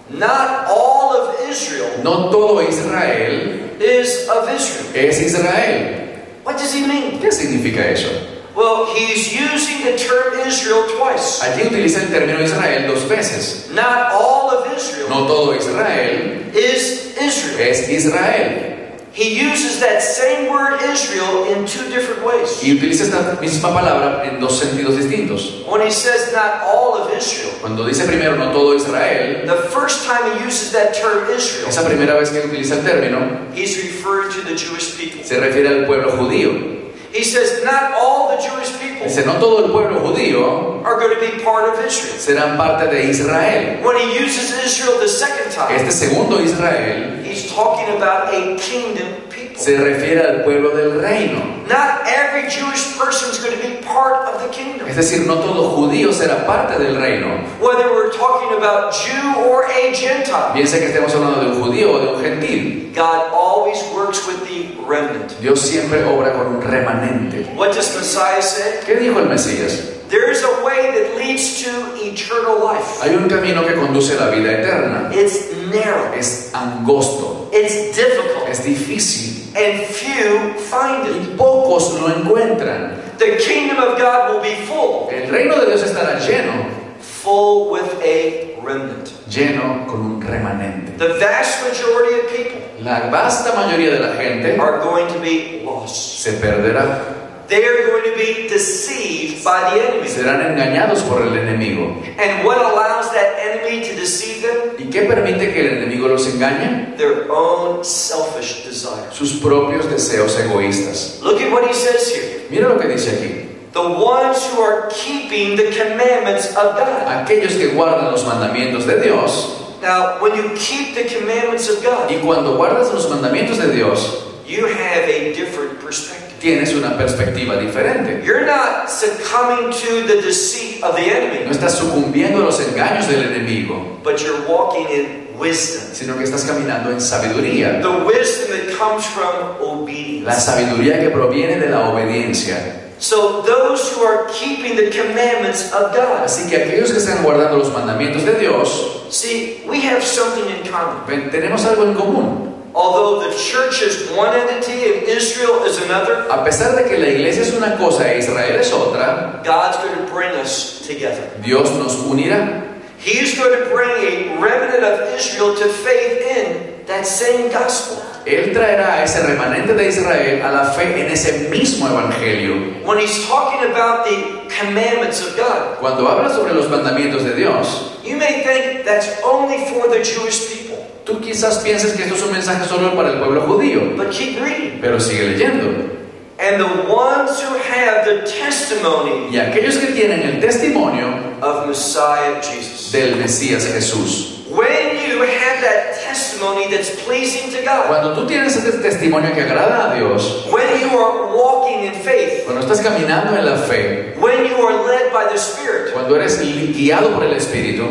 Not 0.10 0.66
all 0.68 1.14
of 1.16 1.48
Israel 1.48 2.02
no 2.04 2.32
todo 2.32 2.60
Israel 2.60 3.70
is 3.80 4.28
of 4.30 4.50
Israel. 4.50 4.96
es 4.96 5.22
Israel. 5.22 6.24
What 6.44 6.58
does 6.58 6.74
he 6.74 6.88
mean? 6.88 7.20
¿Qué 7.22 7.32
significa 7.32 7.86
eso? 7.86 8.10
Well, 8.56 8.94
he's 8.94 9.34
using 9.34 9.84
the 9.84 9.98
term 9.98 10.40
Israel 10.46 10.86
twice. 10.98 11.42
Allí 11.42 11.64
utiliza 11.68 12.02
el 12.02 12.10
término 12.10 12.40
Israel 12.42 12.88
dos 12.88 13.08
veces. 13.10 13.70
Not 13.74 14.12
all 14.14 14.52
of 14.52 14.72
Israel 14.78 15.10
No 15.10 15.26
todo 15.26 15.54
Israel 15.56 16.52
is 16.56 17.18
Israel. 17.18 17.60
es 17.60 17.90
Israel. 17.90 18.70
He 19.14 19.40
uses 19.40 19.80
that 19.80 20.02
same 20.02 20.50
word 20.52 20.82
Israel 20.90 21.46
in 21.54 21.66
two 21.68 21.88
different 21.90 22.24
ways. 22.26 22.64
Y 22.64 22.72
utiliza 22.74 23.04
esta 23.06 23.38
misma 23.40 23.72
palabra 23.74 24.24
en 24.26 24.40
dos 24.40 24.60
sentidos 24.60 24.98
distintos. 24.98 25.64
When 25.68 25.82
he 25.82 25.92
says 25.92 26.32
not 26.34 26.64
all 26.64 26.98
of 26.98 27.12
Israel, 27.16 27.52
Cuando 27.62 27.86
dice 27.86 28.06
primero 28.06 28.36
no 28.36 28.52
todo 28.52 28.74
Israel, 28.76 29.46
the 29.46 29.70
first 29.70 30.06
time 30.08 30.38
he 30.38 30.46
uses 30.46 30.72
that 30.74 30.94
term 30.96 31.30
Israel, 31.30 31.70
esa 31.70 31.84
primera 31.84 32.16
vez 32.20 32.30
que 32.32 32.40
utiliza 32.40 32.76
el 32.76 32.82
término, 32.84 33.20
he's 33.56 33.78
referring 33.78 34.32
to 34.32 34.42
the 34.42 34.56
Jewish 34.56 34.98
people. 34.98 35.24
se 35.24 35.40
refiere 35.40 35.70
al 35.70 35.86
pueblo 35.86 36.12
judío. 36.18 36.83
He 37.14 37.24
says 37.24 37.64
not 37.64 37.94
all 37.94 38.36
the 38.36 38.42
Jewish 38.42 38.74
people 38.82 39.06
Dice, 39.06 39.24
no 39.26 39.38
todo 39.40 39.66
el 39.66 39.72
pueblo 39.72 40.00
judío 40.02 40.84
are 40.84 40.98
going 41.00 41.14
to 41.14 41.22
be 41.22 41.44
part 41.44 41.70
of 41.70 41.78
Israel. 41.86 42.18
serán 42.18 42.58
parte 42.58 42.90
de 42.90 43.04
Israel. 43.10 43.84
When 43.86 43.98
he 43.98 44.18
uses 44.18 44.50
Israel 44.66 44.98
the 45.00 45.08
second 45.08 45.52
time, 45.54 45.76
Este 45.76 45.92
segundo 45.92 46.40
Israel 46.42 47.22
he's 47.24 47.54
talking 47.54 47.96
about 47.96 48.34
a 48.34 48.56
kingdom. 48.58 49.23
Se 49.56 49.78
refiere 49.78 50.22
al 50.22 50.44
pueblo 50.44 50.70
del 50.76 51.00
reino. 51.00 51.40
Not 51.68 52.08
every 52.08 52.50
Jewish 52.50 52.98
person 52.98 53.32
is 53.32 53.40
going 53.40 53.56
to 53.56 53.62
be 53.62 53.84
part 53.86 54.28
of 54.28 54.42
the 54.42 54.50
kingdom. 54.50 54.88
Es 54.88 54.96
decir, 54.96 55.26
no 55.26 55.36
todo 55.36 55.72
judío 55.72 56.12
será 56.12 56.46
parte 56.46 56.78
del 56.78 56.96
reino. 57.00 57.28
Whether 57.62 57.92
we're 57.94 58.12
talking 58.12 58.58
about 58.58 58.94
Jew 58.94 59.50
or 59.50 59.64
a 59.66 59.94
Gentile, 59.94 60.54
que 60.54 60.64
estemos 60.64 61.14
hablando 61.14 61.42
de 61.42 61.48
un 61.48 61.62
judío 61.62 61.94
o 61.94 62.00
de 62.00 62.08
un 62.14 62.22
gentil. 62.22 62.92
God 62.94 63.32
always 63.34 63.82
works 63.96 64.28
with 64.28 64.44
the 64.48 64.76
remnant. 64.86 65.40
Dios 65.42 65.62
siempre 65.62 66.04
obra 66.04 66.34
con 66.34 66.48
un 66.56 66.62
remanente. 66.62 67.48
What 67.56 67.74
does 67.74 67.96
Messiah 67.96 68.42
say? 68.42 68.80
¿Qué 68.86 68.96
dijo 68.96 69.20
el 69.20 69.28
Mesías? 69.30 69.92
There 70.10 70.30
is 70.30 70.44
a 70.44 70.64
way 70.64 70.92
that 70.92 71.18
leads 71.18 71.64
to 71.64 71.70
eternal 71.96 72.64
life. 72.64 73.02
Hay 73.02 73.16
un 73.16 73.28
camino 73.28 73.66
que 73.66 73.74
conduce 73.74 74.16
a 74.16 74.26
la 74.26 74.30
vida 74.30 74.52
eterna. 74.52 75.10
It's 75.12 75.52
narrow, 75.72 76.14
Es 76.14 76.52
angosto, 76.54 77.50
it's 77.52 77.96
difficult, 77.96 78.48
es 78.48 78.64
difícil 78.64 79.43
and 79.56 79.82
few 79.86 80.54
find 80.70 81.06
it. 81.08 81.16
y 81.16 81.36
pocos 81.38 82.00
lo 82.00 82.10
encuentran. 82.10 83.02
The 83.20 83.38
kingdom 83.38 83.78
of 83.78 83.98
God 84.00 84.34
will 84.34 84.42
be 84.42 84.56
full, 84.66 85.10
El 85.12 85.30
reino 85.30 85.56
de 85.60 85.68
Dios 85.68 85.84
estará 85.84 86.20
lleno, 86.20 86.66
full 87.00 87.72
with 87.72 88.02
a 88.04 88.56
remnant. 88.64 89.10
lleno 89.30 89.86
con 89.88 90.02
un 90.02 90.22
remanente. 90.22 90.98
The 90.98 91.14
vast 91.20 91.64
majority 91.68 92.20
of 92.20 92.36
people 92.36 92.62
La 92.84 93.10
vasta 93.10 93.54
mayoría 93.56 93.92
de 93.92 94.00
la 94.00 94.14
gente 94.16 94.58
are 94.60 94.80
going 94.84 95.08
to 95.08 95.20
be 95.20 95.62
lost. 95.64 95.96
se 96.24 96.34
perderá, 96.34 97.02
They 97.48 97.66
are 97.66 97.88
going 97.88 98.04
to 98.06 98.16
be 98.18 98.48
deceived 98.48 99.44
by 99.44 99.72
the 99.72 99.88
enemy. 99.88 100.08
serán 100.08 100.42
engañados 100.42 101.02
por 101.04 101.22
el 101.22 101.34
enemigo. 101.36 102.02
And 102.18 102.46
what 102.46 102.58
allows 102.58 103.12
that 103.12 103.38
enemy 103.40 103.82
to 103.88 103.96
deceive 103.96 104.42
them? 104.42 104.76
¿Y 104.80 104.90
qué 104.90 105.02
permite 105.02 105.54
que 105.54 105.60
el 105.62 105.78
enemigo 105.78 106.08
los 106.08 106.26
engañe? 106.28 106.96
Their 106.98 107.32
own 107.32 107.84
selfish 107.84 108.64
desires. 108.64 109.14
Sus 109.14 109.34
propios 109.42 109.90
deseos 109.90 110.40
egoístas. 110.40 111.20
Look 111.22 111.42
at 111.42 111.52
what 111.52 111.68
he 111.68 111.74
says 111.74 112.10
here. 112.14 112.48
Mira 112.50 112.70
lo 112.70 112.80
que 112.80 112.88
dice 112.88 113.12
aquí. 113.12 113.50
The 113.74 113.82
ones 113.82 114.46
who 114.52 114.62
are 114.62 114.90
keeping 114.92 115.58
the 115.58 115.72
commandments 115.72 116.50
of 116.56 116.78
God. 116.78 117.08
Aquellos 117.08 117.56
que 117.56 117.74
guardan 117.74 118.12
los 118.12 118.24
mandamientos 118.24 118.86
de 118.86 119.02
Dios, 119.02 119.60
Now, 119.82 120.22
when 120.22 120.34
you 120.38 120.56
keep 120.56 120.96
the 120.96 121.04
commandments 121.04 121.68
of 121.68 121.84
God, 121.84 122.10
y 122.10 122.16
cuando 122.24 122.56
guardas 122.56 122.94
los 122.94 123.10
mandamientos 123.10 123.58
de 123.58 123.74
Dios, 123.74 124.24
you 124.48 124.66
have 124.66 125.10
a 125.10 125.34
different 125.34 125.82
perspective. 125.82 126.23
Tienes 126.44 126.76
una 126.76 126.98
perspectiva 126.98 127.56
diferente. 127.56 128.22
You're 128.26 128.46
not 128.46 128.90
succumbing 128.90 129.72
to 129.72 130.06
the 130.06 130.22
deceit 130.22 130.84
of 130.84 130.94
the 130.96 131.02
No 131.08 131.16
enemy, 131.16 131.50
estás 131.50 131.76
sucumbiendo 131.78 132.42
a 132.42 132.46
los 132.46 132.60
engaños 132.60 133.08
del 133.08 133.24
enemigo, 133.24 134.00
but 134.04 134.18
you're 134.22 134.46
walking 134.46 134.86
in 134.94 135.30
wisdom. 135.40 135.94
sino 135.94 136.18
que 136.18 136.26
estás 136.26 136.44
caminando 136.44 136.92
en 136.92 137.00
sabiduría. 137.00 137.82
The 137.82 137.88
wisdom 138.06 138.50
that 138.52 138.78
comes 138.78 139.06
from 139.06 139.58
La 139.58 139.72
obedience. 139.72 140.42
sabiduría 140.42 141.00
que 141.00 141.10
proviene 141.12 141.58
de 141.60 141.70
la 141.70 141.90
obediencia. 141.90 142.82
So, 143.00 143.42
those 143.42 143.92
who 143.96 144.04
are 144.04 144.28
keeping 144.32 144.76
the 144.76 144.90
commandments 144.90 145.72
of 145.74 145.94
God, 145.96 146.24
Así 146.26 146.50
que 146.50 146.58
aquellos 146.58 146.92
que 146.92 147.00
están 147.00 147.24
guardando 147.24 147.58
los 147.58 147.72
mandamientos 147.74 148.24
de 148.26 148.34
Dios, 148.40 149.08
see, 149.10 149.62
we 149.66 149.80
have 149.80 150.02
something 150.04 150.44
in 150.50 150.70
common. 150.70 151.30
tenemos 151.32 151.66
algo 151.66 151.84
en 151.86 151.94
común. 151.96 152.53
Although 152.76 153.30
the 153.30 153.36
church 153.38 153.82
is 153.82 154.10
one 154.18 154.34
entity 154.34 154.90
and 154.90 155.04
Israel 155.08 155.64
is 155.64 155.78
another, 155.84 156.26
A 156.30 156.44
pesar 156.44 156.76
de 156.76 156.90
que 156.90 156.98
la 156.98 157.08
iglesia 157.08 157.44
es 157.44 157.54
una 157.54 157.78
cosa 157.78 158.04
e 158.12 158.18
Israel 158.18 158.60
es 158.60 158.72
otra, 158.74 159.42
God's 159.44 159.78
going 159.78 159.96
to 159.96 160.12
bring 160.12 160.32
us 160.42 160.82
together. 160.88 161.30
Dios 161.44 161.70
nos 161.78 161.96
unirá. 162.10 162.64
He's 162.98 163.38
going 163.38 163.52
to 163.60 163.70
bring 163.70 163.92
a 163.92 164.42
remnant 164.42 164.84
of 164.84 165.14
Israel 165.14 165.56
to 165.56 165.68
faith 165.70 166.22
in 166.38 166.86
that 166.88 167.06
same 167.06 167.52
gospel. 167.52 168.02
Él 168.26 168.54
traerá 168.54 168.94
a 169.00 169.04
ese 169.04 169.22
remanente 169.22 169.74
de 169.76 169.86
Israel 169.88 170.42
a 170.42 170.52
la 170.52 170.66
fe 170.72 171.02
en 171.02 171.12
ese 171.12 171.50
mismo 171.50 171.88
evangelio. 171.90 172.82
When 172.86 172.98
he's 172.98 173.28
talking 173.28 173.70
about 173.70 174.06
the 174.06 174.48
commandments 174.50 175.22
of 175.22 175.36
God, 175.36 175.78
Cuando 175.80 176.08
habla 176.08 176.30
sobre 176.34 176.54
los 176.54 176.68
mandamientos 176.70 177.24
de 177.26 177.36
Dios, 177.36 178.00
you 178.04 178.16
may 178.16 178.42
think 178.44 178.86
that's 178.86 179.10
only 179.24 179.66
for 179.66 179.90
the 179.90 180.02
Jewish 180.02 180.48
people. 180.54 180.73
Tú 181.06 181.20
quizás 181.20 181.60
pienses 181.60 181.94
que 181.94 182.04
esto 182.04 182.16
es 182.16 182.22
un 182.24 182.32
mensaje 182.32 182.66
solo 182.68 182.96
para 182.96 183.12
el 183.12 183.20
pueblo 183.20 183.42
judío, 183.42 183.82
But 183.98 184.10
keep 184.12 184.40
reading. 184.42 184.80
pero 184.82 185.00
sigue 185.00 185.30
leyendo. 185.30 185.92
And 186.40 186.58
the 186.60 186.92
ones 186.92 187.40
who 187.42 187.56
have 187.56 188.04
the 188.06 188.24
testimony 188.30 189.30
Y 189.32 189.38
aquellos 189.40 189.78
que 189.78 189.88
tienen 189.94 190.22
el 190.24 190.40
testimonio 190.42 191.08
of 191.42 191.68
Messiah 191.68 192.42
Jesus. 192.42 192.92
del 192.92 193.16
Mesías 193.18 193.66
Jesús. 193.66 194.30
When 194.50 194.98
you 195.08 195.22
have 195.24 195.62
that 195.62 195.96
testimony 196.06 196.68
that's 196.70 196.92
pleasing 197.06 197.50
to 197.52 197.62
God, 197.64 197.88
Cuando 197.88 198.14
tú 198.14 198.28
tienes 198.28 198.56
ese 198.56 198.72
testimonio 198.80 199.34
que 199.34 199.42
agrada 199.42 199.92
a 199.92 199.96
Dios, 199.96 200.46
when 200.52 200.80
you 200.82 200.98
are 200.98 201.34
walking 201.36 201.86
in 201.86 201.94
faith, 201.94 202.44
cuando 202.46 202.62
estás 202.62 202.82
caminando 202.82 203.36
en 203.38 203.46
la 203.46 203.58
fe, 203.58 204.14
when 204.20 204.46
you 204.46 204.56
are 204.58 204.86
led 204.86 205.12
by 205.14 205.26
the 205.32 205.38
Spirit, 205.40 205.94
cuando 205.94 206.16
eres 206.16 206.40
guiado 206.40 207.14
por 207.14 207.24
el 207.24 207.34
Espíritu, 207.34 207.84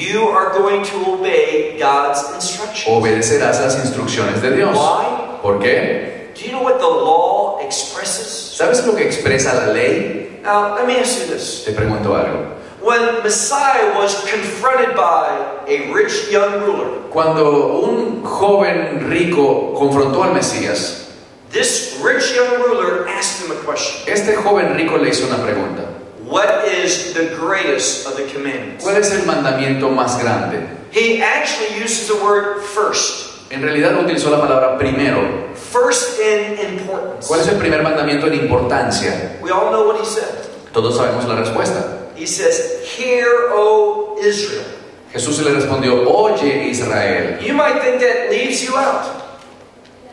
you 0.00 0.28
are 0.28 0.50
going 0.52 0.82
to 0.84 1.12
obey 1.12 1.76
God's 1.78 2.22
instructions. 2.34 2.88
obedecerás 2.88 3.60
las 3.60 3.76
instrucciones 3.84 4.40
de 4.40 4.56
Dios. 4.56 4.76
Why? 4.76 5.38
¿Por 5.42 5.58
qué? 5.60 6.32
Do 6.34 6.40
you 6.46 6.52
know 6.52 6.62
what 6.62 6.78
the 6.78 6.86
law 6.88 7.58
expresses? 7.60 8.56
¿Sabes 8.56 8.84
lo 8.86 8.94
que 8.94 9.04
expresa 9.04 9.54
la 9.54 9.72
ley? 9.72 10.40
Now, 10.42 10.74
let 10.74 10.86
me 10.86 10.96
ask 10.98 11.20
you 11.20 11.26
this. 11.34 11.64
Te 11.66 11.72
pregunto 11.72 12.14
algo. 12.16 12.56
When 12.82 13.22
Messiah 13.22 13.92
was 13.94 14.14
confronted 14.24 14.96
by 14.96 15.28
a 15.68 15.92
rich 15.92 16.30
young 16.30 16.64
ruler, 16.64 17.10
Cuando 17.10 17.82
un 17.82 18.22
joven 18.24 19.10
rico 19.10 19.74
confrontó 19.74 20.24
al 20.24 20.32
Mesías, 20.32 21.08
this 21.50 22.00
rich 22.02 22.32
young 22.34 22.62
ruler 22.62 23.06
asked 23.08 23.44
him 23.44 23.52
a 23.52 23.60
question. 23.66 24.08
este 24.10 24.34
joven 24.36 24.74
rico 24.76 24.96
le 24.96 25.10
hizo 25.10 25.26
una 25.26 25.44
pregunta. 25.44 25.82
What 26.30 26.64
is 26.64 27.12
the 27.12 27.34
greatest 27.36 28.06
of 28.06 28.16
the 28.16 28.24
commandments? 28.32 28.84
¿Cuál 28.84 28.96
es 28.98 29.10
el 29.10 29.26
mandamiento 29.26 29.90
más 29.90 30.16
grande? 30.22 30.60
He 30.92 31.20
actually 31.20 31.82
uses 31.82 32.06
the 32.06 32.22
word 32.24 32.62
first. 32.62 33.50
En 33.50 33.62
realidad 33.62 33.98
utilizó 33.98 34.30
la 34.30 34.40
palabra 34.40 34.78
primero. 34.78 35.50
First 35.56 36.20
in 36.20 36.56
importance. 36.74 37.26
¿Cuál 37.26 37.40
es 37.40 37.48
el 37.48 37.56
primer 37.58 37.82
mandamiento 37.82 38.28
en 38.28 38.34
importancia? 38.34 39.38
We 39.42 39.50
all 39.50 39.70
know 39.70 39.88
what 39.88 39.98
he 40.00 40.06
said. 40.06 40.46
Todos 40.72 40.96
sabemos 40.96 41.24
la 41.26 41.34
respuesta. 41.34 42.12
He 42.16 42.26
says, 42.26 42.84
Hear, 42.96 43.26
O 43.52 44.16
Israel. 44.22 44.64
Jesús 45.12 45.40
le 45.44 45.50
respondió, 45.52 46.08
oye 46.08 46.68
Israel. 46.70 47.40
You 47.42 47.54
might 47.54 47.82
think 47.82 48.00
that 48.00 48.30
leaves 48.30 48.62
you 48.62 48.76
out. 48.76 49.02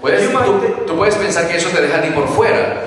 Puedes- 0.01 0.27
tú, 0.31 0.85
tú 0.87 0.95
puedes 0.95 1.13
pensar 1.15 1.47
que 1.47 1.57
eso 1.57 1.69
te 1.69 1.81
deja 1.81 1.99
a 1.99 2.01
ti 2.01 2.09
por 2.09 2.27
fuera, 2.27 2.83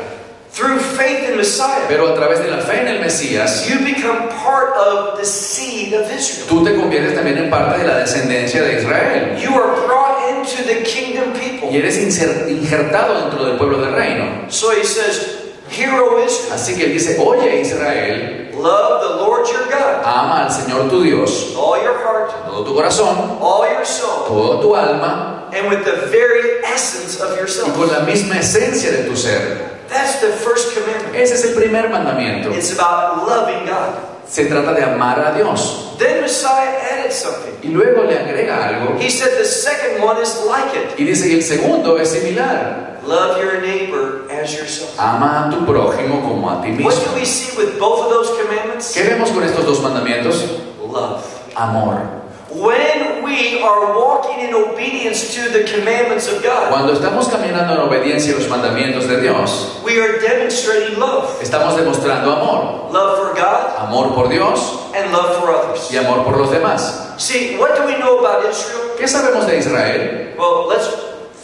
Through 0.53 0.81
faith 0.81 1.29
in 1.31 1.37
Messiah, 1.37 1.87
pero 1.89 2.09
a 2.09 2.15
través 2.15 2.41
de 2.43 2.51
la 2.51 2.59
fe 2.59 2.81
en 2.81 2.89
el 2.89 2.99
Mesías, 3.01 3.69
you 3.69 3.79
become 3.85 4.29
part 4.43 4.75
of 4.77 5.17
the 5.19 5.25
seed 5.25 5.95
of 5.95 6.11
Israel. 6.13 6.49
tú 6.49 6.65
te 6.65 6.75
conviertes 6.75 7.15
también 7.15 7.39
en 7.39 7.49
parte 7.51 7.79
de 7.79 7.87
la 7.87 7.99
descendencia 7.99 8.61
de 8.63 8.79
Israel. 8.81 9.39
You 9.41 9.55
are 9.55 9.87
brought 9.87 10.29
into 10.29 10.63
the 10.65 10.83
kingdom 10.83 11.33
Y 11.35 11.39
people. 11.39 11.69
eres 11.73 11.97
inser- 11.99 12.49
injertado 12.51 13.21
dentro 13.21 13.45
del 13.47 13.57
pueblo 13.59 13.79
del 13.81 13.93
reino. 13.95 14.51
So 14.51 14.73
he 14.73 14.83
says, 14.85 15.37
Hear, 15.71 15.93
O 16.01 16.19
Israel. 16.25 16.53
Así 16.55 16.75
que 16.75 16.85
él 16.87 16.93
dice, 16.95 17.17
oye 17.21 17.61
Israel, 17.61 18.51
Love 18.53 19.03
the 19.03 19.23
Lord 19.23 19.47
your 19.49 19.67
God. 19.71 20.03
ama 20.05 20.47
al 20.47 20.51
Señor 20.51 20.91
tu 20.91 21.01
Dios, 21.03 21.55
All 21.57 21.81
your 21.83 21.95
heart, 22.05 22.33
todo 22.45 22.65
tu 22.65 22.75
corazón, 22.75 23.39
all 23.41 23.65
your 23.73 23.87
soul, 23.87 24.61
tu 24.61 24.75
alma 24.75 25.49
and 25.55 25.69
with 25.69 25.85
the 25.85 26.09
very 26.11 26.59
essence 26.65 27.21
of 27.21 27.31
y 27.35 27.37
yourself. 27.39 27.73
con 27.77 27.87
la 27.91 28.01
misma 28.01 28.41
esencia 28.41 28.91
de 28.91 29.05
tu 29.09 29.15
ser. 29.17 29.70
That's 29.91 30.21
the 30.21 30.29
first 30.29 30.75
commandment. 30.75 31.15
Ese 31.17 31.35
es 31.35 31.45
el 31.45 31.55
primer 31.55 31.89
mandamiento. 31.91 32.51
It's 32.53 32.73
about 32.73 33.27
loving 33.29 33.67
God. 33.67 33.95
Se 34.29 34.47
trata 34.47 34.73
de 34.75 34.85
amar 34.85 35.19
a 35.19 35.35
Dios. 35.37 35.97
Then 35.99 36.21
Messiah 36.23 36.79
added 36.93 37.13
something. 37.13 37.53
Y 37.63 37.69
luego 37.69 38.05
le 38.05 38.17
agrega 38.17 38.69
algo 38.69 38.97
He 39.01 39.11
said 39.11 39.37
the 39.39 39.45
second 39.45 40.01
one 40.03 40.23
is 40.23 40.41
like 40.47 40.73
it. 40.77 40.99
y 40.99 41.05
dice, 41.05 41.29
y 41.29 41.35
el 41.35 41.43
segundo 41.43 41.99
es 41.99 42.11
similar. 42.11 43.01
Love 43.05 43.39
your 43.43 43.61
neighbor 43.61 44.31
as 44.31 44.55
yourself. 44.55 44.95
Ama 44.99 45.49
a 45.49 45.51
tu 45.51 45.67
prójimo 45.67 46.21
como 46.23 46.49
a 46.51 46.63
ti 46.63 46.71
What 46.83 46.95
do 46.95 47.01
mismo. 47.01 47.15
we 47.17 47.25
see 47.25 47.57
with 47.59 47.79
both 47.81 48.05
of 48.07 48.11
those 48.11 48.31
commandments? 48.41 48.93
¿Qué 48.95 49.03
vemos 49.03 49.31
con 49.31 49.43
estos 49.43 49.65
dos 49.67 49.81
mandamientos? 49.83 50.45
Love. 50.81 51.25
Amor. 51.57 52.20
When 52.53 53.23
we 53.23 53.63
are 53.63 53.95
walking 53.97 54.41
in 54.41 54.53
obedience 54.55 55.35
to 55.37 55.51
the 55.51 55.63
commandments 55.71 56.27
of 56.27 56.43
God, 56.43 56.71
Cuando 56.71 56.93
estamos 56.95 57.29
caminando 57.29 57.75
en 57.75 57.81
obediencia 57.81 58.35
a 58.35 58.39
los 58.39 58.49
mandamientos 58.49 59.07
de 59.07 59.21
Dios, 59.21 59.81
we 59.85 60.01
are 60.01 60.19
demonstrating 60.19 60.99
love. 60.99 61.41
estamos 61.41 61.77
demostrando 61.77 62.33
amor. 62.33 62.91
Love 62.93 63.19
for 63.19 63.35
God 63.37 63.77
Amor 63.87 64.15
por 64.15 64.29
Dios 64.29 64.59
and 64.97 65.13
love 65.13 65.39
for 65.39 65.51
others. 65.55 65.91
y 65.93 65.97
amor 65.99 66.25
por 66.25 66.37
los 66.39 66.51
demás. 66.51 67.15
See, 67.19 67.57
what 67.57 67.77
do 67.77 67.87
we 67.87 67.97
know 67.99 68.19
about 68.19 68.45
Israel? 68.51 68.97
¿Qué 68.99 69.07
sabemos 69.07 69.47
de 69.47 69.57
Israel? 69.59 70.35
Well, 70.37 70.67
let's 70.69 70.89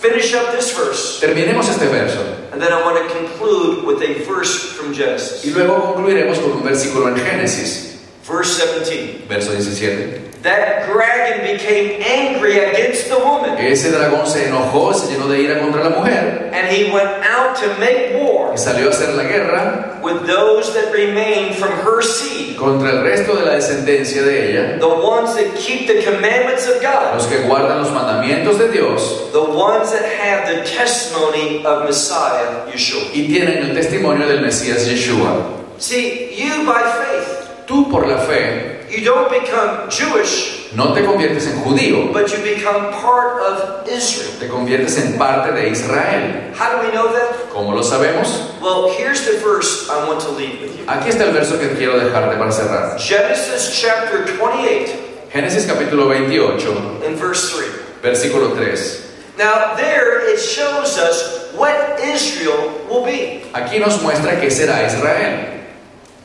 finish 0.00 0.34
up 0.34 0.50
this 0.52 0.72
verse. 0.76 1.20
Terminemos 1.20 1.68
este 1.68 1.86
verso 1.88 2.18
And 2.52 2.60
then 2.60 2.72
I 2.72 2.82
want 2.82 2.98
to 2.98 3.14
conclude 3.14 3.84
with 3.86 4.02
a 4.02 4.24
verse 4.26 4.72
from 4.72 4.92
Genesis. 4.92 5.44
y 5.44 5.50
luego 5.50 5.94
concluiremos 5.94 6.38
con 6.40 6.50
un 6.52 6.64
versículo 6.64 7.08
en 7.10 7.16
Génesis, 7.16 7.95
Verse 8.26 8.56
17. 8.58 9.28
verso 9.28 9.52
17. 9.52 10.42
That 10.42 10.86
dragon 10.92 11.42
became 11.56 12.02
angry 12.02 12.58
against 12.58 13.08
the 13.08 13.18
woman, 13.18 13.56
Ese 13.58 13.90
dragón 13.90 14.26
se 14.26 14.46
enojó, 14.48 14.92
se 14.94 15.12
llenó 15.12 15.28
de 15.28 15.40
ira 15.42 15.60
contra 15.60 15.82
la 15.88 15.90
mujer 15.90 16.50
and 16.52 16.68
he 16.68 16.90
went 16.92 17.08
out 17.24 17.56
to 17.56 17.66
make 17.80 18.14
war 18.20 18.52
y 18.52 18.56
salió 18.58 18.88
a 18.88 18.90
hacer 18.90 19.14
la 19.14 19.24
guerra 19.24 20.00
with 20.02 20.24
those 20.26 20.72
that 20.74 20.92
remained 20.92 21.56
from 21.56 21.72
her 21.84 22.00
seed, 22.02 22.56
contra 22.56 22.90
el 22.90 23.02
resto 23.02 23.34
de 23.36 23.44
la 23.44 23.52
descendencia 23.54 24.22
de 24.22 24.52
ella, 24.52 24.78
the 24.78 24.86
ones 24.86 25.34
that 25.34 25.56
keep 25.56 25.86
the 25.88 26.02
commandments 26.04 26.66
of 26.68 26.80
God, 26.80 27.14
los 27.14 27.26
que 27.26 27.38
guardan 27.46 27.78
los 27.78 27.90
mandamientos 27.90 28.58
de 28.58 28.70
Dios 28.70 29.30
the 29.32 29.42
ones 29.42 29.90
that 29.90 30.04
have 30.04 30.46
the 30.54 30.62
testimony 30.64 31.64
of 31.64 31.84
Messiah 31.84 32.66
Yeshua. 32.72 33.10
y 33.14 33.26
tienen 33.26 33.58
el 33.68 33.74
testimonio 33.74 34.26
del 34.28 34.40
Mesías 34.42 34.86
Yeshua. 34.86 35.54
See, 35.78 36.34
you 36.36 36.64
by 36.64 36.82
faith, 36.82 37.45
Tú 37.66 37.90
por 37.90 38.06
la 38.06 38.18
fe 38.18 38.76
you 38.90 39.04
don't 39.04 39.30
become 39.30 39.90
Jewish, 39.90 40.72
no 40.74 40.94
te 40.94 41.02
conviertes 41.02 41.46
en 41.46 41.62
judío, 41.62 42.12
but 42.12 42.30
you 42.30 42.38
become 42.42 42.92
part 42.92 43.42
of 43.42 43.88
Israel. 43.88 44.38
te 44.38 44.48
conviertes 44.48 44.98
en 44.98 45.18
parte 45.18 45.52
de 45.52 45.70
Israel. 45.70 46.54
How 46.54 46.72
do 46.72 46.86
we 46.86 46.92
know 46.92 47.12
that? 47.12 47.50
¿Cómo 47.52 47.74
lo 47.74 47.82
sabemos? 47.82 48.60
Well, 48.60 48.90
here's 48.96 49.24
the 49.26 49.38
verse 49.38 49.88
I 49.90 50.06
want 50.06 50.20
to 50.22 50.30
leave 50.30 50.60
with 50.60 50.78
you. 50.78 50.84
Aquí 50.86 51.08
está 51.08 51.24
el 51.24 51.32
verso 51.32 51.58
que 51.58 51.68
quiero 51.76 51.98
dejarte 51.98 52.36
para 52.38 52.52
cerrar. 52.52 52.98
Genesis 52.98 53.80
chapter 53.80 54.24
28 54.24 55.06
Génesis 55.32 55.66
capítulo 55.66 56.08
28, 56.08 57.04
and 57.06 57.16
verse 57.16 57.50
3. 57.52 57.66
versículo 58.02 58.54
3. 58.54 59.02
Now, 59.36 59.74
there 59.76 60.32
it 60.32 60.38
shows 60.38 60.96
us 60.96 61.52
what 61.54 62.00
Israel 62.00 62.72
will 62.88 63.04
be. 63.04 63.42
Aquí 63.52 63.78
nos 63.78 64.00
muestra 64.02 64.40
que 64.40 64.50
será 64.50 64.86
Israel. 64.86 65.65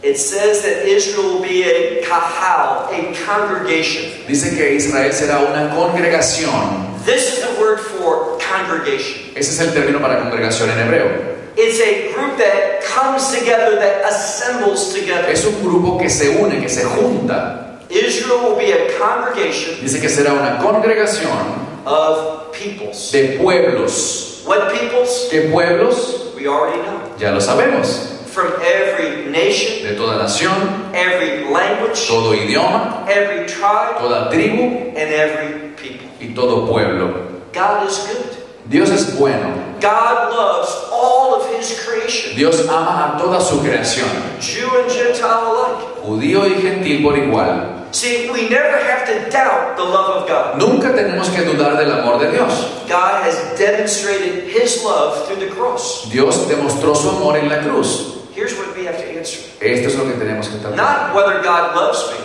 It 0.03 0.17
says 0.17 0.63
that 0.63 0.87
Israel 0.87 1.35
will 1.35 1.41
be 1.43 1.63
a 1.63 2.01
kahal, 2.03 2.89
a 2.91 3.13
congregation. 3.25 4.11
Dice 4.27 4.49
que 4.55 4.75
Israel 4.75 5.11
será 5.13 5.39
una 5.45 5.69
congregación. 5.75 7.05
This 7.05 7.33
is 7.37 7.39
the 7.45 7.61
word 7.61 7.79
for 7.79 8.37
congregation. 8.39 9.31
Ese 9.35 9.49
es 9.51 9.59
el 9.59 9.73
término 9.73 10.01
para 10.01 10.19
congregación 10.19 10.69
en 10.71 10.79
hebreo. 10.79 11.31
It's 11.55 11.79
a 11.81 12.13
group 12.13 12.37
that 12.37 12.81
comes 12.83 13.29
together, 13.31 13.75
that 13.77 14.05
assembles 14.05 14.93
together. 14.93 15.29
Es 15.29 15.45
un 15.45 15.61
grupo 15.61 15.99
que 15.99 16.09
se 16.09 16.29
une, 16.29 16.59
que 16.61 16.69
se 16.69 16.83
junta. 16.83 17.77
Israel 17.89 18.39
will 18.49 18.55
be 18.57 18.71
a 18.71 18.97
congregation 18.97 19.75
Dice 19.81 19.99
que 19.99 20.07
será 20.09 20.33
una 20.33 20.57
congregación 20.59 21.85
of 21.85 22.51
peoples. 22.53 23.11
de 23.11 23.37
pueblos. 23.37 24.41
What 24.45 24.71
peoples? 24.73 25.27
¿Qué 25.29 25.49
pueblos? 25.51 26.33
We 26.35 26.47
already 26.47 26.81
know. 26.81 27.01
Ya 27.19 27.31
lo 27.31 27.39
sabemos. 27.41 28.07
From 28.31 28.53
every 28.63 29.29
nation, 29.29 29.83
De 29.83 29.95
toda 29.95 30.17
nación, 30.17 30.53
every 30.93 31.51
language, 31.51 32.07
todo 32.07 32.33
idioma, 32.33 33.05
every 33.09 33.45
tribe, 33.45 33.99
toda 33.99 34.29
tribu 34.31 34.93
and 34.95 35.11
every 35.11 35.71
people. 35.75 36.07
y 36.21 36.33
todo 36.33 36.65
pueblo. 36.65 37.11
God 37.53 37.87
is 37.89 37.97
good. 38.07 38.37
Dios 38.69 38.89
es 38.89 39.17
bueno. 39.19 39.51
God 39.81 40.31
loves 40.33 40.69
all 40.93 41.35
of 41.35 41.49
His 41.51 41.77
creation, 41.85 42.33
Dios 42.37 42.67
ama 42.69 43.15
a 43.15 43.19
toda 43.19 43.41
su 43.41 43.59
creación, 43.59 44.07
Jew 44.39 44.69
and 44.79 44.89
Gentile 44.89 45.27
alike. 45.27 46.01
judío 46.05 46.47
y 46.47 46.61
gentil 46.61 47.03
por 47.03 47.17
igual. 47.17 47.79
See, 47.91 48.29
we 48.31 48.47
never 48.47 48.77
have 48.79 49.05
to 49.07 49.29
doubt 49.29 49.75
the 49.75 49.83
love 49.83 50.21
of 50.23 50.29
God. 50.29 50.57
Nunca 50.57 50.93
tenemos 50.95 51.27
que 51.35 51.41
dudar 51.43 51.75
del 51.75 51.91
amor 51.91 52.19
de 52.19 52.31
Dios. 52.31 52.53
God 52.87 53.23
has 53.25 53.35
demonstrated 53.59 54.47
His 54.47 54.81
love 54.85 55.27
through 55.27 55.41
the 55.45 55.49
cross. 55.53 56.07
Dios 56.09 56.47
demostró 56.47 56.95
su 56.95 57.09
amor 57.09 57.35
en 57.35 57.49
la 57.49 57.59
cruz. 57.59 58.19
Here's 58.41 58.57
what 58.57 58.75
we 58.75 58.85
have 58.85 58.97
to 58.97 59.05
answer 59.05 59.37
Esto 59.61 59.87
es 59.89 59.95
lo 59.95 60.05
que 60.05 60.13
tenemos 60.17 60.47
que 60.49 60.57
tratar. 60.57 60.75
not 60.75 61.13
whether 61.13 61.43
God 61.43 61.75
loves 61.75 62.09
me, 62.09 62.17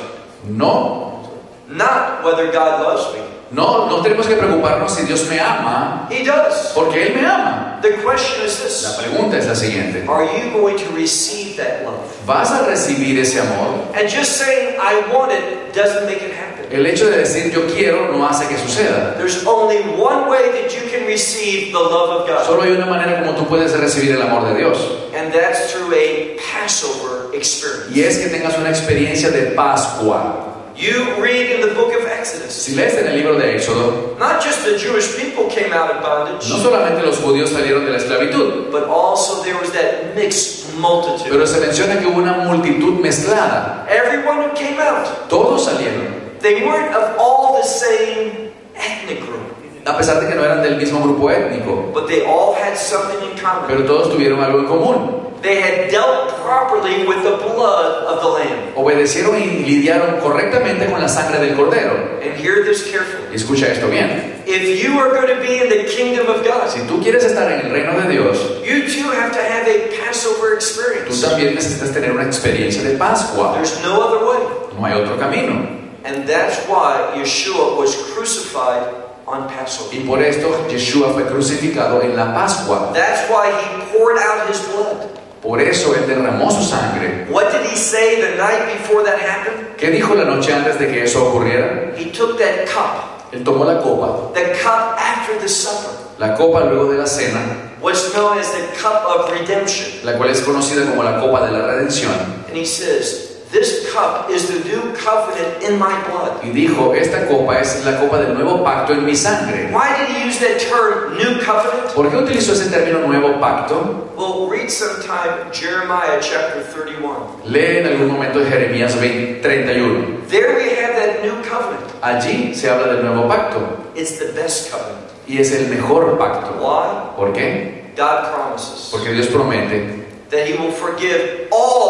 No, 0.56 1.28
not 1.68 2.24
whether 2.24 2.50
God 2.50 2.80
loves 2.82 3.12
me. 3.12 3.20
no, 3.52 3.86
no 3.86 4.00
tenemos 4.02 4.26
que 4.26 4.34
preocuparnos 4.36 4.92
si 4.96 5.04
Dios 5.04 5.28
me 5.28 5.38
ama, 5.38 6.08
He 6.10 6.24
does. 6.24 6.72
porque 6.74 7.08
Él 7.08 7.14
me 7.16 7.26
ama. 7.26 7.78
The 7.82 7.92
question 8.02 8.46
is 8.46 8.58
La 8.58 8.64
this 8.66 8.96
pregunta 8.98 9.36
es 9.36 9.46
la 9.46 9.54
siguiente. 9.54 10.06
Are 10.08 10.24
you 10.24 10.50
going 10.52 10.78
to 10.78 10.88
receive 10.96 11.56
that 11.58 11.84
love? 11.84 12.00
¿Vas 12.26 12.50
a 12.50 12.64
recibir 12.66 13.18
ese 13.18 13.38
amor? 13.38 13.84
And 13.94 14.08
just 14.08 14.38
saying, 14.38 14.76
I 14.80 15.12
want 15.12 15.32
it, 15.32 15.74
doesn't 15.74 16.06
make 16.06 16.22
it 16.22 16.32
happen. 16.32 16.55
El 16.70 16.84
hecho 16.86 17.08
de 17.08 17.18
decir 17.18 17.52
yo 17.52 17.66
quiero 17.66 18.10
no 18.12 18.26
hace 18.26 18.46
que 18.48 18.56
suceda. 18.58 19.14
There's 19.16 19.46
only 19.46 19.78
one 19.98 20.28
way 20.28 20.50
that 20.50 20.70
you 20.74 20.88
can 20.90 21.06
receive 21.06 21.72
the 21.72 21.78
love 21.78 22.10
of 22.22 22.26
God, 22.28 22.44
Solo 22.44 22.62
hay 22.62 22.72
una 22.72 22.86
manera 22.86 23.20
como 23.20 23.34
tú 23.36 23.46
puedes 23.46 23.72
recibir 23.78 24.12
el 24.16 24.22
amor 24.22 24.46
de 24.52 24.58
Dios. 24.58 24.78
and 25.14 25.32
that's 25.32 25.72
through 25.72 25.92
a 25.94 26.36
Passover 26.52 27.34
experience. 27.34 27.94
Y 27.96 28.02
es 28.02 28.18
que 28.18 28.28
tengas 28.28 28.56
una 28.58 28.70
experiencia 28.70 29.30
de 29.30 29.52
Pascua. 29.54 30.42
You 30.76 31.14
read 31.22 31.52
in 31.54 31.62
the 31.62 31.72
book 31.74 31.88
of 31.98 32.06
Exodus, 32.06 32.52
Si 32.52 32.74
lees 32.74 32.94
en 32.98 33.06
el 33.06 33.16
libro 33.16 33.38
de 33.38 33.56
Éxodo, 33.56 34.14
not 34.18 34.42
just 34.44 34.62
the 34.62 34.76
Jewish 34.76 35.16
people 35.16 35.44
came 35.48 35.72
out 35.72 35.90
of 35.90 36.02
bondage, 36.02 36.50
no 36.50 36.58
solamente 36.58 37.02
los 37.02 37.16
judíos 37.18 37.48
salieron 37.48 37.86
de 37.86 37.92
la 37.92 37.96
esclavitud, 37.96 38.70
but 38.70 38.84
also 38.84 39.42
there 39.42 39.56
was 39.58 39.70
that 39.72 40.14
mixed 40.14 40.74
multitude. 40.76 41.30
pero 41.30 41.46
se 41.46 41.60
menciona 41.60 41.98
que 41.98 42.06
hubo 42.06 42.18
una 42.18 42.34
multitud 42.44 43.00
mezclada. 43.00 43.86
Everyone 43.88 44.42
who 44.42 44.54
came 44.54 44.78
out, 44.78 45.06
Todos 45.30 45.64
salieron, 45.64 46.25
they 46.40 46.64
weren't 46.64 46.94
of 46.94 47.16
all 47.18 47.56
the 47.60 47.66
same 47.66 48.50
ethnic 48.76 49.20
group, 49.20 49.42
a 49.86 49.96
pesar 49.96 50.20
de 50.20 50.26
que 50.28 50.34
no 50.34 50.44
eran 50.44 50.62
del 50.62 50.76
mismo 50.76 51.00
grupo 51.02 51.30
étnico, 51.30 51.92
but 51.92 52.06
they 52.08 52.24
all 52.24 52.54
had 52.54 52.76
something 52.76 53.18
in 53.30 53.36
common. 53.38 53.66
pero 53.68 53.84
todos 53.84 54.10
tuvieron 54.12 54.40
algo 54.42 54.60
en 54.60 54.66
común. 54.66 55.22
They 55.42 55.60
had 55.60 55.90
dealt 55.92 56.34
properly 56.42 57.06
with 57.06 57.22
the 57.22 57.36
blood 57.36 58.04
of 58.08 58.20
the 58.22 58.28
Lamb. 58.28 58.72
Obedecieron 58.74 59.36
y 59.40 59.62
lidiaron 59.64 60.18
correctamente 60.20 60.86
con 60.90 61.00
la 61.00 61.08
sangre 61.08 61.38
del 61.38 61.54
cordero. 61.54 62.18
And 62.22 62.34
hear 62.34 62.64
this 62.64 62.90
carefully. 62.90 63.32
Escucha 63.36 63.68
esto 63.70 63.88
bien. 63.88 64.42
If 64.46 64.82
you 64.82 64.98
are 64.98 65.10
going 65.14 65.28
to 65.28 65.40
be 65.40 65.58
in 65.62 65.68
the 65.68 65.84
kingdom 65.84 66.26
of 66.28 66.42
God, 66.44 66.68
Si 66.68 66.80
tú 66.88 67.00
quieres 67.00 67.22
estar 67.22 67.52
en 67.52 67.66
el 67.66 67.70
reino 67.70 67.92
de 68.00 68.08
Dios, 68.08 68.38
you 68.64 68.88
too 68.88 69.10
have 69.12 69.30
to 69.32 69.38
have 69.38 69.68
a 69.68 69.90
Passover 70.04 70.52
tú 70.52 70.54
experience. 70.56 71.20
también 71.24 71.54
necesitas 71.54 71.92
tener 71.92 72.10
una 72.12 72.24
experiencia 72.24 72.82
de 72.82 72.96
Pascua. 72.96 73.52
There's 73.54 73.78
no 73.82 74.00
other 74.00 74.24
way. 74.26 74.38
No 74.76 74.84
hay 74.86 74.94
otro 74.94 75.16
camino. 75.18 75.85
And 76.06 76.26
that's 76.26 76.58
why 76.68 77.12
Yeshua 77.16 77.76
was 77.76 77.96
crucified 78.14 78.86
on 79.26 79.48
Passover. 79.48 79.92
Y 79.94 80.04
por 80.06 80.22
esto 80.22 80.48
Yeshua 80.70 81.12
fue 81.12 81.24
crucificado 81.26 82.00
en 82.02 82.14
la 82.16 82.32
Pascua. 82.32 82.92
That's 82.94 83.28
why 83.28 83.50
he 83.50 83.92
poured 83.92 84.18
out 84.18 84.48
his 84.48 84.60
blood. 84.68 85.08
Por 85.42 85.60
eso 85.60 85.94
Él 85.94 86.06
derramó 86.06 86.50
su 86.50 86.62
sangre. 86.62 87.26
What 87.30 87.52
did 87.52 87.66
he 87.70 87.76
say 87.76 88.20
the 88.20 88.36
night 88.36 88.66
before 88.78 89.04
that 89.04 89.18
happened? 89.18 89.76
¿Qué 89.76 89.90
dijo 89.90 90.14
la 90.14 90.24
noche 90.24 90.52
antes 90.52 90.78
de 90.78 90.86
que 90.88 91.04
eso 91.04 91.26
ocurriera? 91.28 91.92
He 91.96 92.10
took 92.10 92.38
that 92.38 92.66
cup, 92.66 93.32
Él 93.32 93.44
tomó 93.44 93.64
la 93.64 93.80
copa. 93.82 94.32
the 94.34 94.52
cup 94.62 94.96
after 94.98 95.38
the 95.40 95.48
supper, 95.48 95.90
La 96.18 96.34
copa 96.34 96.60
luego 96.64 96.90
de 96.92 96.98
la 96.98 97.06
cena, 97.06 97.40
was 97.82 98.12
known 98.14 98.38
as 98.38 98.50
the 98.52 98.62
cup 98.80 99.04
of 99.06 99.30
redemption. 99.30 99.86
la 100.04 100.16
cual 100.16 100.30
es 100.30 100.40
conocida 100.40 100.86
como 100.88 101.02
la 101.02 101.20
copa 101.20 101.44
de 101.46 101.52
la 101.52 101.66
redención. 101.66 102.12
And 102.48 102.56
he 102.56 102.64
says, 102.64 103.25
This 103.52 103.92
cup 103.92 104.28
is 104.28 104.48
the 104.48 104.58
new 104.68 104.92
covenant 104.96 105.62
in 105.62 105.78
my 105.78 105.94
blood. 106.08 106.42
Y 106.42 106.50
dijo, 106.50 106.92
esta 106.94 107.26
copa 107.28 107.60
es 107.60 107.84
la 107.84 107.98
copa 108.00 108.18
del 108.18 108.34
nuevo 108.34 108.64
pacto 108.64 108.92
en 108.92 109.04
mi 109.04 109.14
sangre. 109.14 109.70
Why 109.72 109.94
did 109.96 110.08
he 110.16 110.26
use 110.28 110.38
that 110.40 110.58
term, 110.58 111.16
new 111.16 111.38
covenant? 111.44 111.94
¿Por 111.94 112.10
qué 112.10 112.16
utilizó 112.16 112.52
ese 112.52 112.68
término 112.70 113.06
nuevo 113.06 113.38
pacto? 113.38 114.10
Well, 114.16 114.48
read 114.50 114.68
sometime 114.68 115.52
Jeremiah 115.52 116.18
chapter 116.20 116.64
31. 116.64 117.42
Lee 117.44 117.78
en 117.78 117.86
algún 117.86 118.08
momento 118.12 118.44
Jeremías 118.44 118.98
20, 119.00 119.40
31. 119.42 120.26
There 120.28 120.56
we 120.56 120.70
have 120.82 120.96
that 120.96 121.22
new 121.22 121.34
covenant. 121.48 121.86
Allí 122.02 122.52
se 122.54 122.68
habla 122.68 122.94
del 122.94 123.04
nuevo 123.04 123.28
pacto 123.28 123.60
It's 123.94 124.18
the 124.18 124.32
best 124.32 124.72
covenant. 124.72 125.06
y 125.28 125.38
es 125.38 125.52
el 125.52 125.68
mejor 125.68 126.18
pacto. 126.18 126.56
Why? 126.60 127.14
¿Por 127.16 127.32
qué? 127.32 127.92
God 127.96 128.32
promises 128.34 128.88
Porque 128.90 129.12
Dios 129.12 129.28
promete 129.28 130.04
that 130.30 130.46
He 130.48 130.54
will 130.58 130.72
forgive 130.72 131.46
all. 131.52 131.85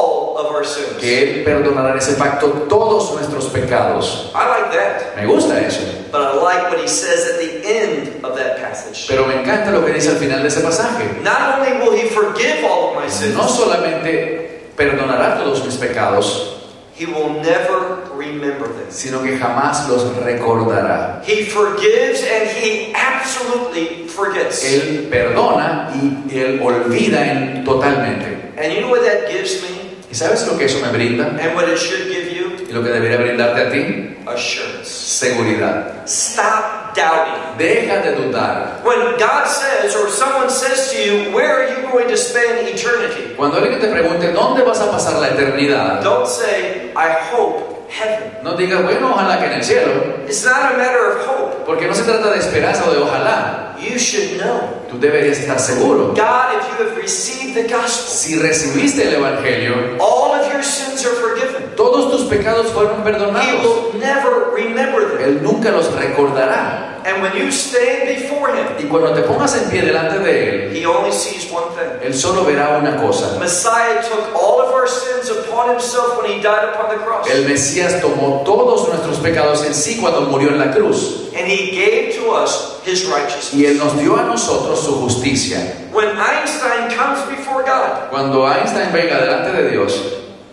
Que 1.00 1.22
Él 1.22 1.44
perdonará 1.44 1.92
en 1.92 1.98
ese 1.98 2.14
pacto 2.14 2.48
todos 2.68 3.12
nuestros 3.14 3.46
pecados. 3.46 4.30
I 4.34 4.46
like 4.48 4.76
that, 4.76 5.16
Me 5.16 5.26
gusta 5.26 5.60
eso. 5.60 5.82
but 6.12 6.20
I 6.22 6.34
like 6.42 6.70
what 6.70 6.80
He 6.80 6.88
says 6.88 7.26
at 7.34 7.38
the 7.40 7.62
end 7.66 8.24
of 8.24 8.36
that 8.36 8.58
passage. 8.58 9.06
Pero 9.08 9.26
me 9.26 9.34
encanta 9.40 9.70
lo 9.70 9.84
que 9.84 9.92
dice 9.92 10.10
al 10.10 10.16
final 10.16 10.42
de 10.42 10.48
ese 10.48 10.60
pasaje. 10.60 11.20
Not 11.22 11.58
only 11.58 11.72
will 11.82 11.94
He 11.96 12.08
forgive 12.08 12.64
all 12.64 12.90
of 12.96 13.02
my 13.02 13.08
sins, 13.10 13.34
No 13.34 13.48
solamente 13.48 14.70
perdonará 14.76 15.38
todos 15.38 15.64
mis 15.64 15.76
pecados, 15.76 16.52
He 16.98 17.04
will 17.04 17.28
never 17.42 18.08
remember 18.16 18.68
them. 18.68 18.86
sino 18.88 19.22
que 19.22 19.36
jamás 19.36 19.86
los 19.88 20.16
recordará. 20.24 21.20
He 21.26 21.44
forgives 21.44 22.22
and 22.22 22.48
He 22.48 22.94
absolutely 22.94 24.08
forgets. 24.08 24.64
Él 24.64 25.08
perdona 25.10 25.90
y 25.94 26.34
Él 26.38 26.60
olvida 26.62 27.26
en 27.32 27.64
totalmente. 27.64 28.52
And 28.56 28.72
you 28.72 28.80
know 28.80 28.88
what 28.90 29.02
that 29.04 29.28
gives 29.30 29.60
me? 29.62 29.75
¿Y 30.16 30.18
sabes 30.18 30.46
lo 30.46 30.56
que 30.56 30.64
eso 30.64 30.78
me 30.80 30.88
brinda? 30.88 31.26
And 31.26 31.54
what 31.54 31.68
it 31.68 31.76
should 31.76 32.08
give 32.08 32.32
you? 32.32 32.56
Y 32.66 32.72
lo 32.72 32.82
que 32.82 32.88
debería 32.88 33.18
brindarte 33.18 33.60
a 33.60 33.70
ti? 33.70 34.16
Assurance. 34.24 34.88
Seguridad. 34.88 36.06
Stop 36.06 36.96
doubting. 36.96 37.58
Deja 37.58 38.00
de 38.00 38.12
dudar. 38.12 38.80
When 38.82 38.98
God 39.18 39.44
says, 39.46 39.94
or 39.94 40.08
someone 40.08 40.48
says 40.48 40.90
to 40.90 40.96
you, 40.96 41.36
Where 41.36 41.52
are 41.52 41.68
you 41.68 41.86
going 41.92 42.08
to 42.08 42.16
spend 42.16 42.66
eternity? 42.66 43.34
Cuando 43.36 43.58
alguien 43.58 43.78
te 43.78 43.88
pregunte 43.88 44.32
dónde 44.32 44.62
vas 44.64 44.80
a 44.80 44.90
pasar 44.90 45.20
la 45.20 45.28
eternidad, 45.28 46.00
Don't 46.02 46.26
say, 46.26 46.92
I 46.96 47.12
hope 47.30 47.86
heaven. 47.90 48.32
no 48.42 48.56
digas, 48.56 48.82
bueno, 48.84 49.10
ojalá 49.12 49.38
que 49.38 49.46
en 49.48 49.52
el 49.52 49.62
cielo, 49.62 49.92
It's 50.26 50.46
not 50.46 50.72
a 50.72 50.78
matter 50.78 51.12
of 51.12 51.26
hope. 51.28 51.66
porque 51.66 51.86
no 51.86 51.94
se 51.94 52.04
trata 52.04 52.30
de 52.30 52.38
esperanza 52.38 52.84
o 52.88 52.90
de 52.90 53.02
ojalá. 53.02 53.65
You 53.80 53.98
should 53.98 54.38
know. 54.40 54.60
Tú 54.90 54.98
deberías 54.98 55.38
estar 55.38 55.58
seguro. 55.58 56.14
God, 56.14 56.54
if 56.56 56.68
you 56.78 56.86
have 56.86 56.96
received 56.96 57.54
the 57.54 57.64
gospel, 57.68 58.06
Si 58.08 58.36
recibiste 58.38 59.02
el 59.06 59.14
Evangelio, 59.22 59.96
all 60.00 60.32
of 60.34 60.50
your 60.52 60.62
sins 60.62 61.04
are 61.04 61.14
forgiven. 61.16 61.74
todos 61.76 62.10
tus 62.10 62.24
pecados 62.28 62.68
fueron 62.72 63.00
He 63.00 63.04
perdonados. 63.04 63.62
will 63.62 64.00
never 64.00 64.50
remember 64.54 65.16
them. 65.16 65.20
Él 65.22 65.42
nunca 65.42 65.70
los 65.70 65.92
recordará. 65.92 66.92
And 67.06 67.22
when 67.22 67.36
you 67.36 67.52
stand 67.52 68.08
before 68.08 68.48
Him, 68.50 68.66
Y 68.80 68.84
cuando 68.88 69.12
te 69.14 69.22
pongas 69.22 69.54
en 69.56 69.70
pie 69.70 69.82
delante 69.82 70.18
de 70.18 70.48
Él, 70.68 70.76
He 70.76 70.84
only 70.86 71.12
sees 71.12 71.48
one 71.52 71.66
thing. 71.76 72.02
Él 72.02 72.14
solo 72.14 72.44
verá 72.44 72.78
una 72.80 72.96
cosa. 73.00 73.38
Messiah 73.38 74.02
took 74.02 74.34
all 74.34 74.60
of 74.60 74.72
our 74.72 74.88
sins 74.88 75.30
upon 75.30 75.70
Himself 75.70 76.20
when 76.20 76.32
He 76.32 76.40
died 76.42 76.64
upon 76.74 76.88
the 76.90 77.04
cross. 77.04 77.28
El 77.30 77.44
Mesías 77.44 78.00
tomó 78.00 78.42
todos 78.44 78.88
nuestros 78.88 79.18
pecados 79.18 79.64
en 79.64 79.72
sí 79.74 79.98
cuando 80.00 80.22
murió 80.22 80.48
en 80.48 80.58
la 80.58 80.72
cruz. 80.72 81.28
And 81.36 81.46
He 81.46 81.70
gave 81.70 82.16
to 82.16 82.30
us 82.32 82.75
His 82.86 83.04
righteousness. 83.06 83.52
Y 83.52 83.66
Él 83.66 83.78
nos 83.78 83.98
dio 83.98 84.16
a 84.16 84.22
nosotros 84.22 84.80
su 84.80 84.94
justicia. 85.00 85.58
When 85.92 86.16
Einstein 86.16 86.88
comes 86.96 87.18
before 87.28 87.64
God, 87.64 88.10
Cuando 88.10 88.46
Einstein 88.46 88.92
venga 88.92 89.20
delante 89.20 89.52
de 89.52 89.70
Dios, 89.70 89.92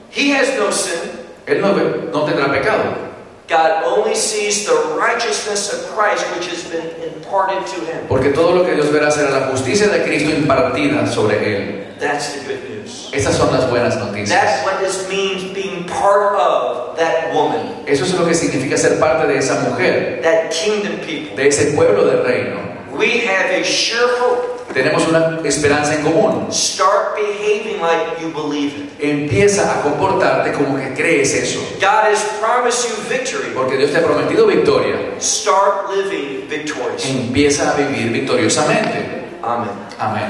he 0.09 0.31
has 0.31 0.57
no 0.57 0.71
sin. 0.71 1.11
Él 1.45 1.61
no, 1.61 1.73
no 2.11 2.25
tendrá 2.25 2.51
pecado. 2.51 2.95
God 3.47 3.83
only 3.85 4.15
sees 4.15 4.65
the 4.65 4.95
righteousness 4.97 5.71
of 5.71 5.93
Christ 5.95 6.25
which 6.33 6.47
has 6.47 6.63
been 6.71 6.89
imparted 7.03 7.67
to 7.67 7.85
him. 7.85 8.07
Porque 8.07 8.33
todo 8.33 8.55
lo 8.55 8.65
que 8.65 8.73
Dios 8.73 8.87
verá 8.89 9.11
será 9.11 9.29
la 9.29 9.51
justicia 9.51 9.89
de 9.89 10.03
Cristo 10.03 10.31
impartida 10.31 11.05
sobre 11.05 11.37
Él. 11.37 11.82
That's 11.99 12.33
the 12.33 12.39
good 12.47 12.69
news. 12.69 13.09
Esas 13.13 13.35
son 13.35 13.51
las 13.53 13.69
buenas 13.69 13.95
noticias. 13.97 14.29
That's 14.29 14.63
what 14.65 14.79
this 14.81 15.07
means 15.09 15.53
being 15.53 15.85
part 15.85 16.35
of 16.37 16.97
that 16.97 17.33
woman, 17.33 17.83
Eso 17.87 18.03
es 18.05 18.13
lo 18.13 18.25
que 18.25 18.33
significa 18.33 18.77
ser 18.77 18.99
parte 18.99 19.27
de 19.27 19.37
esa 19.37 19.55
mujer, 19.69 20.21
that 20.23 20.51
kingdom 20.51 20.97
people. 21.05 21.35
de 21.35 21.47
ese 21.47 21.71
pueblo 21.73 22.05
del 22.05 22.23
reino. 22.23 22.59
We 22.91 23.25
have 23.25 23.49
a 23.51 23.63
sure 23.63 24.07
hope. 24.19 24.49
Tenemos 24.73 25.07
una 25.07 25.39
esperanza 25.45 25.93
en 25.95 26.03
común. 26.03 26.51
Start 26.51 27.15
behaving 27.15 27.79
like 27.79 28.19
you 28.21 28.31
believe 28.33 28.73
it. 28.75 28.89
Empieza 28.99 29.71
a 29.71 29.81
comportarte 29.83 30.51
como 30.53 30.77
que 30.77 30.93
crees 30.95 31.33
eso. 31.35 31.59
God 31.79 32.11
has 32.11 32.23
promised 32.39 32.89
you 32.89 32.95
victory. 33.07 33.51
Porque 33.53 33.77
Dios 33.77 33.91
te 33.91 33.97
ha 33.97 34.01
prometido 34.03 34.47
victoria. 34.47 34.97
Start 35.19 35.89
living 35.95 36.47
victorious. 36.49 37.05
Empieza 37.05 37.71
a 37.71 37.73
vivir 37.75 38.11
victoriosamente. 38.11 39.25
Amen. 39.43 39.69
Amén. 39.99 40.29